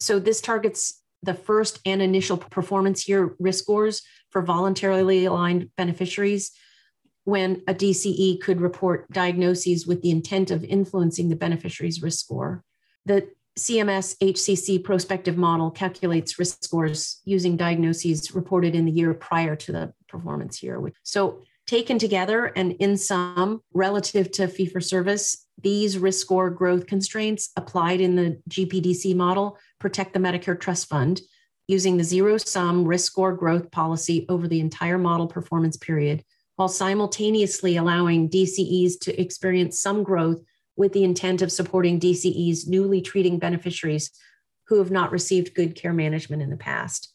So 0.00 0.18
this 0.18 0.40
targets 0.40 1.00
the 1.22 1.34
first 1.34 1.80
and 1.84 2.02
initial 2.02 2.36
performance 2.36 3.08
year 3.08 3.34
risk 3.38 3.64
scores 3.64 4.02
for 4.30 4.42
voluntarily 4.42 5.24
aligned 5.24 5.70
beneficiaries 5.76 6.52
when 7.24 7.62
a 7.66 7.74
DCE 7.74 8.40
could 8.40 8.60
report 8.60 9.10
diagnoses 9.10 9.86
with 9.86 10.00
the 10.02 10.10
intent 10.10 10.50
of 10.50 10.62
influencing 10.62 11.28
the 11.28 11.36
beneficiary's 11.36 12.00
risk 12.00 12.20
score. 12.20 12.62
The 13.04 13.28
CMS 13.58 14.16
HCC 14.18 14.84
prospective 14.84 15.36
model 15.36 15.70
calculates 15.70 16.38
risk 16.38 16.62
scores 16.62 17.20
using 17.24 17.56
diagnoses 17.56 18.34
reported 18.34 18.74
in 18.74 18.84
the 18.84 18.92
year 18.92 19.14
prior 19.14 19.56
to 19.56 19.72
the 19.72 19.92
performance 20.08 20.62
year. 20.62 20.80
So, 21.02 21.42
taken 21.66 21.98
together 21.98 22.52
and 22.54 22.72
in 22.72 22.96
sum, 22.96 23.60
relative 23.74 24.30
to 24.30 24.46
fee 24.46 24.66
for 24.66 24.80
service, 24.80 25.46
these 25.60 25.98
risk 25.98 26.20
score 26.20 26.48
growth 26.48 26.86
constraints 26.86 27.50
applied 27.56 28.00
in 28.00 28.14
the 28.14 28.40
GPDC 28.48 29.16
model 29.16 29.58
protect 29.78 30.12
the 30.12 30.18
Medicare 30.18 30.58
Trust 30.58 30.88
Fund 30.88 31.20
using 31.68 31.96
the 31.96 32.04
zero 32.04 32.38
sum 32.38 32.84
risk 32.84 33.06
score 33.06 33.32
growth 33.32 33.70
policy 33.70 34.26
over 34.28 34.46
the 34.46 34.60
entire 34.60 34.98
model 34.98 35.26
performance 35.26 35.76
period, 35.76 36.22
while 36.56 36.68
simultaneously 36.68 37.76
allowing 37.76 38.30
DCEs 38.30 38.98
to 39.00 39.20
experience 39.20 39.80
some 39.80 40.02
growth 40.02 40.40
with 40.76 40.92
the 40.92 41.04
intent 41.04 41.42
of 41.42 41.50
supporting 41.50 41.98
DCEs 41.98 42.68
newly 42.68 43.00
treating 43.00 43.38
beneficiaries 43.38 44.10
who 44.68 44.78
have 44.78 44.90
not 44.90 45.10
received 45.10 45.54
good 45.54 45.74
care 45.74 45.92
management 45.92 46.42
in 46.42 46.50
the 46.50 46.56
past. 46.56 47.12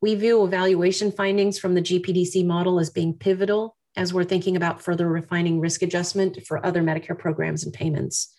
We 0.00 0.14
view 0.14 0.44
evaluation 0.44 1.12
findings 1.12 1.58
from 1.58 1.74
the 1.74 1.82
GPDC 1.82 2.44
model 2.44 2.78
as 2.78 2.90
being 2.90 3.14
pivotal 3.14 3.76
as 3.96 4.12
we're 4.12 4.24
thinking 4.24 4.56
about 4.56 4.82
further 4.82 5.08
refining 5.08 5.60
risk 5.60 5.82
adjustment 5.82 6.44
for 6.46 6.64
other 6.64 6.82
Medicare 6.82 7.18
programs 7.18 7.64
and 7.64 7.72
payments. 7.72 8.33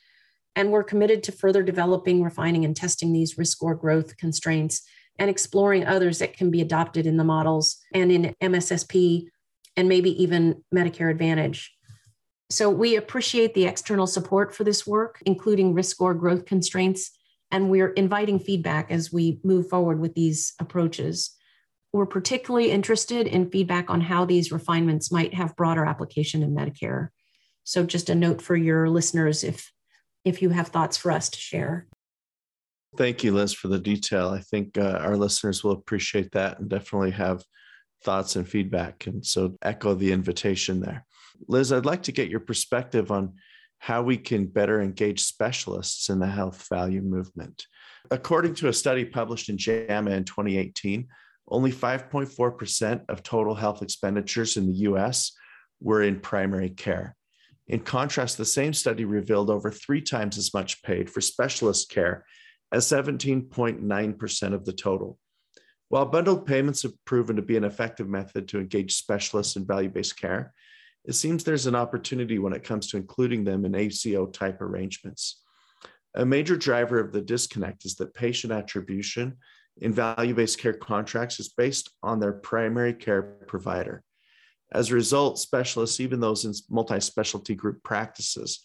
And 0.55 0.71
we're 0.71 0.83
committed 0.83 1.23
to 1.23 1.31
further 1.31 1.63
developing, 1.63 2.23
refining, 2.23 2.63
and 2.63 2.75
testing 2.75 3.11
these 3.11 3.37
risk 3.37 3.57
score 3.57 3.75
growth 3.75 4.15
constraints 4.17 4.81
and 5.19 5.29
exploring 5.29 5.85
others 5.85 6.19
that 6.19 6.35
can 6.35 6.51
be 6.51 6.61
adopted 6.61 7.05
in 7.05 7.17
the 7.17 7.23
models 7.23 7.77
and 7.93 8.11
in 8.11 8.35
MSSP 8.41 9.27
and 9.77 9.89
maybe 9.89 10.21
even 10.21 10.63
Medicare 10.73 11.11
Advantage. 11.11 11.73
So 12.49 12.69
we 12.69 12.95
appreciate 12.95 13.53
the 13.53 13.65
external 13.65 14.07
support 14.07 14.55
for 14.55 14.63
this 14.63 14.85
work, 14.85 15.21
including 15.25 15.73
risk 15.73 15.91
score 15.91 16.13
growth 16.13 16.45
constraints, 16.45 17.11
and 17.51 17.69
we're 17.69 17.89
inviting 17.89 18.39
feedback 18.39 18.91
as 18.91 19.11
we 19.11 19.39
move 19.43 19.69
forward 19.69 19.99
with 19.99 20.13
these 20.13 20.53
approaches. 20.59 21.31
We're 21.91 22.05
particularly 22.05 22.71
interested 22.71 23.27
in 23.27 23.49
feedback 23.49 23.89
on 23.89 24.01
how 24.01 24.25
these 24.25 24.51
refinements 24.51 25.11
might 25.11 25.33
have 25.33 25.55
broader 25.55 25.85
application 25.85 26.43
in 26.43 26.53
Medicare. 26.53 27.09
So 27.63 27.83
just 27.83 28.09
a 28.09 28.15
note 28.15 28.41
for 28.41 28.55
your 28.55 28.89
listeners 28.89 29.43
if 29.43 29.71
if 30.25 30.41
you 30.41 30.49
have 30.49 30.67
thoughts 30.69 30.97
for 30.97 31.11
us 31.11 31.29
to 31.29 31.39
share. 31.39 31.87
Thank 32.97 33.23
you, 33.23 33.33
Liz, 33.33 33.53
for 33.53 33.67
the 33.67 33.79
detail. 33.79 34.29
I 34.29 34.39
think 34.39 34.77
uh, 34.77 34.99
our 35.01 35.17
listeners 35.17 35.63
will 35.63 35.73
appreciate 35.73 36.31
that 36.31 36.59
and 36.59 36.69
definitely 36.69 37.11
have 37.11 37.43
thoughts 38.03 38.35
and 38.35 38.47
feedback. 38.47 39.05
And 39.07 39.25
so 39.25 39.55
echo 39.61 39.93
the 39.93 40.11
invitation 40.11 40.79
there. 40.79 41.05
Liz, 41.47 41.71
I'd 41.71 41.85
like 41.85 42.03
to 42.03 42.11
get 42.11 42.29
your 42.29 42.39
perspective 42.39 43.11
on 43.11 43.33
how 43.79 44.01
we 44.01 44.17
can 44.17 44.45
better 44.45 44.81
engage 44.81 45.21
specialists 45.21 46.09
in 46.09 46.19
the 46.19 46.27
health 46.27 46.65
value 46.69 47.01
movement. 47.01 47.65
According 48.11 48.55
to 48.55 48.69
a 48.69 48.73
study 48.73 49.03
published 49.03 49.49
in 49.49 49.57
JAMA 49.57 50.11
in 50.11 50.23
2018, 50.23 51.07
only 51.49 51.71
5.4% 51.71 53.01
of 53.09 53.23
total 53.23 53.53
health 53.53 53.81
expenditures 53.81 54.57
in 54.57 54.67
the 54.67 54.89
US 54.89 55.33
were 55.81 56.01
in 56.01 56.19
primary 56.19 56.69
care. 56.69 57.15
In 57.67 57.79
contrast, 57.79 58.37
the 58.37 58.45
same 58.45 58.73
study 58.73 59.05
revealed 59.05 59.49
over 59.49 59.71
three 59.71 60.01
times 60.01 60.37
as 60.37 60.53
much 60.53 60.83
paid 60.83 61.09
for 61.09 61.21
specialist 61.21 61.89
care 61.89 62.25
as 62.71 62.85
17.9% 62.87 64.53
of 64.53 64.65
the 64.65 64.73
total. 64.73 65.17
While 65.89 66.05
bundled 66.05 66.45
payments 66.45 66.83
have 66.83 66.93
proven 67.05 67.35
to 67.35 67.41
be 67.41 67.57
an 67.57 67.63
effective 67.63 68.07
method 68.07 68.47
to 68.49 68.59
engage 68.59 68.95
specialists 68.95 69.55
in 69.55 69.65
value 69.65 69.89
based 69.89 70.19
care, 70.19 70.53
it 71.05 71.13
seems 71.13 71.43
there's 71.43 71.67
an 71.67 71.75
opportunity 71.75 72.39
when 72.39 72.53
it 72.53 72.63
comes 72.63 72.87
to 72.87 72.97
including 72.97 73.43
them 73.43 73.65
in 73.65 73.75
ACO 73.75 74.25
type 74.27 74.61
arrangements. 74.61 75.41
A 76.15 76.25
major 76.25 76.55
driver 76.55 76.99
of 76.99 77.11
the 77.11 77.21
disconnect 77.21 77.85
is 77.85 77.95
that 77.95 78.13
patient 78.13 78.53
attribution 78.53 79.37
in 79.77 79.93
value 79.93 80.33
based 80.33 80.59
care 80.59 80.73
contracts 80.73 81.39
is 81.39 81.49
based 81.49 81.91
on 82.01 82.19
their 82.19 82.33
primary 82.33 82.93
care 82.93 83.21
provider. 83.47 84.03
As 84.75 84.91
a 84.91 84.95
result, 84.95 85.39
specialists, 85.39 85.99
even 85.99 86.19
those 86.19 86.45
in 86.45 86.53
multi 86.69 86.99
specialty 86.99 87.55
group 87.55 87.81
practices, 87.81 88.59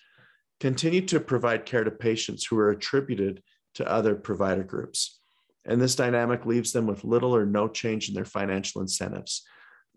continue 0.58 1.02
to 1.06 1.20
provide 1.20 1.64
care 1.64 1.84
to 1.84 1.90
patients 1.90 2.44
who 2.44 2.58
are 2.58 2.70
attributed 2.70 3.42
to 3.76 3.88
other 3.88 4.14
provider 4.14 4.64
groups. 4.64 5.20
And 5.64 5.80
this 5.80 5.94
dynamic 5.94 6.44
leaves 6.44 6.72
them 6.72 6.86
with 6.86 7.04
little 7.04 7.34
or 7.34 7.46
no 7.46 7.68
change 7.68 8.08
in 8.08 8.14
their 8.14 8.24
financial 8.24 8.80
incentives 8.80 9.44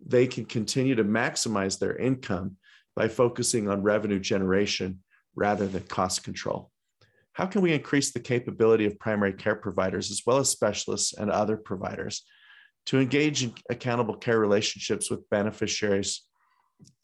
they 0.06 0.28
can 0.28 0.46
continue 0.46 0.96
to 0.96 1.04
maximize 1.04 1.80
their 1.80 1.96
income 1.96 2.58
by 2.96 3.08
focusing 3.08 3.70
on 3.70 3.84
revenue 3.84 4.20
generation 4.20 5.00
rather 5.36 5.68
than 5.68 5.84
cost 5.84 6.24
control. 6.24 6.72
How 7.34 7.48
can 7.48 7.62
we 7.62 7.74
increase 7.74 8.12
the 8.12 8.20
capability 8.20 8.86
of 8.86 9.00
primary 9.00 9.34
care 9.34 9.56
providers 9.56 10.12
as 10.12 10.22
well 10.26 10.38
as 10.38 10.50
specialists 10.50 11.14
and 11.14 11.32
other 11.32 11.58
providers 11.58 12.24
to 12.86 13.00
engage 13.00 13.44
in 13.44 13.54
accountable 13.70 14.16
care 14.16 14.40
relationships 14.40 15.10
with 15.10 15.30
beneficiaries 15.30 16.24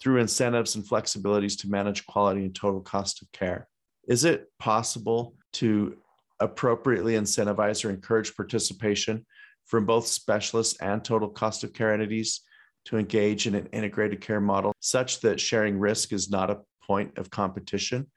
through 0.02 0.18
incentives 0.18 0.76
and 0.76 0.84
flexibilities 0.86 1.60
to 1.62 1.70
manage 1.70 2.06
quality 2.06 2.44
and 2.44 2.56
total 2.56 2.82
cost 2.82 3.22
of 3.22 3.32
care? 3.32 3.68
Is 4.08 4.26
it 4.26 4.48
possible 4.60 5.36
to 5.54 5.98
appropriately 6.40 7.14
incentivize 7.14 7.84
or 7.84 7.90
encourage 7.90 8.36
participation 8.36 9.26
from 9.66 9.86
both 9.86 10.08
specialists 10.08 10.80
and 10.82 11.04
total 11.04 11.30
cost 11.30 11.64
of 11.64 11.74
care 11.74 11.94
entities 11.94 12.42
to 12.86 12.98
engage 12.98 13.46
in 13.46 13.56
an 13.56 13.68
integrated 13.68 14.22
care 14.22 14.42
model 14.42 14.74
such 14.80 15.20
that 15.22 15.40
sharing 15.40 15.78
risk 15.78 16.12
is 16.12 16.30
not 16.30 16.50
a 16.50 16.60
point 16.82 17.18
of 17.18 17.30
competition? 17.30 18.08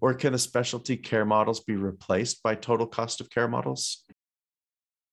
Or 0.00 0.14
can 0.14 0.32
the 0.32 0.38
specialty 0.38 0.96
care 0.96 1.24
models 1.24 1.60
be 1.60 1.76
replaced 1.76 2.42
by 2.42 2.54
total 2.54 2.86
cost 2.86 3.20
of 3.20 3.30
care 3.30 3.48
models? 3.48 4.04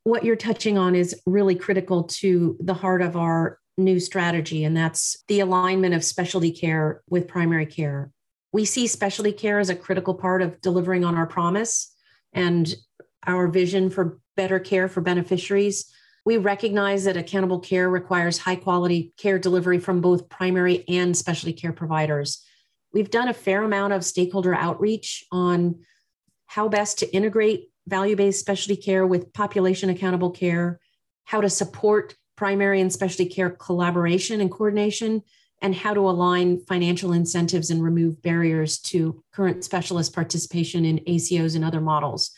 What 0.04 0.26
you're 0.26 0.36
touching 0.36 0.78
on 0.78 0.96
is 0.96 1.22
really 1.26 1.56
critical 1.56 2.04
to 2.04 2.58
the 2.60 2.74
heart 2.74 3.02
of 3.02 3.16
our 3.16 3.60
new 3.78 4.00
strategy, 4.00 4.64
and 4.64 4.76
that's 4.76 5.24
the 5.28 5.40
alignment 5.40 5.94
of 5.94 6.04
specialty 6.04 6.52
care 6.52 7.02
with 7.10 7.28
primary 7.28 7.66
care. 7.66 8.12
We 8.52 8.66
see 8.66 8.88
specialty 8.88 9.32
care 9.32 9.60
as 9.60 9.70
a 9.70 9.76
critical 9.76 10.14
part 10.14 10.42
of 10.42 10.62
delivering 10.62 11.06
on 11.06 11.16
our 11.16 11.26
promise 11.26 11.92
and 12.34 12.74
our 13.26 13.48
vision 13.48 13.90
for 13.90 14.20
better 14.36 14.60
care 14.60 14.88
for 14.88 15.02
beneficiaries 15.02 15.92
we 16.26 16.38
recognize 16.38 17.04
that 17.04 17.18
accountable 17.18 17.60
care 17.60 17.90
requires 17.90 18.38
high 18.38 18.56
quality 18.56 19.14
care 19.18 19.38
delivery 19.38 19.80
from 19.80 20.02
both 20.02 20.30
primary 20.30 20.86
and 20.88 21.16
specialty 21.16 21.54
care 21.54 21.74
providers. 21.74 22.44
We've 22.94 23.12
done 23.12 23.28
a 23.28 23.34
fair 23.34 23.64
amount 23.64 23.94
of 23.94 24.06
stakeholder 24.06 24.56
outreach 24.56 25.26
on 25.32 25.82
how 26.46 26.70
best 26.70 27.00
to 27.00 27.14
integrate 27.14 27.72
value 27.88 28.16
based 28.16 28.40
specialty 28.40 28.82
care 28.82 29.06
with 29.06 29.34
population 29.34 29.90
accountable 29.90 30.32
care, 30.32 30.80
how 31.26 31.42
to 31.42 31.50
support 31.50 32.16
primary 32.36 32.82
and 32.82 32.92
specialty 32.92 33.30
care 33.30 33.50
collaboration 33.50 34.42
and 34.42 34.52
coordination, 34.52 35.22
and 35.62 35.74
how 35.74 35.94
to 35.94 36.02
align 36.02 36.60
financial 36.60 37.14
incentives 37.14 37.70
and 37.70 37.82
remove 37.82 38.22
barriers 38.22 38.80
to 38.80 39.24
current 39.32 39.64
specialist 39.64 40.14
participation 40.14 40.84
in 40.84 41.00
ACOs 41.08 41.56
and 41.56 41.64
other 41.64 41.80
models. 41.80 42.32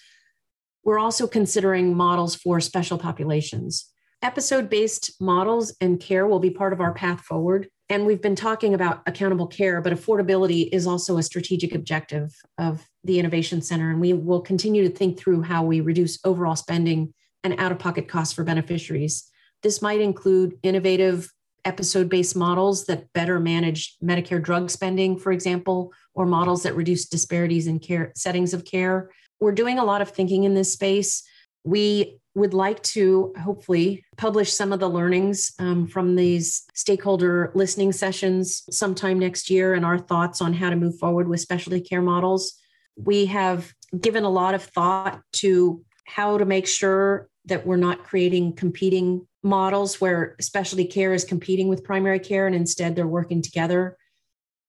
We're 0.83 0.99
also 0.99 1.25
considering 1.25 1.95
models 1.95 2.35
for 2.35 2.59
special 2.59 2.99
populations. 2.99 3.91
Episode 4.21 4.69
based 4.69 5.19
models 5.19 5.75
and 5.81 5.99
care 5.99 6.27
will 6.27 6.39
be 6.39 6.51
part 6.51 6.73
of 6.73 6.79
our 6.79 6.93
path 6.93 7.21
forward. 7.21 7.69
And 7.89 8.05
we've 8.05 8.21
been 8.21 8.35
talking 8.35 8.73
about 8.73 9.03
accountable 9.05 9.47
care, 9.47 9.79
but 9.79 9.93
affordability 9.93 10.69
is 10.71 10.87
also 10.87 11.17
a 11.17 11.23
strategic 11.23 11.75
objective 11.75 12.33
of 12.57 12.87
the 13.03 13.19
Innovation 13.19 13.61
Center. 13.61 13.91
And 13.91 14.01
we 14.01 14.13
will 14.13 14.41
continue 14.41 14.87
to 14.87 14.95
think 14.95 15.19
through 15.19 15.43
how 15.43 15.63
we 15.63 15.81
reduce 15.81 16.19
overall 16.25 16.55
spending 16.55 17.13
and 17.43 17.59
out 17.59 17.71
of 17.71 17.77
pocket 17.77 18.07
costs 18.07 18.33
for 18.33 18.43
beneficiaries. 18.43 19.29
This 19.61 19.81
might 19.81 20.01
include 20.01 20.57
innovative 20.63 21.31
episode 21.63 22.09
based 22.09 22.35
models 22.35 22.85
that 22.85 23.11
better 23.13 23.39
manage 23.39 23.97
Medicare 24.03 24.41
drug 24.41 24.69
spending, 24.71 25.17
for 25.17 25.31
example, 25.31 25.91
or 26.13 26.25
models 26.25 26.63
that 26.63 26.75
reduce 26.75 27.07
disparities 27.07 27.67
in 27.67 27.79
care 27.79 28.11
settings 28.15 28.53
of 28.53 28.65
care 28.65 29.09
we're 29.39 29.51
doing 29.51 29.79
a 29.79 29.85
lot 29.85 30.01
of 30.01 30.09
thinking 30.09 30.43
in 30.43 30.53
this 30.53 30.73
space. 30.73 31.23
We 31.63 32.19
would 32.35 32.53
like 32.53 32.83
to 32.83 33.33
hopefully 33.41 34.05
publish 34.17 34.51
some 34.53 34.73
of 34.73 34.79
the 34.81 34.89
learnings 34.89 35.53
um, 35.57 35.87
from 35.87 36.15
these 36.15 36.65
stakeholder 36.73 37.51
listening 37.55 37.93
sessions 37.93 38.63
sometime 38.69 39.17
next 39.17 39.49
year 39.49 39.73
and 39.73 39.85
our 39.85 39.97
thoughts 39.97 40.41
on 40.41 40.53
how 40.53 40.69
to 40.69 40.75
move 40.75 40.99
forward 40.99 41.29
with 41.29 41.39
specialty 41.39 41.79
care 41.79 42.01
models. 42.01 42.53
We 42.97 43.25
have 43.27 43.73
given 43.99 44.25
a 44.25 44.29
lot 44.29 44.53
of 44.53 44.63
thought 44.63 45.21
to 45.33 45.83
how 46.05 46.37
to 46.37 46.45
make 46.45 46.67
sure 46.67 47.29
that 47.45 47.65
we're 47.65 47.77
not 47.77 48.03
creating 48.03 48.53
competing 48.53 49.25
models 49.41 50.01
where 50.01 50.35
specialty 50.41 50.85
care 50.85 51.13
is 51.13 51.23
competing 51.23 51.69
with 51.69 51.83
primary 51.83 52.19
care 52.19 52.47
and 52.47 52.55
instead 52.55 52.95
they're 52.95 53.07
working 53.07 53.41
together. 53.41 53.97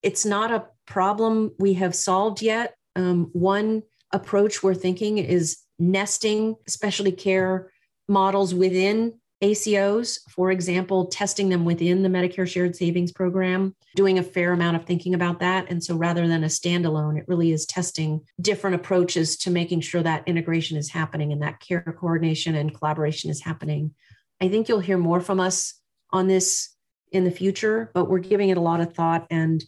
It's 0.03 0.25
not 0.25 0.53
a 0.53 0.67
problem 0.87 1.53
we 1.59 1.75
have 1.75 1.95
solved 1.95 2.43
yet. 2.43 2.77
Um, 2.95 3.31
one 3.33 3.83
approach 4.13 4.63
we're 4.63 4.75
thinking 4.75 5.19
is 5.19 5.59
nesting 5.79 6.57
specialty 6.67 7.13
care 7.13 7.71
models 8.09 8.55
within 8.55 9.15
ACOs, 9.43 10.19
for 10.31 10.51
example, 10.51 11.07
testing 11.07 11.51
them 11.51 11.67
within 11.67 12.03
the 12.03 12.09
Medicare 12.09 12.49
Shared 12.49 12.75
Savings 12.75 13.13
Program, 13.13 13.75
doing 13.95 14.19
a 14.19 14.23
fair 14.23 14.53
amount 14.53 14.77
of 14.77 14.85
thinking 14.85 15.15
about 15.15 15.41
that. 15.41 15.71
And 15.71 15.85
so 15.85 15.95
rather 15.95 16.27
than 16.27 16.43
a 16.43 16.49
standalone, 16.49 17.19
it 17.19 17.29
really 17.29 17.53
is 17.53 17.67
testing 17.67 18.23
different 18.41 18.77
approaches 18.77 19.37
to 19.39 19.51
making 19.51 19.83
sure 19.83 20.03
that 20.03 20.27
integration 20.27 20.79
is 20.79 20.91
happening 20.91 21.33
and 21.33 21.43
that 21.43 21.61
care 21.61 21.83
coordination 21.99 22.55
and 22.55 22.75
collaboration 22.75 23.29
is 23.31 23.43
happening. 23.43 23.95
I 24.41 24.49
think 24.49 24.69
you'll 24.69 24.81
hear 24.81 24.99
more 24.99 25.21
from 25.21 25.39
us 25.39 25.75
on 26.11 26.29
this 26.29 26.75
in 27.13 27.25
the 27.25 27.31
future, 27.31 27.91
but 27.93 28.09
we're 28.09 28.19
giving 28.19 28.49
it 28.49 28.57
a 28.57 28.63
lot 28.63 28.81
of 28.81 28.95
thought 28.95 29.27
and 29.31 29.63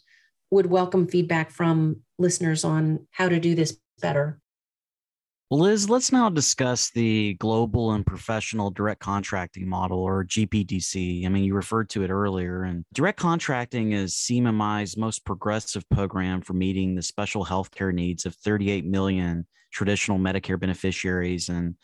would 0.50 0.66
welcome 0.66 1.06
feedback 1.06 1.50
from 1.50 2.00
listeners 2.18 2.64
on 2.64 3.06
how 3.11 3.28
to 3.28 3.38
do 3.38 3.54
this 3.54 3.78
better. 4.00 4.40
Well, 5.51 5.61
Liz, 5.61 5.88
let's 5.88 6.12
now 6.12 6.28
discuss 6.28 6.90
the 6.90 7.32
global 7.34 7.92
and 7.92 8.05
professional 8.05 8.70
direct 8.70 9.01
contracting 9.01 9.66
model 9.66 9.99
or 9.99 10.26
GPDC. 10.26 11.24
I 11.24 11.28
mean, 11.30 11.42
you 11.42 11.55
referred 11.55 11.88
to 11.90 12.03
it 12.03 12.11
earlier, 12.11 12.64
and 12.64 12.84
direct 12.92 13.18
contracting 13.18 13.92
is 13.92 14.12
CMMI's 14.12 14.99
most 14.99 15.24
progressive 15.24 15.88
program 15.88 16.42
for 16.42 16.53
meeting 16.53 16.94
the 16.94 17.01
special 17.01 17.46
healthcare 17.46 17.94
needs 17.94 18.26
of 18.26 18.34
38 18.34 18.84
million 18.84 19.46
traditional 19.72 20.18
Medicare 20.18 20.61
beneficiaries. 20.61 21.49
And 21.49 21.76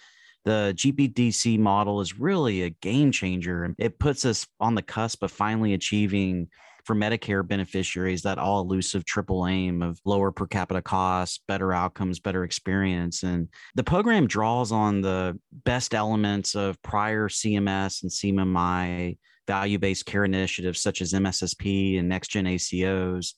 the 0.45 0.75
GPDC 0.77 1.59
model 1.59 2.03
is 2.03 2.21
really 2.21 2.65
a 2.65 2.71
game 2.71 3.13
changer. 3.13 3.75
It 3.79 3.99
puts 3.99 4.27
us 4.27 4.47
on 4.61 4.75
the 4.75 4.83
cusp 4.83 5.23
of 5.23 5.33
finally 5.33 5.73
achieving 5.73 6.49
for 6.85 6.95
Medicare 6.95 7.47
beneficiaries 7.47 8.23
that 8.23 8.39
all 8.39 8.61
elusive 8.61 9.05
triple 9.05 9.47
aim 9.47 9.83
of 9.83 9.99
lower 10.05 10.31
per 10.31 10.47
capita 10.47 10.83
costs, 10.83 11.41
better 11.49 11.73
outcomes, 11.73 12.21
better 12.21 12.45
experience. 12.45 13.23
And 13.23 13.49
the 13.75 13.85
program 13.85 14.27
draws 14.27 14.71
on 14.71 15.01
the 15.01 15.39
best 15.65 15.95
elements 15.95 16.55
of 16.55 16.81
prior 16.83 17.29
CMS 17.29 18.03
and 18.03 18.11
CMMI 18.13 19.19
value 19.47 19.79
based 19.79 20.07
care 20.07 20.25
initiatives 20.25 20.81
such 20.81 21.01
as 21.01 21.13
MSSP 21.13 21.99
and 21.99 22.09
next 22.09 22.29
gen 22.29 22.45
ACOs. 22.45 23.35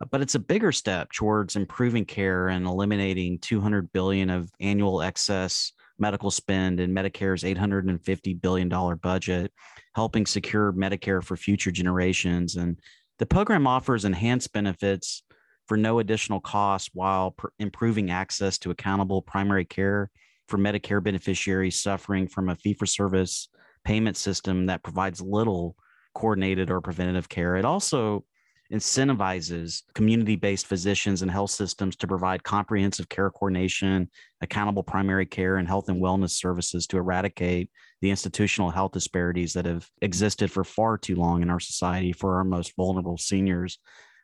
Uh, 0.00 0.06
but 0.10 0.20
it's 0.20 0.34
a 0.34 0.40
bigger 0.40 0.72
step 0.72 1.12
towards 1.12 1.56
improving 1.56 2.04
care 2.04 2.48
and 2.48 2.66
eliminating 2.66 3.38
200 3.40 3.92
billion 3.92 4.30
of 4.30 4.50
annual 4.60 5.02
excess 5.02 5.72
medical 5.98 6.30
spend 6.30 6.80
and 6.80 6.96
Medicare's 6.96 7.42
$850 7.42 8.40
billion 8.40 8.68
budget, 8.96 9.52
helping 9.94 10.26
secure 10.26 10.72
Medicare 10.72 11.22
for 11.22 11.36
future 11.36 11.70
generations. 11.70 12.56
And 12.56 12.78
the 13.18 13.26
program 13.26 13.66
offers 13.66 14.04
enhanced 14.04 14.52
benefits 14.52 15.22
for 15.66 15.76
no 15.76 15.98
additional 15.98 16.40
cost 16.40 16.90
while 16.94 17.32
pr- 17.32 17.48
improving 17.58 18.10
access 18.10 18.58
to 18.58 18.70
accountable 18.70 19.22
primary 19.22 19.64
care 19.64 20.10
for 20.48 20.58
Medicare 20.58 21.02
beneficiaries 21.02 21.80
suffering 21.80 22.26
from 22.26 22.48
a 22.48 22.56
fee 22.56 22.74
for 22.74 22.86
service 22.86 23.48
payment 23.84 24.16
system 24.16 24.66
that 24.66 24.82
provides 24.82 25.20
little 25.20 25.76
coordinated 26.14 26.70
or 26.70 26.80
preventative 26.80 27.28
care. 27.28 27.56
It 27.56 27.64
also 27.64 28.24
incentivizes 28.72 29.82
community 29.94 30.36
based 30.36 30.66
physicians 30.66 31.22
and 31.22 31.30
health 31.30 31.50
systems 31.50 31.96
to 31.96 32.06
provide 32.06 32.42
comprehensive 32.44 33.08
care 33.08 33.30
coordination, 33.30 34.10
accountable 34.40 34.82
primary 34.82 35.24
care, 35.24 35.56
and 35.56 35.66
health 35.66 35.88
and 35.88 36.02
wellness 36.02 36.30
services 36.30 36.86
to 36.86 36.98
eradicate 36.98 37.70
the 38.02 38.10
institutional 38.10 38.70
health 38.70 38.92
disparities 38.92 39.54
that 39.54 39.64
have 39.64 39.88
existed 40.02 40.50
for 40.50 40.64
far 40.64 40.98
too 40.98 41.16
long 41.16 41.42
in 41.42 41.50
our 41.50 41.60
society 41.60 42.12
for 42.12 42.36
our 42.36 42.44
most 42.44 42.74
vulnerable 42.76 43.16
seniors. 43.16 43.78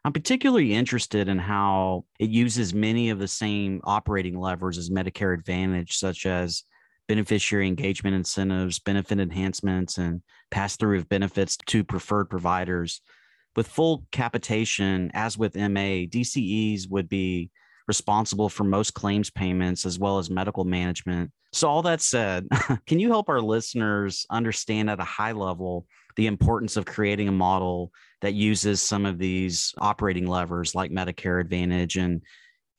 I'm 0.05 0.13
particularly 0.13 0.75
interested 0.75 1.29
in 1.29 1.39
how 1.39 2.05
it 2.19 2.29
uses 2.29 2.75
many 2.75 3.09
of 3.09 3.19
the 3.19 3.29
same 3.29 3.81
operating 3.85 4.39
levers 4.39 4.77
as 4.77 4.91
Medicare 4.91 5.33
Advantage, 5.33 5.97
such 5.97 6.27
as 6.27 6.65
beneficiary 7.09 7.67
engagement 7.67 8.15
incentives, 8.15 8.79
benefit 8.79 9.19
enhancements, 9.19 9.97
and 9.97 10.23
pass 10.51 10.77
through 10.77 10.99
of 10.99 11.09
benefits 11.09 11.57
to 11.57 11.85
preferred 11.85 12.27
providers 12.27 13.01
with 13.57 13.69
full 13.69 14.05
capitation, 14.11 15.11
as 15.15 15.39
with 15.39 15.55
MA, 15.55 16.07
DCEs 16.07 16.91
would 16.91 17.09
be 17.09 17.51
responsible 17.87 18.49
for 18.49 18.65
most 18.65 18.95
claims 18.95 19.31
payments 19.31 19.85
as 19.85 19.99
well 19.99 20.19
as 20.19 20.31
medical 20.31 20.65
management. 20.65 21.31
So, 21.53 21.69
all 21.69 21.83
that 21.83 22.01
said, 22.01 22.49
can 22.87 22.99
you 22.99 23.09
help 23.09 23.29
our 23.29 23.41
listeners 23.41 24.27
understand 24.31 24.91
at 24.91 25.01
a 25.01 25.05
high 25.05 25.33
level 25.33 25.87
the 26.17 26.27
importance 26.27 26.77
of 26.77 26.87
creating 26.87 27.29
a 27.29 27.33
model 27.33 27.93
that 28.23 28.35
uses 28.35 28.81
some 28.83 29.07
of 29.07 29.19
these 29.19 29.75
operating 29.79 30.27
levers 30.27 30.75
like 30.75 30.91
Medicare 30.91 31.41
Advantage? 31.41 31.97
And 31.97 32.23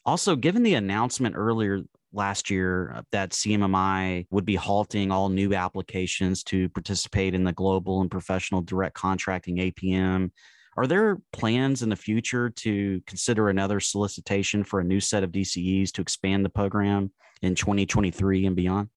also, 0.05 0.35
given 0.35 0.63
the 0.63 0.75
announcement 0.75 1.35
earlier 1.37 1.81
last 2.11 2.49
year 2.49 3.03
that 3.11 3.31
CMMI 3.31 4.27
would 4.31 4.45
be 4.45 4.55
halting 4.55 5.11
all 5.11 5.29
new 5.29 5.53
applications 5.53 6.43
to 6.45 6.69
participate 6.69 7.33
in 7.33 7.43
the 7.43 7.51
global 7.51 8.01
and 8.01 8.09
professional 8.09 8.61
direct 8.61 8.95
contracting 8.95 9.57
APM 9.57 10.31
are 10.77 10.87
there 10.87 11.21
plans 11.31 11.81
in 11.81 11.89
the 11.89 11.95
future 11.95 12.49
to 12.49 13.01
consider 13.07 13.49
another 13.49 13.79
solicitation 13.79 14.63
for 14.63 14.79
a 14.79 14.83
new 14.83 14.99
set 14.99 15.23
of 15.23 15.31
DCEs 15.31 15.91
to 15.93 16.01
expand 16.01 16.43
the 16.43 16.49
program 16.49 17.11
in 17.41 17.55
2023 17.55 18.45
and 18.45 18.55
beyond? 18.55 18.89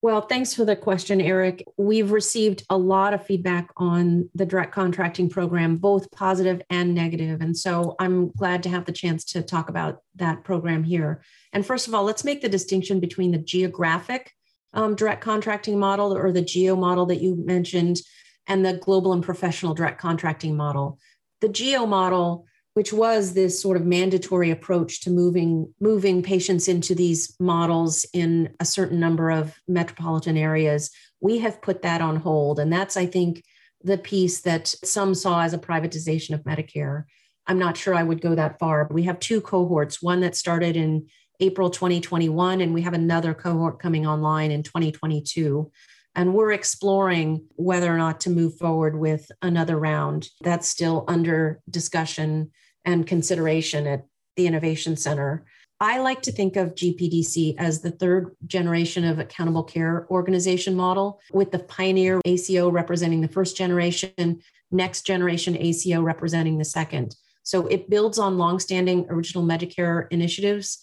Well, 0.00 0.20
thanks 0.20 0.54
for 0.54 0.64
the 0.64 0.76
question, 0.76 1.20
Eric. 1.20 1.64
We've 1.76 2.12
received 2.12 2.62
a 2.70 2.76
lot 2.76 3.14
of 3.14 3.26
feedback 3.26 3.70
on 3.76 4.30
the 4.32 4.46
direct 4.46 4.72
contracting 4.72 5.28
program, 5.28 5.76
both 5.76 6.08
positive 6.12 6.62
and 6.70 6.94
negative. 6.94 7.40
And 7.40 7.56
so 7.56 7.96
I'm 7.98 8.30
glad 8.30 8.62
to 8.62 8.68
have 8.68 8.84
the 8.84 8.92
chance 8.92 9.24
to 9.32 9.42
talk 9.42 9.68
about 9.68 10.02
that 10.14 10.44
program 10.44 10.84
here. 10.84 11.24
And 11.52 11.66
first 11.66 11.88
of 11.88 11.94
all, 11.94 12.04
let's 12.04 12.22
make 12.22 12.42
the 12.42 12.48
distinction 12.48 13.00
between 13.00 13.32
the 13.32 13.38
geographic 13.38 14.32
um, 14.72 14.94
direct 14.94 15.20
contracting 15.20 15.80
model 15.80 16.16
or 16.16 16.30
the 16.30 16.42
GEO 16.42 16.76
model 16.76 17.06
that 17.06 17.20
you 17.20 17.34
mentioned 17.34 18.00
and 18.48 18.64
the 18.64 18.74
global 18.74 19.12
and 19.12 19.22
professional 19.22 19.74
direct 19.74 20.00
contracting 20.00 20.56
model. 20.56 20.98
The 21.40 21.48
GEO 21.48 21.86
model, 21.86 22.46
which 22.74 22.92
was 22.92 23.34
this 23.34 23.60
sort 23.60 23.76
of 23.76 23.84
mandatory 23.84 24.50
approach 24.50 25.02
to 25.02 25.10
moving 25.10 25.72
moving 25.80 26.22
patients 26.22 26.66
into 26.66 26.94
these 26.94 27.36
models 27.38 28.04
in 28.12 28.54
a 28.58 28.64
certain 28.64 28.98
number 28.98 29.30
of 29.30 29.54
metropolitan 29.68 30.36
areas, 30.36 30.90
we 31.20 31.38
have 31.38 31.62
put 31.62 31.82
that 31.82 32.00
on 32.00 32.16
hold, 32.16 32.58
and 32.58 32.72
that's 32.72 32.96
I 32.96 33.06
think 33.06 33.44
the 33.82 33.98
piece 33.98 34.40
that 34.40 34.66
some 34.66 35.14
saw 35.14 35.42
as 35.42 35.54
a 35.54 35.58
privatization 35.58 36.34
of 36.34 36.42
Medicare. 36.42 37.04
I'm 37.46 37.58
not 37.58 37.76
sure 37.76 37.94
I 37.94 38.02
would 38.02 38.20
go 38.20 38.34
that 38.34 38.58
far. 38.58 38.84
But 38.84 38.94
we 38.94 39.04
have 39.04 39.20
two 39.20 39.40
cohorts, 39.40 40.02
one 40.02 40.20
that 40.20 40.36
started 40.36 40.76
in 40.76 41.06
April 41.40 41.70
2021, 41.70 42.60
and 42.60 42.74
we 42.74 42.82
have 42.82 42.94
another 42.94 43.34
cohort 43.34 43.78
coming 43.78 44.06
online 44.06 44.50
in 44.50 44.62
2022. 44.62 45.70
And 46.18 46.34
we're 46.34 46.50
exploring 46.50 47.46
whether 47.54 47.94
or 47.94 47.96
not 47.96 48.18
to 48.22 48.30
move 48.30 48.58
forward 48.58 48.98
with 48.98 49.30
another 49.40 49.78
round. 49.78 50.30
That's 50.40 50.66
still 50.66 51.04
under 51.06 51.60
discussion 51.70 52.50
and 52.84 53.06
consideration 53.06 53.86
at 53.86 54.04
the 54.34 54.48
Innovation 54.48 54.96
Center. 54.96 55.44
I 55.78 56.00
like 56.00 56.22
to 56.22 56.32
think 56.32 56.56
of 56.56 56.74
GPDC 56.74 57.54
as 57.58 57.82
the 57.82 57.92
third 57.92 58.34
generation 58.48 59.04
of 59.04 59.20
accountable 59.20 59.62
care 59.62 60.08
organization 60.10 60.74
model, 60.74 61.20
with 61.32 61.52
the 61.52 61.60
pioneer 61.60 62.20
ACO 62.24 62.68
representing 62.68 63.20
the 63.20 63.28
first 63.28 63.56
generation, 63.56 64.40
next 64.72 65.02
generation 65.06 65.56
ACO 65.56 66.02
representing 66.02 66.58
the 66.58 66.64
second. 66.64 67.14
So 67.44 67.68
it 67.68 67.88
builds 67.88 68.18
on 68.18 68.38
longstanding 68.38 69.06
original 69.08 69.44
Medicare 69.44 70.08
initiatives 70.10 70.82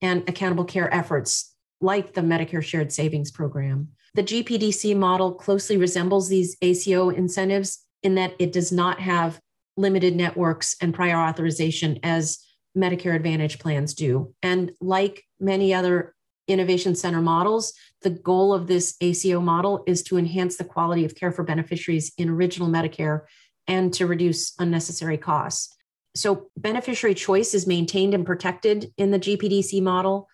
and 0.00 0.26
accountable 0.26 0.64
care 0.64 0.92
efforts 0.92 1.49
like 1.80 2.14
the 2.14 2.20
Medicare 2.20 2.62
Shared 2.62 2.92
Savings 2.92 3.30
Program. 3.30 3.88
The 4.14 4.22
GPDC 4.22 4.96
model 4.96 5.32
closely 5.32 5.76
resembles 5.76 6.28
these 6.28 6.56
ACO 6.62 7.10
incentives 7.10 7.84
in 8.02 8.16
that 8.16 8.34
it 8.38 8.52
does 8.52 8.72
not 8.72 9.00
have 9.00 9.40
limited 9.76 10.16
networks 10.16 10.76
and 10.80 10.92
prior 10.92 11.16
authorization 11.16 11.98
as 12.02 12.38
Medicare 12.76 13.14
Advantage 13.14 13.58
plans 13.58 13.94
do. 13.94 14.34
And 14.42 14.72
like 14.80 15.24
many 15.38 15.72
other 15.74 16.14
innovation 16.48 16.94
center 16.94 17.20
models, 17.20 17.72
the 18.02 18.10
goal 18.10 18.52
of 18.52 18.66
this 18.66 18.96
ACO 19.00 19.40
model 19.40 19.84
is 19.86 20.02
to 20.04 20.18
enhance 20.18 20.56
the 20.56 20.64
quality 20.64 21.04
of 21.04 21.14
care 21.14 21.32
for 21.32 21.44
beneficiaries 21.44 22.12
in 22.18 22.28
original 22.28 22.68
Medicare 22.68 23.22
and 23.66 23.92
to 23.94 24.06
reduce 24.06 24.54
unnecessary 24.58 25.18
costs. 25.18 25.74
So, 26.16 26.50
beneficiary 26.56 27.14
choice 27.14 27.54
is 27.54 27.68
maintained 27.68 28.14
and 28.14 28.26
protected 28.26 28.92
in 28.96 29.12
the 29.12 29.18
GPDC 29.18 29.80
model. 29.80 30.28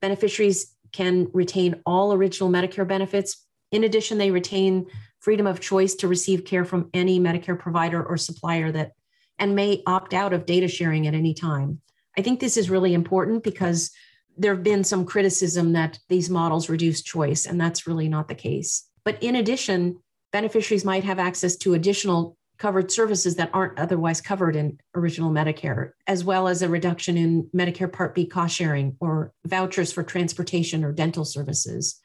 Beneficiaries 0.00 0.74
can 0.92 1.28
retain 1.32 1.80
all 1.84 2.12
original 2.12 2.50
Medicare 2.50 2.86
benefits. 2.86 3.44
In 3.72 3.84
addition, 3.84 4.18
they 4.18 4.30
retain 4.30 4.86
freedom 5.18 5.46
of 5.46 5.60
choice 5.60 5.94
to 5.96 6.08
receive 6.08 6.44
care 6.44 6.64
from 6.64 6.88
any 6.94 7.18
Medicare 7.18 7.58
provider 7.58 8.02
or 8.04 8.16
supplier 8.16 8.70
that 8.72 8.92
and 9.38 9.54
may 9.54 9.82
opt 9.86 10.14
out 10.14 10.32
of 10.32 10.46
data 10.46 10.68
sharing 10.68 11.06
at 11.06 11.14
any 11.14 11.34
time. 11.34 11.80
I 12.16 12.22
think 12.22 12.40
this 12.40 12.56
is 12.56 12.70
really 12.70 12.94
important 12.94 13.42
because 13.42 13.90
there 14.38 14.54
have 14.54 14.62
been 14.62 14.84
some 14.84 15.04
criticism 15.04 15.72
that 15.72 15.98
these 16.08 16.30
models 16.30 16.68
reduce 16.68 17.02
choice, 17.02 17.46
and 17.46 17.60
that's 17.60 17.86
really 17.86 18.08
not 18.08 18.28
the 18.28 18.34
case. 18.34 18.88
But 19.04 19.22
in 19.22 19.36
addition, 19.36 19.98
beneficiaries 20.32 20.84
might 20.84 21.04
have 21.04 21.18
access 21.18 21.56
to 21.56 21.74
additional 21.74 22.36
covered 22.58 22.90
services 22.90 23.36
that 23.36 23.50
aren't 23.52 23.78
otherwise 23.78 24.20
covered 24.20 24.56
in 24.56 24.78
original 24.94 25.30
Medicare, 25.30 25.92
as 26.06 26.24
well 26.24 26.48
as 26.48 26.62
a 26.62 26.68
reduction 26.68 27.16
in 27.16 27.48
Medicare 27.54 27.92
Part 27.92 28.14
B 28.14 28.26
cost 28.26 28.56
sharing 28.56 28.96
or 29.00 29.32
vouchers 29.44 29.92
for 29.92 30.02
transportation 30.02 30.84
or 30.84 30.92
dental 30.92 31.24
services. 31.24 32.00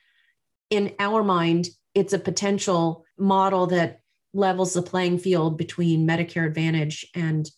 In 0.70 0.94
our 1.00 1.24
mind, 1.24 1.70
it's 1.94 2.14
a 2.14 2.20
potential 2.20 3.06
model 3.18 3.68
that 3.68 4.00
levels 4.34 4.74
the 4.74 4.82
playing 4.82 5.20
field 5.20 5.58
between 5.58 6.08
Medicare 6.08 6.48
Advantage 6.48 7.06
and 7.14 7.50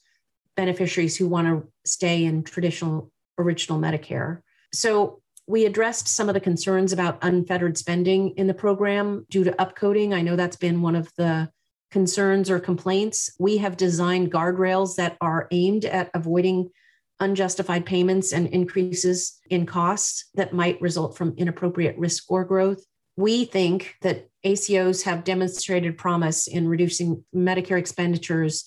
beneficiaries 0.56 1.18
who 1.18 1.28
want 1.28 1.48
to 1.48 1.68
stay 1.86 2.26
in 2.26 2.44
traditional 2.44 3.12
original 3.38 3.80
Medicare. 3.80 4.41
So 4.74 5.22
we 5.48 5.66
addressed 5.66 6.08
some 6.08 6.30
of 6.30 6.34
the 6.34 6.39
concerns 6.39 6.94
about 6.94 7.20
unfettered 7.22 7.78
spending 7.78 8.30
in 8.38 8.48
the 8.48 8.54
program 8.54 9.26
due 9.30 9.44
to 9.44 9.52
upcoding. 9.52 10.14
I 10.14 10.22
know 10.22 10.36
that's 10.36 10.56
been 10.56 10.82
one 10.82 10.96
of 10.96 11.12
the 11.18 11.50
concerns 11.94 12.50
or 12.50 12.60
complaints. 12.60 13.30
We 13.39 13.58
have 13.58 13.78
designed 13.78 14.34
guardrails 14.34 14.96
that 14.96 15.16
are 15.22 15.48
aimed 15.52 15.86
at 15.86 16.10
avoiding 16.16 16.72
unjustified 17.20 17.86
payments 17.86 18.34
and 18.34 18.48
increases 18.48 19.39
in 19.52 19.68
costs 19.68 20.26
that 20.34 20.54
might 20.54 20.82
result 20.82 21.16
from 21.16 21.36
inappropriate 21.38 21.96
risk 22.00 22.24
score 22.24 22.46
growth. 22.46 22.84
We 23.16 23.46
think 23.46 23.96
that 24.02 24.28
ACOs 24.44 25.04
have 25.04 25.24
demonstrated 25.24 25.96
promise 25.96 26.48
in 26.48 26.68
reducing 26.68 27.24
Medicare 27.34 27.78
expenditures, 27.78 28.66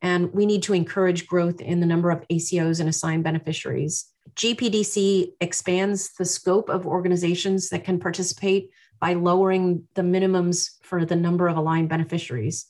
and 0.00 0.32
we 0.32 0.46
need 0.46 0.62
to 0.62 0.72
encourage 0.72 1.26
growth 1.26 1.60
in 1.60 1.80
the 1.80 1.86
number 1.86 2.12
of 2.12 2.26
ACOs 2.28 2.78
and 2.78 2.88
assigned 2.88 3.24
beneficiaries. 3.24 4.06
GPDC 4.36 5.32
expands 5.40 6.12
the 6.16 6.24
scope 6.24 6.68
of 6.68 6.86
organizations 6.86 7.70
that 7.70 7.82
can 7.82 7.98
participate 7.98 8.70
by 9.00 9.14
lowering 9.14 9.84
the 9.94 10.02
minimums 10.02 10.70
for 10.82 11.04
the 11.04 11.16
number 11.16 11.48
of 11.48 11.56
aligned 11.56 11.88
beneficiaries. 11.88 12.66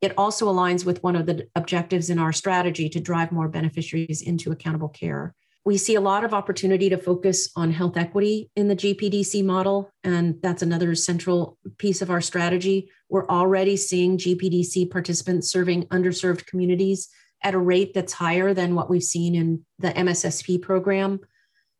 It 0.00 0.12
also 0.18 0.46
aligns 0.46 0.84
with 0.84 1.02
one 1.02 1.16
of 1.16 1.26
the 1.26 1.48
objectives 1.54 2.10
in 2.10 2.18
our 2.18 2.32
strategy 2.32 2.88
to 2.90 3.00
drive 3.00 3.32
more 3.32 3.48
beneficiaries 3.48 4.22
into 4.22 4.52
accountable 4.52 4.88
care. 4.88 5.34
We 5.64 5.78
see 5.78 5.96
a 5.96 6.00
lot 6.00 6.24
of 6.24 6.32
opportunity 6.32 6.88
to 6.90 6.96
focus 6.96 7.50
on 7.56 7.72
health 7.72 7.96
equity 7.96 8.50
in 8.54 8.68
the 8.68 8.76
GPDC 8.76 9.44
model, 9.44 9.90
and 10.04 10.40
that's 10.40 10.62
another 10.62 10.94
central 10.94 11.58
piece 11.78 12.02
of 12.02 12.10
our 12.10 12.20
strategy. 12.20 12.88
We're 13.08 13.26
already 13.26 13.76
seeing 13.76 14.16
GPDC 14.16 14.90
participants 14.90 15.50
serving 15.50 15.86
underserved 15.86 16.46
communities 16.46 17.08
at 17.42 17.54
a 17.54 17.58
rate 17.58 17.94
that's 17.94 18.12
higher 18.12 18.54
than 18.54 18.76
what 18.76 18.88
we've 18.88 19.02
seen 19.02 19.34
in 19.34 19.64
the 19.78 19.88
MSSP 19.88 20.62
program. 20.62 21.18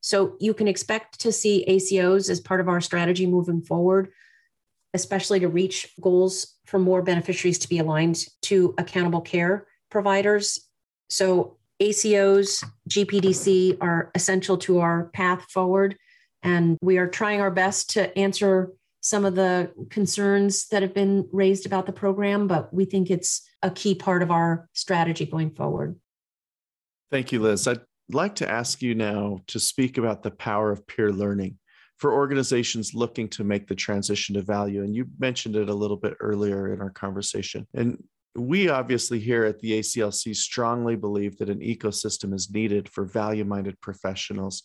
So 0.07 0.37
you 0.39 0.55
can 0.55 0.69
expect 0.69 1.19
to 1.23 1.33
see 1.33 1.65
ACOs 1.69 2.31
as 2.31 2.39
part 2.39 2.61
of 2.61 2.69
our 2.69 2.81
strategy 2.81 3.27
moving 3.27 3.61
forward, 3.61 4.13
especially 4.95 5.41
to 5.41 5.49
reach 5.49 5.93
goals 6.01 6.55
for 6.65 6.79
more 6.79 7.03
beneficiaries 7.03 7.59
to 7.59 7.69
be 7.69 7.81
aligned 7.81 8.25
to 8.43 8.73
accountable 8.79 9.21
care 9.21 9.67
providers. 9.91 10.61
So 11.11 11.57
ACOs, 11.83 12.65
GPDC 12.89 13.79
are 13.81 14.13
essential 14.15 14.57
to 14.59 14.79
our 14.79 15.07
path 15.07 15.43
forward. 15.51 15.97
And 16.41 16.79
we 16.81 16.99
are 16.99 17.09
trying 17.09 17.41
our 17.41 17.51
best 17.51 17.91
to 17.95 18.17
answer 18.17 18.71
some 19.01 19.25
of 19.25 19.35
the 19.35 19.73
concerns 19.91 20.69
that 20.69 20.83
have 20.83 20.95
been 20.95 21.29
raised 21.33 21.67
about 21.67 21.85
the 21.85 21.93
program, 21.93 22.47
but 22.47 22.73
we 22.73 22.85
think 22.85 23.11
it's 23.11 23.43
a 23.61 23.73
key 23.73 23.97
part 23.97 24.23
of 24.23 24.31
our 24.31 24.69
strategy 24.73 25.27
going 25.27 25.51
forward. 25.51 25.99
Thank 27.11 27.33
you, 27.33 27.43
Liz. 27.43 27.67
I'd 27.67 27.81
like 28.11 28.37
to 28.37 28.49
ask 28.49 28.83
you 28.83 28.95
now 28.95 29.41
to 29.49 29.59
speak 29.59 29.99
about 29.99 30.23
the 30.23 30.31
power 30.31 30.71
of 30.71 30.87
peer 30.87 31.13
learning 31.13 31.59
for 31.99 32.13
organizations 32.13 32.95
looking 32.95 33.29
to 33.29 33.45
make 33.45 33.67
the 33.67 33.75
transition 33.75 34.35
to 34.35 34.43
value. 34.43 34.83
And 34.83 34.95
you 34.95 35.07
mentioned 35.19 35.57
it 35.57 35.69
a 35.69 35.75
little 35.75 35.97
bit 35.97 36.15
earlier 36.21 36.73
in 36.73 36.81
our 36.81 36.91
conversation. 36.91 37.67
And 37.75 38.03
we 38.37 38.69
obviously 38.69 39.19
here 39.19 39.45
at 39.45 39.61
the 39.61 39.79
ACLC 39.81 40.37
strongly 40.37 40.95
believe 40.95 41.39
that 41.39 41.49
an 41.49 41.61
ecosystem 41.61 42.35
is 42.35 42.51
needed 42.51 42.89
for 42.89 43.05
value 43.07 43.45
minded 43.45 43.81
professionals 43.81 44.63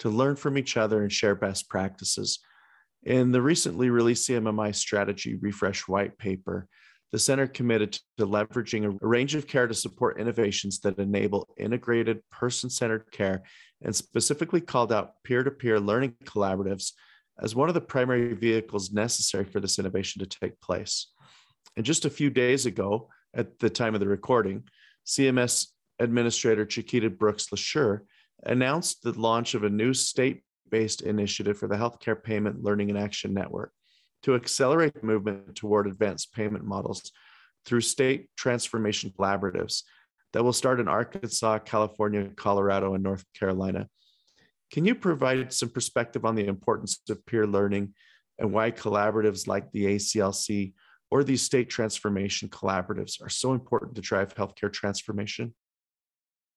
to 0.00 0.10
learn 0.10 0.36
from 0.36 0.58
each 0.58 0.76
other 0.76 1.02
and 1.02 1.10
share 1.10 1.34
best 1.34 1.68
practices. 1.70 2.40
In 3.04 3.32
the 3.32 3.40
recently 3.42 3.90
released 3.90 4.28
CMMI 4.28 4.74
strategy 4.74 5.36
refresh 5.36 5.88
white 5.88 6.18
paper, 6.18 6.68
the 7.14 7.18
center 7.20 7.46
committed 7.46 7.92
to 8.18 8.26
leveraging 8.26 8.84
a 8.84 9.06
range 9.06 9.36
of 9.36 9.46
care 9.46 9.68
to 9.68 9.72
support 9.72 10.18
innovations 10.18 10.80
that 10.80 10.98
enable 10.98 11.46
integrated 11.56 12.20
person 12.32 12.68
centered 12.68 13.08
care 13.12 13.44
and 13.82 13.94
specifically 13.94 14.60
called 14.60 14.92
out 14.92 15.12
peer 15.22 15.44
to 15.44 15.50
peer 15.52 15.78
learning 15.78 16.12
collaboratives 16.24 16.90
as 17.40 17.54
one 17.54 17.68
of 17.68 17.74
the 17.74 17.80
primary 17.80 18.34
vehicles 18.34 18.90
necessary 18.90 19.44
for 19.44 19.60
this 19.60 19.78
innovation 19.78 20.18
to 20.18 20.26
take 20.26 20.60
place. 20.60 21.12
And 21.76 21.86
just 21.86 22.04
a 22.04 22.10
few 22.10 22.30
days 22.30 22.66
ago, 22.66 23.08
at 23.32 23.60
the 23.60 23.70
time 23.70 23.94
of 23.94 24.00
the 24.00 24.08
recording, 24.08 24.64
CMS 25.06 25.68
Administrator 26.00 26.66
Chiquita 26.66 27.10
Brooks 27.10 27.46
LaSure 27.50 28.00
announced 28.42 29.04
the 29.04 29.12
launch 29.12 29.54
of 29.54 29.62
a 29.62 29.70
new 29.70 29.94
state 29.94 30.42
based 30.68 31.02
initiative 31.02 31.58
for 31.58 31.68
the 31.68 31.76
Healthcare 31.76 32.20
Payment 32.20 32.64
Learning 32.64 32.90
and 32.90 32.98
Action 32.98 33.32
Network 33.32 33.70
to 34.24 34.34
accelerate 34.34 35.04
movement 35.04 35.54
toward 35.54 35.86
advanced 35.86 36.34
payment 36.34 36.64
models 36.64 37.12
through 37.64 37.82
state 37.82 38.28
transformation 38.36 39.12
collaboratives 39.16 39.82
that 40.32 40.42
will 40.42 40.52
start 40.52 40.80
in 40.80 40.88
Arkansas, 40.88 41.58
California, 41.60 42.28
Colorado, 42.34 42.94
and 42.94 43.02
North 43.04 43.24
Carolina. 43.38 43.88
Can 44.72 44.84
you 44.84 44.94
provide 44.94 45.52
some 45.52 45.68
perspective 45.68 46.24
on 46.24 46.34
the 46.34 46.46
importance 46.46 47.00
of 47.08 47.24
peer 47.26 47.46
learning 47.46 47.94
and 48.38 48.52
why 48.52 48.70
collaboratives 48.70 49.46
like 49.46 49.70
the 49.70 49.84
ACLC 49.84 50.72
or 51.10 51.22
these 51.22 51.42
state 51.42 51.68
transformation 51.68 52.48
collaboratives 52.48 53.22
are 53.22 53.28
so 53.28 53.52
important 53.52 53.94
to 53.94 54.00
drive 54.00 54.34
healthcare 54.34 54.72
transformation? 54.72 55.54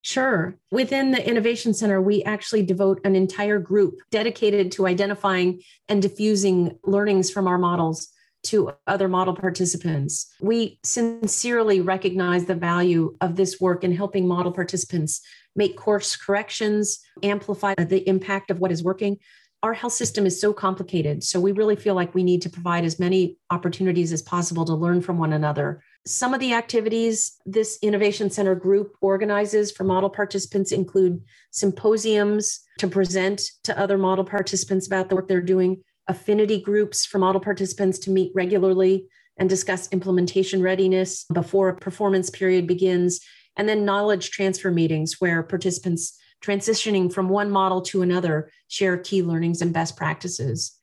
Sure. 0.02 0.58
Within 0.72 1.12
the 1.12 1.28
Innovation 1.28 1.74
Center, 1.74 2.02
we 2.02 2.24
actually 2.24 2.64
devote 2.64 3.02
an 3.04 3.16
entire 3.16 3.60
group 3.60 3.96
dedicated 4.10 4.72
to 4.74 4.88
identifying 4.88 5.62
and 5.90 6.02
diffusing 6.02 6.78
learnings 6.86 7.30
from 7.30 7.48
our 7.48 7.58
models 7.58 8.08
to 8.44 8.72
other 8.86 9.10
model 9.10 9.36
participants. 9.36 10.34
We 10.40 10.80
sincerely 10.84 11.82
recognize 11.82 12.46
the 12.46 12.56
value 12.56 13.16
of 13.20 13.36
this 13.36 13.60
work 13.60 13.84
in 13.84 13.94
helping 13.94 14.28
model 14.28 14.52
participants 14.52 15.22
make 15.56 15.76
course 15.76 16.16
corrections, 16.16 17.00
amplify 17.24 17.74
the 17.76 18.08
impact 18.08 18.52
of 18.52 18.60
what 18.60 18.72
is 18.72 18.84
working. 18.84 19.18
Our 19.64 19.74
health 19.74 19.94
system 19.94 20.26
is 20.26 20.40
so 20.40 20.54
complicated. 20.54 21.24
So 21.24 21.40
we 21.40 21.52
really 21.52 21.76
feel 21.76 21.96
like 21.96 22.14
we 22.14 22.24
need 22.24 22.44
to 22.44 22.50
provide 22.50 22.86
as 22.86 23.00
many 23.00 23.38
opportunities 23.50 24.14
as 24.14 24.22
possible 24.22 24.64
to 24.66 24.76
learn 24.76 25.02
from 25.02 25.18
one 25.18 25.34
another 25.34 25.84
some 26.08 26.34
of 26.34 26.40
the 26.40 26.54
activities 26.54 27.38
this 27.46 27.78
Innovation 27.82 28.30
Center 28.30 28.56
group 28.56 28.96
organizes 29.02 29.72
for 29.72 29.84
model 29.84 30.10
participants 30.10 30.72
include 30.72 31.22
symposiums 31.52 32.62
to 32.80 32.88
present 32.88 33.42
to 33.64 33.78
other 33.78 33.98
model 33.98 34.24
participants 34.24 34.88
about 34.88 35.10
the 35.10 35.16
work 35.16 35.28
they're 35.28 35.42
doing, 35.42 35.84
affinity 36.08 36.62
groups 36.62 37.06
for 37.06 37.20
model 37.20 37.42
participants 37.42 38.00
to 38.00 38.12
meet 38.12 38.32
regularly 38.34 39.08
and 39.38 39.50
discuss 39.50 39.92
implementation 39.92 40.62
readiness 40.62 41.26
before 41.34 41.70
a 41.70 41.76
performance 41.76 42.30
period 42.30 42.68
begins, 42.68 43.20
and 43.58 43.68
then 43.68 43.86
knowledge 43.86 44.32
transfer 44.32 44.72
meetings 44.72 45.20
where 45.20 45.44
participants 45.44 46.18
transitioning 46.42 47.12
from 47.12 47.28
one 47.28 47.52
model 47.52 47.82
to 47.82 48.02
another 48.02 48.50
share 48.68 48.98
key 48.98 49.22
learnings 49.22 49.62
and 49.62 49.74
best 49.74 49.98
practices. 49.98 50.77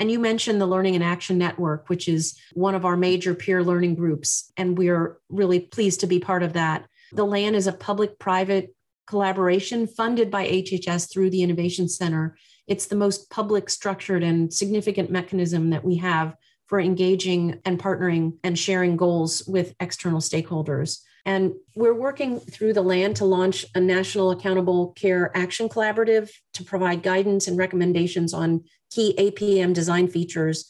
And 0.00 0.10
you 0.10 0.18
mentioned 0.18 0.60
the 0.60 0.66
Learning 0.66 0.94
and 0.94 1.04
Action 1.04 1.36
Network, 1.36 1.90
which 1.90 2.08
is 2.08 2.40
one 2.54 2.74
of 2.74 2.86
our 2.86 2.96
major 2.96 3.34
peer 3.34 3.62
learning 3.62 3.96
groups. 3.96 4.50
And 4.56 4.76
we 4.76 4.88
are 4.88 5.18
really 5.28 5.60
pleased 5.60 6.00
to 6.00 6.06
be 6.06 6.18
part 6.18 6.42
of 6.42 6.54
that. 6.54 6.86
The 7.12 7.26
LAN 7.26 7.54
is 7.54 7.66
a 7.66 7.72
public 7.72 8.18
private 8.18 8.74
collaboration 9.06 9.86
funded 9.86 10.30
by 10.30 10.48
HHS 10.48 11.12
through 11.12 11.28
the 11.28 11.42
Innovation 11.42 11.86
Center. 11.86 12.38
It's 12.66 12.86
the 12.86 12.96
most 12.96 13.28
public, 13.28 13.68
structured, 13.68 14.22
and 14.22 14.52
significant 14.52 15.10
mechanism 15.10 15.68
that 15.70 15.84
we 15.84 15.96
have 15.96 16.34
for 16.66 16.80
engaging 16.80 17.60
and 17.66 17.78
partnering 17.78 18.38
and 18.42 18.58
sharing 18.58 18.96
goals 18.96 19.46
with 19.46 19.74
external 19.80 20.20
stakeholders. 20.20 21.00
And 21.26 21.52
we're 21.74 21.92
working 21.92 22.40
through 22.40 22.72
the 22.72 22.82
LAN 22.82 23.12
to 23.14 23.24
launch 23.24 23.66
a 23.74 23.80
national 23.80 24.30
accountable 24.30 24.92
care 24.92 25.36
action 25.36 25.68
collaborative 25.68 26.30
to 26.54 26.64
provide 26.64 27.02
guidance 27.02 27.48
and 27.48 27.58
recommendations 27.58 28.32
on 28.32 28.64
key 28.90 29.14
APM 29.18 29.72
design 29.72 30.08
features, 30.08 30.66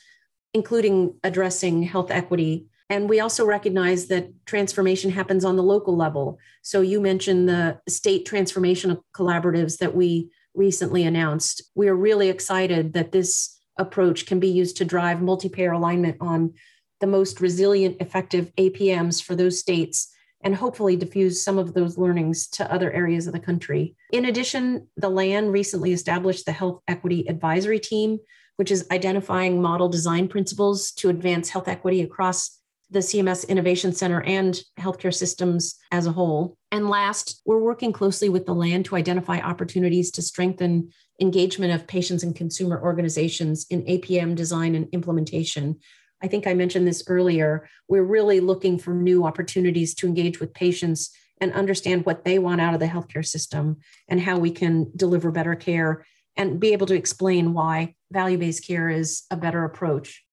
including 0.55 1.15
addressing 1.25 1.83
health 1.83 2.11
equity. 2.11 2.67
And 2.89 3.09
we 3.09 3.21
also 3.21 3.47
recognize 3.47 4.09
that 4.09 4.31
transformation 4.47 5.11
happens 5.11 5.45
on 5.45 5.57
the 5.57 5.63
local 5.63 5.97
level. 5.97 6.39
So 6.63 6.81
you 6.81 7.01
mentioned 7.01 7.49
the 7.49 7.79
state 7.89 8.27
transformation 8.27 8.99
collaboratives 9.15 9.79
that 9.79 9.95
we 9.95 10.31
recently 10.55 11.05
announced. 11.05 11.63
We 11.75 11.89
are 11.89 11.95
really 11.95 12.29
excited 12.29 12.93
that 12.95 13.13
this 13.13 13.57
approach 13.79 14.27
can 14.27 14.41
be 14.41 14.49
used 14.49 14.77
to 14.79 14.85
drive 14.85 15.23
multi 15.23 15.49
payer 15.49 15.73
alignment 15.73 16.17
on 16.21 16.55
the 16.99 17.07
most 17.07 17.41
resilient, 17.41 17.97
effective 18.01 18.53
APMs 18.57 19.23
for 19.23 19.35
those 19.35 19.59
states 19.59 20.13
and 20.43 20.55
hopefully 20.55 20.97
diffuse 20.97 21.43
some 21.43 21.59
of 21.59 21.75
those 21.75 21.99
learnings 21.99 22.47
to 22.49 22.73
other 22.73 22.91
areas 22.93 23.27
of 23.27 23.33
the 23.33 23.41
country. 23.41 23.95
In 24.13 24.27
addition, 24.27 24.89
the 24.97 25.11
LAN 25.11 25.51
recently 25.51 25.93
established 25.93 26.47
the 26.47 26.53
Health 26.53 26.81
Equity 26.89 27.29
Advisory 27.29 27.79
Team, 27.79 28.19
which 28.57 28.71
is 28.71 28.87
identifying 28.91 29.61
model 29.61 29.89
design 29.89 30.29
principles 30.29 30.93
to 30.93 31.09
advance 31.09 31.49
health 31.49 31.69
equity 31.69 32.03
across 32.03 32.59
the 32.91 32.99
CMS 32.99 33.49
Innovation 33.49 33.93
Center 33.93 34.21
and 34.23 34.61
healthcare 34.79 35.15
systems 35.15 35.79
as 35.93 36.07
a 36.07 36.13
whole. 36.13 36.57
And 36.73 36.91
last, 36.91 37.41
we're 37.45 37.61
working 37.61 37.93
closely 37.93 38.29
with 38.29 38.47
the 38.47 38.55
LAN 38.55 38.83
to 38.85 38.97
identify 38.97 39.39
opportunities 39.39 40.11
to 40.13 40.23
strengthen 40.23 40.91
engagement 41.21 41.73
of 41.73 41.87
patients 41.87 42.23
and 42.23 42.35
consumer 42.35 42.83
organizations 42.83 43.67
in 43.71 43.83
APM 43.85 44.35
design 44.35 44.75
and 44.75 44.89
implementation. 44.93 45.79
I 46.23 46.29
think 46.29 46.47
I 46.47 46.55
mentioned 46.55 46.87
this 46.87 47.05
earlier. 47.07 47.69
We're 47.89 48.03
really 48.03 48.41
looking 48.41 48.79
for 48.79 48.93
new 48.93 49.25
opportunities 49.25 49.95
to 49.97 50.07
engage 50.07 50.41
with 50.41 50.55
patients 50.55 51.11
and 51.41 51.53
understand 51.53 52.05
what 52.05 52.25
they 52.25 52.39
want 52.39 52.61
out 52.61 52.75
of 52.75 52.81
the 52.81 52.87
healthcare 52.87 53.25
system 53.25 53.79
and 54.09 54.21
how 54.21 54.39
we 54.39 54.51
can 54.51 54.91
deliver 54.95 55.31
better 55.31 55.55
care 55.55 56.05
and 56.37 56.61
be 56.61 56.73
able 56.73 56.87
to 56.87 56.95
explain 56.95 57.55
why 57.55 57.95
value 58.13 58.39
based 58.39 58.67
care 58.67 58.89
is 58.89 59.25
a 59.31 59.37
better 59.37 59.65
approach. 59.65 60.25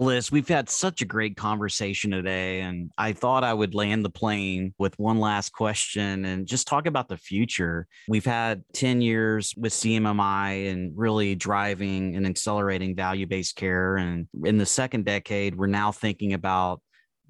Liz, 0.00 0.30
we've 0.30 0.48
had 0.48 0.68
such 0.68 1.02
a 1.02 1.04
great 1.04 1.36
conversation 1.36 2.12
today, 2.12 2.60
and 2.60 2.90
I 2.96 3.12
thought 3.12 3.42
I 3.42 3.52
would 3.52 3.74
land 3.74 4.04
the 4.04 4.10
plane 4.10 4.72
with 4.78 4.96
one 4.96 5.18
last 5.18 5.52
question 5.52 6.24
and 6.24 6.46
just 6.46 6.68
talk 6.68 6.86
about 6.86 7.08
the 7.08 7.16
future. 7.16 7.88
We've 8.06 8.24
had 8.24 8.62
10 8.74 9.00
years 9.00 9.54
with 9.56 9.72
CMMI 9.72 10.70
and 10.70 10.92
really 10.96 11.34
driving 11.34 12.14
and 12.14 12.26
accelerating 12.26 12.94
value 12.94 13.26
based 13.26 13.56
care. 13.56 13.96
And 13.96 14.28
in 14.44 14.56
the 14.56 14.66
second 14.66 15.04
decade, 15.04 15.56
we're 15.56 15.66
now 15.66 15.90
thinking 15.90 16.32
about 16.32 16.80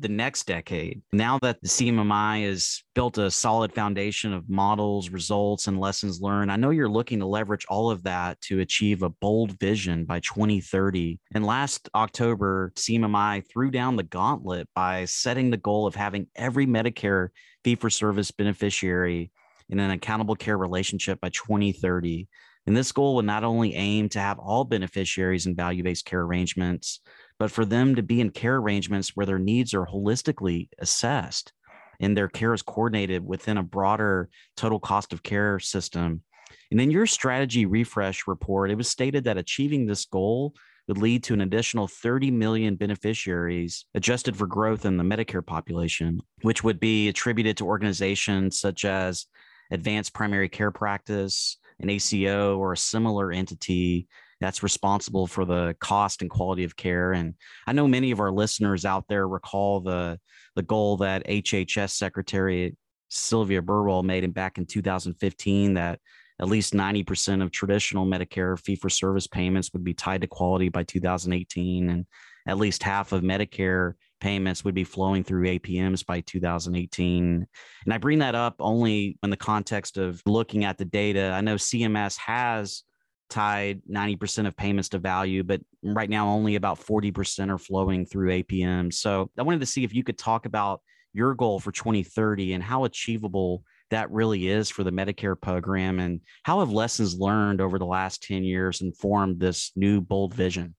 the 0.01 0.09
next 0.09 0.46
decade. 0.46 1.03
Now 1.12 1.38
that 1.42 1.61
the 1.61 1.68
CMMI 1.68 2.46
has 2.49 2.82
built 2.94 3.18
a 3.18 3.30
solid 3.30 3.72
foundation 3.72 4.32
of 4.32 4.49
models, 4.49 5.11
results, 5.11 5.66
and 5.66 5.78
lessons 5.78 6.20
learned, 6.20 6.53
I 6.53 6.57
know 6.57 6.70
you're 6.70 6.88
looking 6.88 7.18
to 7.20 7.26
leverage 7.26 7.66
all 7.68 7.90
of 7.90 8.03
that 8.05 8.40
to 8.42 8.61
achieve 8.61 9.03
a 9.03 9.11
bold 9.11 9.59
vision 9.59 10.05
by 10.05 10.20
2030. 10.20 11.18
And 11.34 11.44
last 11.44 11.88
October, 11.94 12.72
CMMI 12.76 13.44
threw 13.51 13.70
down 13.70 13.96
the 13.96 14.03
gauntlet 14.03 14.68
by 14.74 15.05
setting 15.05 15.51
the 15.51 15.57
goal 15.57 15.86
of 15.86 15.94
having 15.94 16.28
every 16.36 16.66
Medicare 16.66 17.28
fee 17.64 17.74
for 17.74 17.90
service 17.90 18.30
beneficiary 18.30 19.32
in 19.68 19.78
an 19.80 19.90
accountable 19.90 20.36
care 20.36 20.57
relationship 20.57 21.20
by 21.20 21.28
2030. 21.30 22.28
And 22.66 22.76
this 22.76 22.92
goal 22.92 23.14
would 23.16 23.24
not 23.24 23.44
only 23.44 23.74
aim 23.74 24.09
to 24.11 24.20
have 24.20 24.38
all 24.38 24.64
beneficiaries 24.64 25.46
in 25.46 25.57
value 25.57 25.82
based 25.82 26.05
care 26.05 26.20
arrangements, 26.20 27.01
but 27.39 27.51
for 27.51 27.64
them 27.64 27.95
to 27.95 28.03
be 28.03 28.20
in 28.20 28.30
care 28.30 28.57
arrangements 28.57 29.14
where 29.14 29.26
their 29.26 29.39
needs 29.39 29.74
are 29.74 29.86
holistically 29.86 30.68
assessed 30.78 31.53
and 32.01 32.16
their 32.16 32.28
care 32.28 32.55
is 32.55 32.62
coordinated 32.62 33.24
within 33.24 33.59
a 33.59 33.62
broader 33.62 34.28
total 34.57 34.78
cost 34.78 35.12
of 35.12 35.22
care 35.22 35.59
system. 35.59 36.22
And 36.70 36.80
in 36.80 36.91
your 36.91 37.07
strategy 37.07 37.66
refresh 37.66 38.26
report, 38.26 38.70
it 38.70 38.76
was 38.76 38.89
stated 38.89 39.24
that 39.24 39.39
achieving 39.39 39.86
this 39.86 40.05
goal 40.05 40.55
would 40.86 40.99
lead 40.99 41.22
to 41.24 41.34
an 41.34 41.43
additional 41.43 41.86
30 41.86 42.30
million 42.30 42.76
beneficiaries 42.76 43.84
adjusted 43.95 44.36
for 44.36 44.47
growth 44.47 44.84
in 44.84 44.97
the 44.97 45.05
Medicare 45.05 45.45
population, 45.45 46.20
which 46.43 46.64
would 46.64 46.80
be 46.80 47.09
attributed 47.09 47.57
to 47.59 47.66
organizations 47.66 48.59
such 48.59 48.84
as 48.84 49.26
Advanced 49.70 50.14
Primary 50.14 50.49
Care 50.49 50.70
Practice, 50.70 51.59
an 51.80 51.91
ACO, 51.91 52.57
or 52.57 52.72
a 52.72 52.76
similar 52.76 53.30
entity 53.30 54.09
that's 54.41 54.62
responsible 54.62 55.26
for 55.26 55.45
the 55.45 55.74
cost 55.80 56.22
and 56.22 56.30
quality 56.30 56.64
of 56.64 56.76
care. 56.76 57.12
And 57.12 57.34
I 57.66 57.72
know 57.72 57.89
many 57.89 58.11
of 58.11 58.20
our 58.20 58.30
listeners 58.30 58.84
out 58.84 59.05
there 59.09 59.26
recall 59.26 59.80
the 59.80 60.18
the 60.55 60.62
goal 60.62 60.97
that 60.99 61.26
HHS 61.26 61.91
Secretary 61.91 62.76
Sylvia 63.09 63.62
Burwell 63.62 64.03
made 64.03 64.24
in 64.24 64.32
back 64.32 64.59
in 64.59 64.66
2015 64.66 65.74
that 65.74 66.01
at 66.41 66.49
least 66.49 66.72
90% 66.72 67.43
of 67.43 67.51
traditional 67.51 68.07
Medicare 68.07 68.59
fee 68.59 68.76
for 68.76 68.89
service 68.89 69.26
payments 69.26 69.72
would 69.72 69.84
be 69.84 69.95
tied 69.95 70.20
to 70.20 70.26
quality 70.26 70.68
by 70.68 70.84
2018 70.84 71.91
and 71.91 72.07
at 72.47 72.59
least 72.59 72.82
half 72.82 73.12
of 73.12 73.22
Medicare 73.22 73.95
payments 74.20 74.64
would 74.64 74.74
be 74.74 74.84
flowing 74.84 75.22
through 75.22 75.47
APMs 75.47 76.05
by 76.05 76.20
2018. 76.20 77.47
And 77.84 77.95
I 77.95 77.99
bring 77.99 78.20
that 78.20 78.34
up 78.34 78.57
only 78.59 79.18
in 79.22 79.30
the 79.30 79.36
context 79.36 79.97
of 79.97 80.22
looking 80.26 80.64
at 80.64 80.78
the 80.78 80.84
data. 80.84 81.32
I 81.32 81.41
know 81.41 81.57
CMS 81.57 82.16
has 82.18 82.84
tied 83.29 83.83
90% 83.91 84.47
of 84.47 84.57
payments 84.57 84.91
to 84.91 84.99
value, 84.99 85.43
but 85.43 85.61
right 85.83 86.11
now 86.11 86.29
only 86.29 86.57
about 86.57 86.81
40% 86.81 87.51
are 87.51 87.59
flowing 87.59 88.07
through 88.07 88.43
APM. 88.43 88.93
So 88.93 89.31
I 89.39 89.43
wanted 89.43 89.61
to 89.61 89.66
see 89.66 89.85
if 89.85 89.95
you 89.95 90.05
could 90.05 90.18
talk 90.18 90.47
about 90.47 90.81
your 91.12 91.35
goal 91.35 91.61
for 91.61 91.72
2030 91.72 92.55
and 92.55 92.62
how 92.62 92.85
achievable 92.85 93.62
that 93.91 94.11
really 94.11 94.49
is 94.49 94.68
for 94.68 94.85
the 94.85 94.91
Medicare 94.91 95.41
program 95.41 95.99
and 95.99 96.20
how 96.43 96.61
have 96.61 96.70
lessons 96.70 97.18
learned 97.18 97.61
over 97.61 97.79
the 97.79 97.87
last 97.87 98.22
10 98.22 98.45
years 98.45 98.81
informed 98.81 99.41
this 99.41 99.72
new 99.76 100.01
bold 100.01 100.35
vision? 100.35 100.74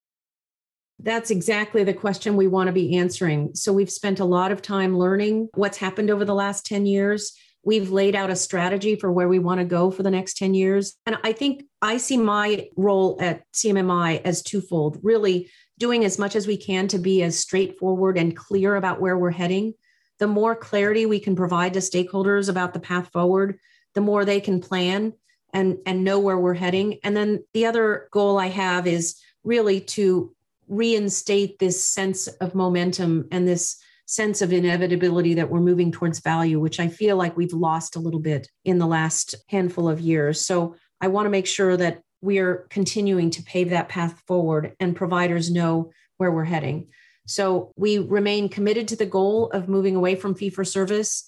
That's 1.02 1.32
exactly 1.32 1.84
the 1.84 1.94
question 1.94 2.36
we 2.36 2.48
want 2.48 2.68
to 2.68 2.74
be 2.74 2.98
answering. 2.98 3.56
So, 3.56 3.72
we've 3.72 3.90
spent 3.90 4.20
a 4.20 4.26
lot 4.26 4.52
of 4.52 4.62
time 4.62 4.98
learning 4.98 5.48
what's 5.54 5.78
happened 5.78 6.10
over 6.10 6.26
the 6.26 6.36
last 6.36 6.66
10 6.66 6.86
years 6.86 7.34
We've 7.64 7.92
laid 7.92 8.16
out 8.16 8.30
a 8.30 8.36
strategy 8.36 8.96
for 8.96 9.12
where 9.12 9.28
we 9.28 9.40
want 9.40 9.60
to 9.60 9.66
go 9.66 9.92
for 9.92 10.04
the 10.04 10.12
next 10.12 10.38
10 10.38 10.54
years. 10.54 10.96
And 11.06 11.18
I 11.24 11.34
think 11.34 11.66
I 11.82 11.98
see 11.98 12.18
my 12.18 12.70
role 12.78 13.18
at 13.20 13.44
CMMI 13.54 14.22
as 14.24 14.42
twofold 14.42 15.00
really 15.04 15.50
doing 15.78 16.06
as 16.06 16.18
much 16.20 16.36
as 16.36 16.48
we 16.48 16.58
can 16.58 16.88
to 16.90 16.98
be 16.98 17.24
as 17.24 17.40
straightforward 17.40 18.18
and 18.18 18.36
clear 18.36 18.76
about 18.76 19.02
where 19.02 19.18
we're 19.18 19.32
heading. 19.32 19.74
The 20.20 20.28
more 20.28 20.56
clarity 20.56 21.06
we 21.06 21.20
can 21.20 21.36
provide 21.36 21.74
to 21.74 21.80
stakeholders 21.80 22.50
about 22.50 22.74
the 22.74 22.80
path 22.80 23.10
forward, 23.12 23.60
the 23.94 24.02
more 24.02 24.26
they 24.26 24.42
can 24.42 24.62
plan 24.62 25.14
and, 25.54 25.78
and 25.86 26.04
know 26.04 26.20
where 26.20 26.38
we're 26.38 26.54
heading. 26.54 27.00
And 27.04 27.16
then 27.16 27.44
the 27.54 27.66
other 27.66 28.08
goal 28.12 28.38
I 28.38 28.48
have 28.48 28.88
is 28.88 29.20
really 29.44 29.82
to 29.82 30.36
reinstate 30.68 31.60
this 31.60 31.84
sense 31.84 32.28
of 32.28 32.56
momentum 32.56 33.28
and 33.32 33.48
this 33.48 33.82
sense 34.10 34.42
of 34.42 34.52
inevitability 34.52 35.36
that 35.36 35.52
we're 35.52 35.60
moving 35.60 35.92
towards 35.92 36.20
value, 36.20 36.60
which 36.60 36.80
I 36.80 36.88
feel 36.88 37.16
like 37.16 37.38
we've 37.38 37.54
lost 37.54 37.96
a 37.96 38.00
little 38.00 38.20
bit 38.20 38.50
in 38.66 38.80
the 38.80 38.88
last 38.88 39.36
handful 39.50 39.88
of 39.88 40.00
years. 40.00 40.44
So 40.44 40.76
I 41.00 41.10
want 41.10 41.28
to 41.28 41.30
make 41.30 41.46
sure 41.46 41.78
that 41.78 42.02
we 42.20 42.40
are 42.40 42.66
continuing 42.72 43.30
to 43.30 43.44
pave 43.44 43.70
that 43.70 43.88
path 43.88 44.24
forward 44.26 44.74
and 44.80 44.96
providers 44.96 45.52
know 45.52 45.92
where 46.18 46.32
we're 46.32 46.44
heading. 46.44 46.88
So 47.28 47.72
we 47.76 48.00
remain 48.00 48.50
committed 48.50 48.88
to 48.88 48.96
the 48.96 49.06
goal 49.06 49.52
of 49.52 49.70
moving 49.70 49.96
away 49.96 50.16
from 50.16 50.34
fee 50.34 50.50
for 50.50 50.66
service. 50.66 51.24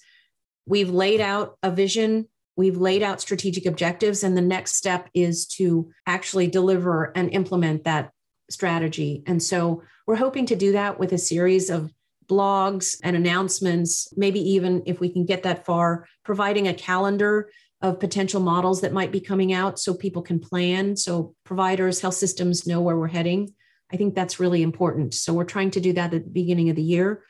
We've 0.66 0.90
laid 0.90 1.20
out 1.20 1.58
a 1.62 1.70
vision, 1.70 2.26
we've 2.56 2.78
laid 2.78 3.04
out 3.04 3.20
strategic 3.20 3.64
objectives, 3.64 4.24
and 4.24 4.36
the 4.36 4.42
next 4.42 4.74
step 4.74 5.08
is 5.14 5.46
to 5.58 5.88
actually 6.04 6.48
deliver 6.48 7.12
and 7.14 7.30
implement 7.30 7.84
that 7.84 8.10
strategy. 8.50 9.22
And 9.24 9.40
so 9.40 9.84
we're 10.04 10.16
hoping 10.16 10.46
to 10.46 10.56
do 10.56 10.72
that 10.72 10.98
with 10.98 11.12
a 11.12 11.18
series 11.18 11.70
of 11.70 11.92
blogs 12.32 12.96
and 13.02 13.14
announcements, 13.14 14.08
maybe 14.16 14.40
even 14.40 14.82
if 14.86 15.00
we 15.00 15.10
can 15.10 15.26
get 15.26 15.42
that 15.42 15.66
far, 15.66 16.06
providing 16.24 16.66
a 16.68 16.74
calendar 16.74 17.50
of 17.82 18.00
potential 18.00 18.40
models 18.40 18.80
that 18.80 18.92
might 18.92 19.12
be 19.12 19.20
coming 19.20 19.52
out 19.52 19.78
so 19.78 19.92
people 19.92 20.22
can 20.22 20.38
plan, 20.38 20.96
so 20.96 21.34
providers, 21.44 22.00
health 22.00 22.14
systems 22.14 22.66
know 22.66 22.80
where 22.80 22.96
we're 22.96 23.08
heading. 23.08 23.52
I 23.92 23.96
think 23.96 24.14
that's 24.14 24.40
really 24.40 24.62
important. 24.62 25.12
So 25.14 25.34
we're 25.34 25.44
trying 25.44 25.72
to 25.72 25.80
do 25.80 25.92
that 25.92 26.14
at 26.14 26.24
the 26.24 26.30
beginning 26.30 26.70
of 26.70 26.76
the 26.76 26.82
year. 26.82 27.24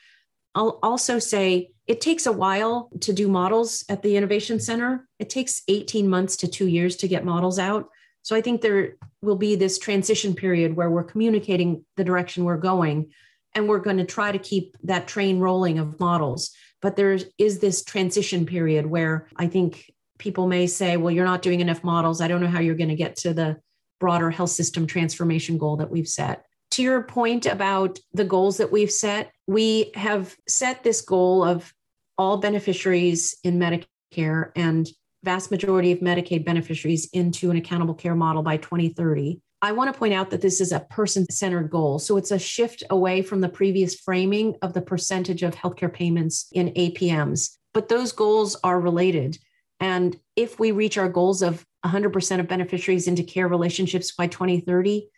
I'll 0.55 0.79
also 0.83 1.19
say 1.19 1.71
it 1.87 2.01
takes 2.01 2.27
a 2.27 2.33
while 2.33 2.91
to 3.01 3.13
do 3.13 3.27
models 3.27 3.85
at 3.89 4.03
the 4.03 4.17
Innovation 4.17 4.61
Center. 4.61 5.09
It 5.19 5.31
takes 5.31 5.63
18 5.67 6.09
months 6.09 6.37
to 6.37 6.49
two 6.49 6.69
years 6.69 6.97
to 6.97 7.09
get 7.09 7.25
models 7.25 7.59
out. 7.59 7.89
So 8.21 8.37
I 8.37 8.41
think 8.41 8.61
there 8.61 8.97
will 9.23 9.37
be 9.37 9.57
this 9.57 9.79
transition 9.79 10.35
period 10.35 10.77
where 10.77 10.91
we're 10.91 11.03
communicating 11.03 11.85
the 11.97 12.05
direction 12.05 12.45
we're 12.45 12.59
going 12.59 13.11
and 13.55 13.69
we're 13.69 13.79
going 13.79 13.99
to 13.99 14.05
try 14.05 14.33
to 14.33 14.39
keep 14.39 14.77
that 14.85 15.07
train 15.07 15.39
rolling 15.39 15.79
of 15.79 15.99
models. 16.01 16.51
But 16.81 16.97
there 16.97 17.19
is 17.39 17.59
this 17.61 17.85
transition 17.85 18.45
period 18.47 18.87
where 18.87 19.29
i 19.37 19.47
think 19.47 19.91
people 20.19 20.47
may 20.47 20.67
say 20.67 20.97
well 20.97 21.11
you're 21.11 21.25
not 21.25 21.43
doing 21.43 21.61
enough 21.61 21.85
models. 21.85 22.21
I 22.21 22.29
don't 22.29 22.41
know 22.41 22.49
how 22.49 22.61
you're 22.61 22.75
going 22.75 22.89
to 22.89 22.97
get 22.97 23.17
to 23.17 23.35
the 23.35 23.59
broader 24.01 24.31
health 24.31 24.51
system 24.51 24.87
transformation 24.87 25.59
goal 25.59 25.77
that 25.77 25.91
we've 25.91 26.09
set. 26.09 26.45
To 26.73 26.83
your 26.83 27.03
point 27.03 27.47
about 27.47 27.99
the 28.13 28.25
goals 28.25 28.57
that 28.59 28.73
we've 28.73 28.91
set 28.91 29.31
we 29.47 29.91
have 29.95 30.35
set 30.49 30.83
this 30.83 31.01
goal 31.01 31.45
of 31.45 31.73
all 32.19 32.39
beneficiaries 32.39 33.37
in 33.43 33.59
medicare 33.59 34.51
and 34.57 34.89
vast 35.25 35.51
majority 35.51 35.93
of 35.93 36.01
medicaid 36.01 36.45
beneficiaries 36.45 37.09
into 37.13 37.51
an 37.51 37.57
accountable 37.57 37.95
care 37.95 38.15
model 38.15 38.43
by 38.43 38.57
2030 38.57 39.41
I 39.65 39.71
want 39.71 39.93
to 39.93 39.99
point 39.99 40.13
out 40.13 40.31
that 40.31 40.41
this 40.41 40.61
is 40.61 40.73
a 40.73 40.81
person 40.81 41.25
centered 41.31 41.71
goal. 41.71 42.01
So 42.01 42.17
it's 42.17 42.33
a 42.33 42.39
shift 42.39 42.83
away 42.91 43.23
from 43.23 43.41
the 43.41 43.49
previous 43.49 43.95
framing 43.95 44.57
of 44.61 44.75
the 44.75 44.83
percentage 44.83 45.45
of 45.45 45.55
healthcare 45.55 45.93
payments 45.93 46.49
in 46.51 46.71
APMs. 46.71 47.57
But 47.73 47.89
those 47.89 48.11
goals 48.11 48.57
are 48.65 48.81
related. 48.81 49.39
And 49.79 50.19
if 50.35 50.59
we 50.59 50.73
reach 50.73 50.99
our 50.99 51.09
goals 51.09 51.43
of 51.43 51.65
100% 51.85 52.41
of 52.41 52.49
beneficiaries 52.49 53.07
into 53.07 53.23
care 53.23 53.47
relationships 53.47 54.13
by 54.13 54.27
2030, 54.27 55.09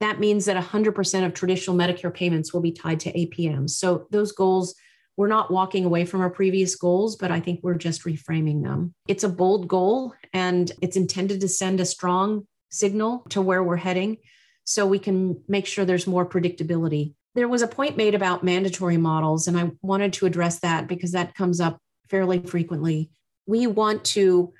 that 0.00 0.20
means 0.20 0.44
that 0.44 0.62
100% 0.62 1.26
of 1.26 1.34
traditional 1.34 1.76
Medicare 1.76 2.14
payments 2.14 2.54
will 2.54 2.60
be 2.60 2.72
tied 2.72 3.00
to 3.00 3.12
APMs. 3.12 3.70
So 3.70 4.06
those 4.10 4.30
goals, 4.30 4.76
we're 5.16 5.26
not 5.26 5.50
walking 5.50 5.84
away 5.84 6.04
from 6.04 6.20
our 6.20 6.30
previous 6.30 6.76
goals, 6.76 7.16
but 7.16 7.32
I 7.32 7.40
think 7.40 7.60
we're 7.64 7.74
just 7.74 8.04
reframing 8.04 8.62
them. 8.62 8.94
It's 9.08 9.24
a 9.24 9.28
bold 9.28 9.66
goal 9.66 10.14
and 10.32 10.70
it's 10.80 10.96
intended 10.96 11.40
to 11.40 11.48
send 11.48 11.80
a 11.80 11.84
strong 11.84 12.46
signal 12.70 13.24
to 13.30 13.40
where 13.40 13.62
we're 13.62 13.76
heading 13.76 14.18
so 14.64 14.86
we 14.86 14.98
can 14.98 15.42
make 15.48 15.66
sure 15.66 15.84
there's 15.84 16.06
more 16.06 16.26
predictability. 16.26 17.14
There 17.34 17.48
was 17.48 17.62
a 17.62 17.68
point 17.68 17.96
made 17.96 18.14
about 18.14 18.44
mandatory 18.44 18.96
models, 18.96 19.48
and 19.48 19.58
I 19.58 19.70
wanted 19.80 20.12
to 20.14 20.26
address 20.26 20.58
that 20.60 20.88
because 20.88 21.12
that 21.12 21.34
comes 21.34 21.60
up 21.60 21.78
fairly 22.08 22.40
frequently. 22.40 23.10
We 23.46 23.66
want 23.66 24.04
to 24.06 24.52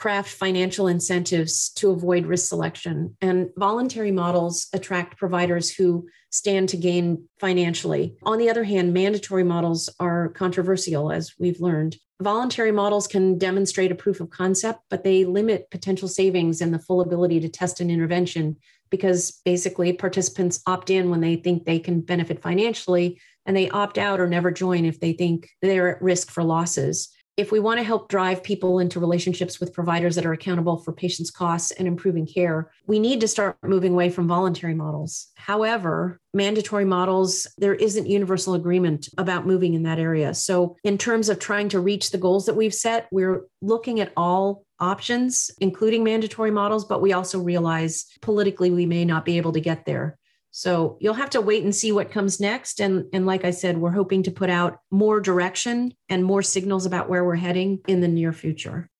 craft 0.00 0.30
financial 0.30 0.88
incentives 0.88 1.68
to 1.68 1.90
avoid 1.90 2.24
risk 2.24 2.48
selection. 2.48 3.14
And 3.20 3.50
voluntary 3.58 4.10
models 4.10 4.66
attract 4.72 5.18
providers 5.18 5.70
who 5.70 6.08
stand 6.30 6.70
to 6.70 6.78
gain 6.78 7.28
financially. 7.38 8.16
On 8.22 8.38
the 8.38 8.48
other 8.48 8.64
hand, 8.64 8.94
mandatory 8.94 9.44
models 9.44 9.90
are 10.00 10.30
controversial, 10.30 11.12
as 11.12 11.34
we've 11.38 11.60
learned. 11.60 11.98
Voluntary 12.22 12.72
models 12.72 13.06
can 13.06 13.36
demonstrate 13.36 13.92
a 13.92 13.94
proof 13.94 14.20
of 14.20 14.30
concept, 14.30 14.80
but 14.88 15.04
they 15.04 15.26
limit 15.26 15.70
potential 15.70 16.08
savings 16.08 16.62
and 16.62 16.72
the 16.72 16.78
full 16.78 17.02
ability 17.02 17.40
to 17.40 17.50
test 17.50 17.80
an 17.80 17.90
intervention 17.90 18.56
because 18.90 19.40
basically 19.44 19.92
participants 19.92 20.62
opt 20.66 20.88
in 20.88 21.10
when 21.10 21.20
they 21.20 21.36
think 21.36 21.64
they 21.64 21.78
can 21.78 22.00
benefit 22.00 22.42
financially 22.42 23.20
and 23.44 23.54
they 23.54 23.68
opt 23.70 23.98
out 23.98 24.18
or 24.18 24.26
never 24.26 24.50
join 24.50 24.84
if 24.86 24.98
they 24.98 25.12
think 25.12 25.48
they're 25.60 25.96
at 25.96 26.02
risk 26.02 26.30
for 26.30 26.42
losses 26.42 27.10
if 27.36 27.52
we 27.52 27.60
want 27.60 27.78
to 27.78 27.84
help 27.84 28.08
drive 28.08 28.42
people 28.42 28.78
into 28.78 29.00
relationships 29.00 29.60
with 29.60 29.72
providers 29.72 30.14
that 30.14 30.26
are 30.26 30.32
accountable 30.32 30.76
for 30.76 30.92
patients' 30.92 31.30
costs 31.30 31.70
and 31.70 31.88
improving 31.88 32.26
care, 32.26 32.70
we 32.86 32.98
need 32.98 33.20
to 33.20 33.28
start 33.28 33.56
moving 33.62 33.92
away 33.92 34.10
from 34.10 34.28
voluntary 34.28 34.74
models. 34.74 35.28
However, 35.36 36.20
mandatory 36.34 36.84
models, 36.84 37.46
there 37.58 37.74
isn't 37.74 38.06
universal 38.06 38.54
agreement 38.54 39.08
about 39.16 39.46
moving 39.46 39.74
in 39.74 39.84
that 39.84 39.98
area. 39.98 40.34
So, 40.34 40.76
in 40.84 40.98
terms 40.98 41.28
of 41.28 41.38
trying 41.38 41.68
to 41.70 41.80
reach 41.80 42.10
the 42.10 42.18
goals 42.18 42.46
that 42.46 42.56
we've 42.56 42.74
set, 42.74 43.08
we're 43.10 43.46
looking 43.62 44.00
at 44.00 44.12
all 44.16 44.64
options, 44.78 45.50
including 45.60 46.04
mandatory 46.04 46.50
models, 46.50 46.84
but 46.84 47.02
we 47.02 47.12
also 47.12 47.40
realize 47.40 48.06
politically 48.20 48.70
we 48.70 48.86
may 48.86 49.04
not 49.04 49.24
be 49.24 49.36
able 49.36 49.52
to 49.52 49.60
get 49.60 49.84
there. 49.84 50.18
So 50.50 50.98
you'll 51.00 51.14
have 51.14 51.30
to 51.30 51.40
wait 51.40 51.64
and 51.64 51.74
see 51.74 51.92
what 51.92 52.10
comes 52.10 52.40
next. 52.40 52.80
And, 52.80 53.06
and 53.12 53.26
like 53.26 53.44
I 53.44 53.50
said, 53.50 53.78
we're 53.78 53.90
hoping 53.90 54.22
to 54.24 54.30
put 54.30 54.50
out 54.50 54.80
more 54.90 55.20
direction 55.20 55.94
and 56.08 56.24
more 56.24 56.42
signals 56.42 56.86
about 56.86 57.08
where 57.08 57.24
we're 57.24 57.36
heading 57.36 57.80
in 57.86 58.00
the 58.00 58.08
near 58.08 58.32
future. 58.32 58.90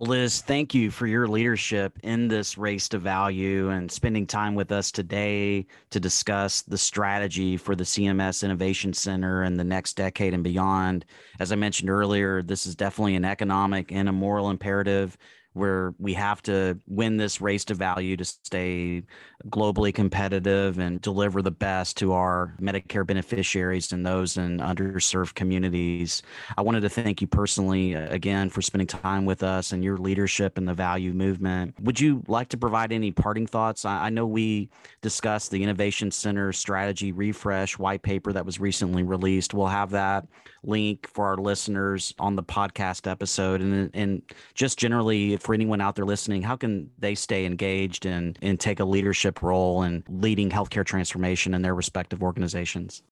Liz, 0.00 0.40
thank 0.40 0.74
you 0.74 0.90
for 0.90 1.06
your 1.06 1.28
leadership 1.28 1.96
in 2.02 2.26
this 2.26 2.58
race 2.58 2.88
to 2.88 2.98
value 2.98 3.70
and 3.70 3.90
spending 3.90 4.26
time 4.26 4.56
with 4.56 4.72
us 4.72 4.90
today 4.90 5.66
to 5.90 6.00
discuss 6.00 6.62
the 6.62 6.76
strategy 6.76 7.56
for 7.56 7.76
the 7.76 7.84
CMS 7.84 8.42
Innovation 8.42 8.92
Center 8.92 9.44
and 9.44 9.56
the 9.58 9.62
next 9.62 9.96
decade 9.96 10.34
and 10.34 10.42
beyond. 10.42 11.04
As 11.38 11.52
I 11.52 11.54
mentioned 11.54 11.90
earlier, 11.90 12.42
this 12.42 12.66
is 12.66 12.74
definitely 12.74 13.14
an 13.14 13.24
economic 13.24 13.92
and 13.92 14.08
a 14.08 14.12
moral 14.12 14.50
imperative 14.50 15.16
where 15.54 15.94
we 15.98 16.12
have 16.14 16.42
to 16.42 16.78
win 16.86 17.16
this 17.16 17.40
race 17.40 17.64
to 17.64 17.74
value 17.74 18.16
to 18.16 18.24
stay 18.24 19.02
globally 19.48 19.94
competitive 19.94 20.78
and 20.78 21.00
deliver 21.00 21.42
the 21.42 21.50
best 21.50 21.96
to 21.96 22.12
our 22.12 22.54
Medicare 22.60 23.06
beneficiaries 23.06 23.92
and 23.92 24.04
those 24.04 24.36
in 24.36 24.58
underserved 24.58 25.34
communities. 25.34 26.22
I 26.58 26.62
wanted 26.62 26.80
to 26.80 26.88
thank 26.88 27.20
you 27.20 27.26
personally 27.26 27.94
uh, 27.94 28.08
again 28.08 28.50
for 28.50 28.62
spending 28.62 28.86
time 28.86 29.24
with 29.24 29.42
us 29.42 29.72
and 29.72 29.84
your 29.84 29.96
leadership 29.96 30.58
in 30.58 30.64
the 30.64 30.74
value 30.74 31.12
movement. 31.12 31.74
Would 31.80 32.00
you 32.00 32.22
like 32.26 32.48
to 32.48 32.56
provide 32.56 32.92
any 32.92 33.12
parting 33.12 33.46
thoughts? 33.46 33.84
I, 33.84 34.10
know 34.10 34.26
we 34.26 34.70
discussed 35.02 35.50
the 35.50 35.62
Innovation 35.62 36.10
Center 36.10 36.52
strategy 36.52 37.12
refresh 37.12 37.78
white 37.78 38.02
paper 38.02 38.32
that 38.32 38.46
was 38.46 38.60
recently 38.60 39.02
released. 39.02 39.54
We'll 39.54 39.66
have 39.66 39.90
that 39.90 40.26
link 40.66 41.08
for 41.08 41.26
our 41.26 41.36
listeners 41.36 42.14
on 42.18 42.36
the 42.36 42.42
podcast 42.42 43.10
episode 43.10 43.60
and 43.60 43.90
and 43.94 44.22
just 44.54 44.78
generally 44.78 45.36
for 45.36 45.54
anyone 45.54 45.80
out 45.80 45.94
there 45.94 46.04
listening 46.04 46.42
how 46.42 46.56
can 46.56 46.90
they 46.98 47.14
stay 47.14 47.44
engaged 47.44 48.06
and 48.06 48.38
and 48.42 48.60
take 48.60 48.80
a 48.80 48.84
leadership 48.84 49.42
role 49.42 49.82
in 49.82 50.02
leading 50.08 50.50
healthcare 50.50 50.84
transformation 50.84 51.54
in 51.54 51.62
their 51.62 51.74
respective 51.74 52.22
organizations 52.22 53.02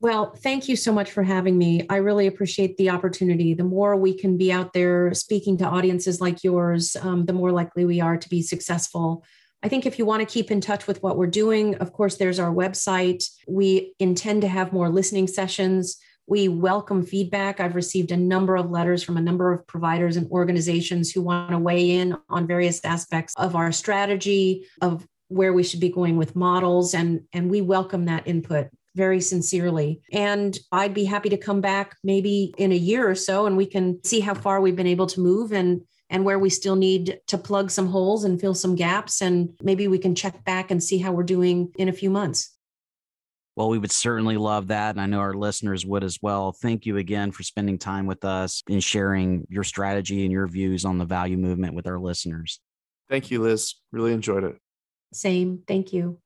well, 0.00 0.34
thank 0.34 0.68
you 0.68 0.76
so 0.76 0.92
much 0.92 1.12
for 1.12 1.22
having 1.22 1.56
me. 1.56 1.86
I 1.88 1.96
really 1.96 2.26
appreciate 2.26 2.76
the 2.76 2.90
opportunity. 2.90 3.54
The 3.54 3.64
more 3.64 3.96
we 3.96 4.12
can 4.12 4.36
be 4.36 4.52
out 4.52 4.74
there 4.74 5.14
speaking 5.14 5.56
to 5.58 5.64
audiences 5.64 6.20
like 6.20 6.44
yours, 6.44 6.94
um, 7.00 7.24
the 7.24 7.32
more 7.32 7.50
likely 7.50 7.86
we 7.86 8.02
are 8.02 8.18
to 8.18 8.28
be 8.28 8.42
successful. 8.42 9.24
I 9.62 9.68
think 9.70 9.86
if 9.86 9.98
you 9.98 10.04
want 10.04 10.20
to 10.20 10.30
keep 10.30 10.50
in 10.50 10.60
touch 10.60 10.86
with 10.86 11.02
what 11.02 11.16
we're 11.16 11.26
doing, 11.26 11.76
of 11.76 11.94
course, 11.94 12.16
there's 12.16 12.38
our 12.38 12.52
website. 12.52 13.24
We 13.48 13.94
intend 13.98 14.42
to 14.42 14.48
have 14.48 14.74
more 14.74 14.90
listening 14.90 15.26
sessions. 15.26 15.96
We 16.26 16.48
welcome 16.48 17.04
feedback. 17.04 17.60
I've 17.60 17.74
received 17.74 18.10
a 18.10 18.16
number 18.16 18.56
of 18.56 18.70
letters 18.70 19.02
from 19.02 19.16
a 19.16 19.22
number 19.22 19.52
of 19.52 19.66
providers 19.66 20.16
and 20.16 20.30
organizations 20.30 21.10
who 21.10 21.22
want 21.22 21.50
to 21.50 21.58
weigh 21.58 21.90
in 21.90 22.16
on 22.30 22.46
various 22.46 22.82
aspects 22.84 23.34
of 23.36 23.54
our 23.54 23.72
strategy, 23.72 24.66
of 24.80 25.06
where 25.28 25.52
we 25.52 25.62
should 25.62 25.80
be 25.80 25.90
going 25.90 26.16
with 26.16 26.34
models, 26.34 26.94
and, 26.94 27.20
and 27.32 27.50
we 27.50 27.60
welcome 27.60 28.06
that 28.06 28.26
input 28.26 28.68
very 28.94 29.20
sincerely. 29.20 30.00
And 30.12 30.58
I'd 30.72 30.94
be 30.94 31.04
happy 31.04 31.28
to 31.28 31.36
come 31.36 31.60
back 31.60 31.96
maybe 32.04 32.54
in 32.58 32.72
a 32.72 32.76
year 32.76 33.08
or 33.08 33.14
so 33.14 33.46
and 33.46 33.56
we 33.56 33.66
can 33.66 34.02
see 34.04 34.20
how 34.20 34.34
far 34.34 34.60
we've 34.60 34.76
been 34.76 34.86
able 34.86 35.06
to 35.08 35.20
move 35.20 35.52
and 35.52 35.82
and 36.10 36.24
where 36.24 36.38
we 36.38 36.50
still 36.50 36.76
need 36.76 37.18
to 37.26 37.38
plug 37.38 37.70
some 37.70 37.88
holes 37.88 38.24
and 38.24 38.40
fill 38.40 38.54
some 38.54 38.76
gaps 38.76 39.20
and 39.20 39.50
maybe 39.62 39.88
we 39.88 39.98
can 39.98 40.14
check 40.14 40.44
back 40.44 40.70
and 40.70 40.82
see 40.82 40.98
how 40.98 41.10
we're 41.10 41.24
doing 41.24 41.72
in 41.76 41.88
a 41.88 41.92
few 41.92 42.10
months. 42.10 42.53
Well, 43.56 43.68
we 43.68 43.78
would 43.78 43.92
certainly 43.92 44.36
love 44.36 44.68
that. 44.68 44.90
And 44.90 45.00
I 45.00 45.06
know 45.06 45.20
our 45.20 45.34
listeners 45.34 45.86
would 45.86 46.02
as 46.02 46.18
well. 46.20 46.52
Thank 46.52 46.86
you 46.86 46.96
again 46.96 47.30
for 47.30 47.42
spending 47.42 47.78
time 47.78 48.06
with 48.06 48.24
us 48.24 48.62
and 48.68 48.82
sharing 48.82 49.46
your 49.48 49.64
strategy 49.64 50.24
and 50.24 50.32
your 50.32 50.48
views 50.48 50.84
on 50.84 50.98
the 50.98 51.04
value 51.04 51.36
movement 51.36 51.74
with 51.74 51.86
our 51.86 51.98
listeners. 51.98 52.60
Thank 53.08 53.30
you, 53.30 53.42
Liz. 53.42 53.74
Really 53.92 54.12
enjoyed 54.12 54.44
it. 54.44 54.56
Same. 55.12 55.62
Thank 55.68 55.92
you. 55.92 56.18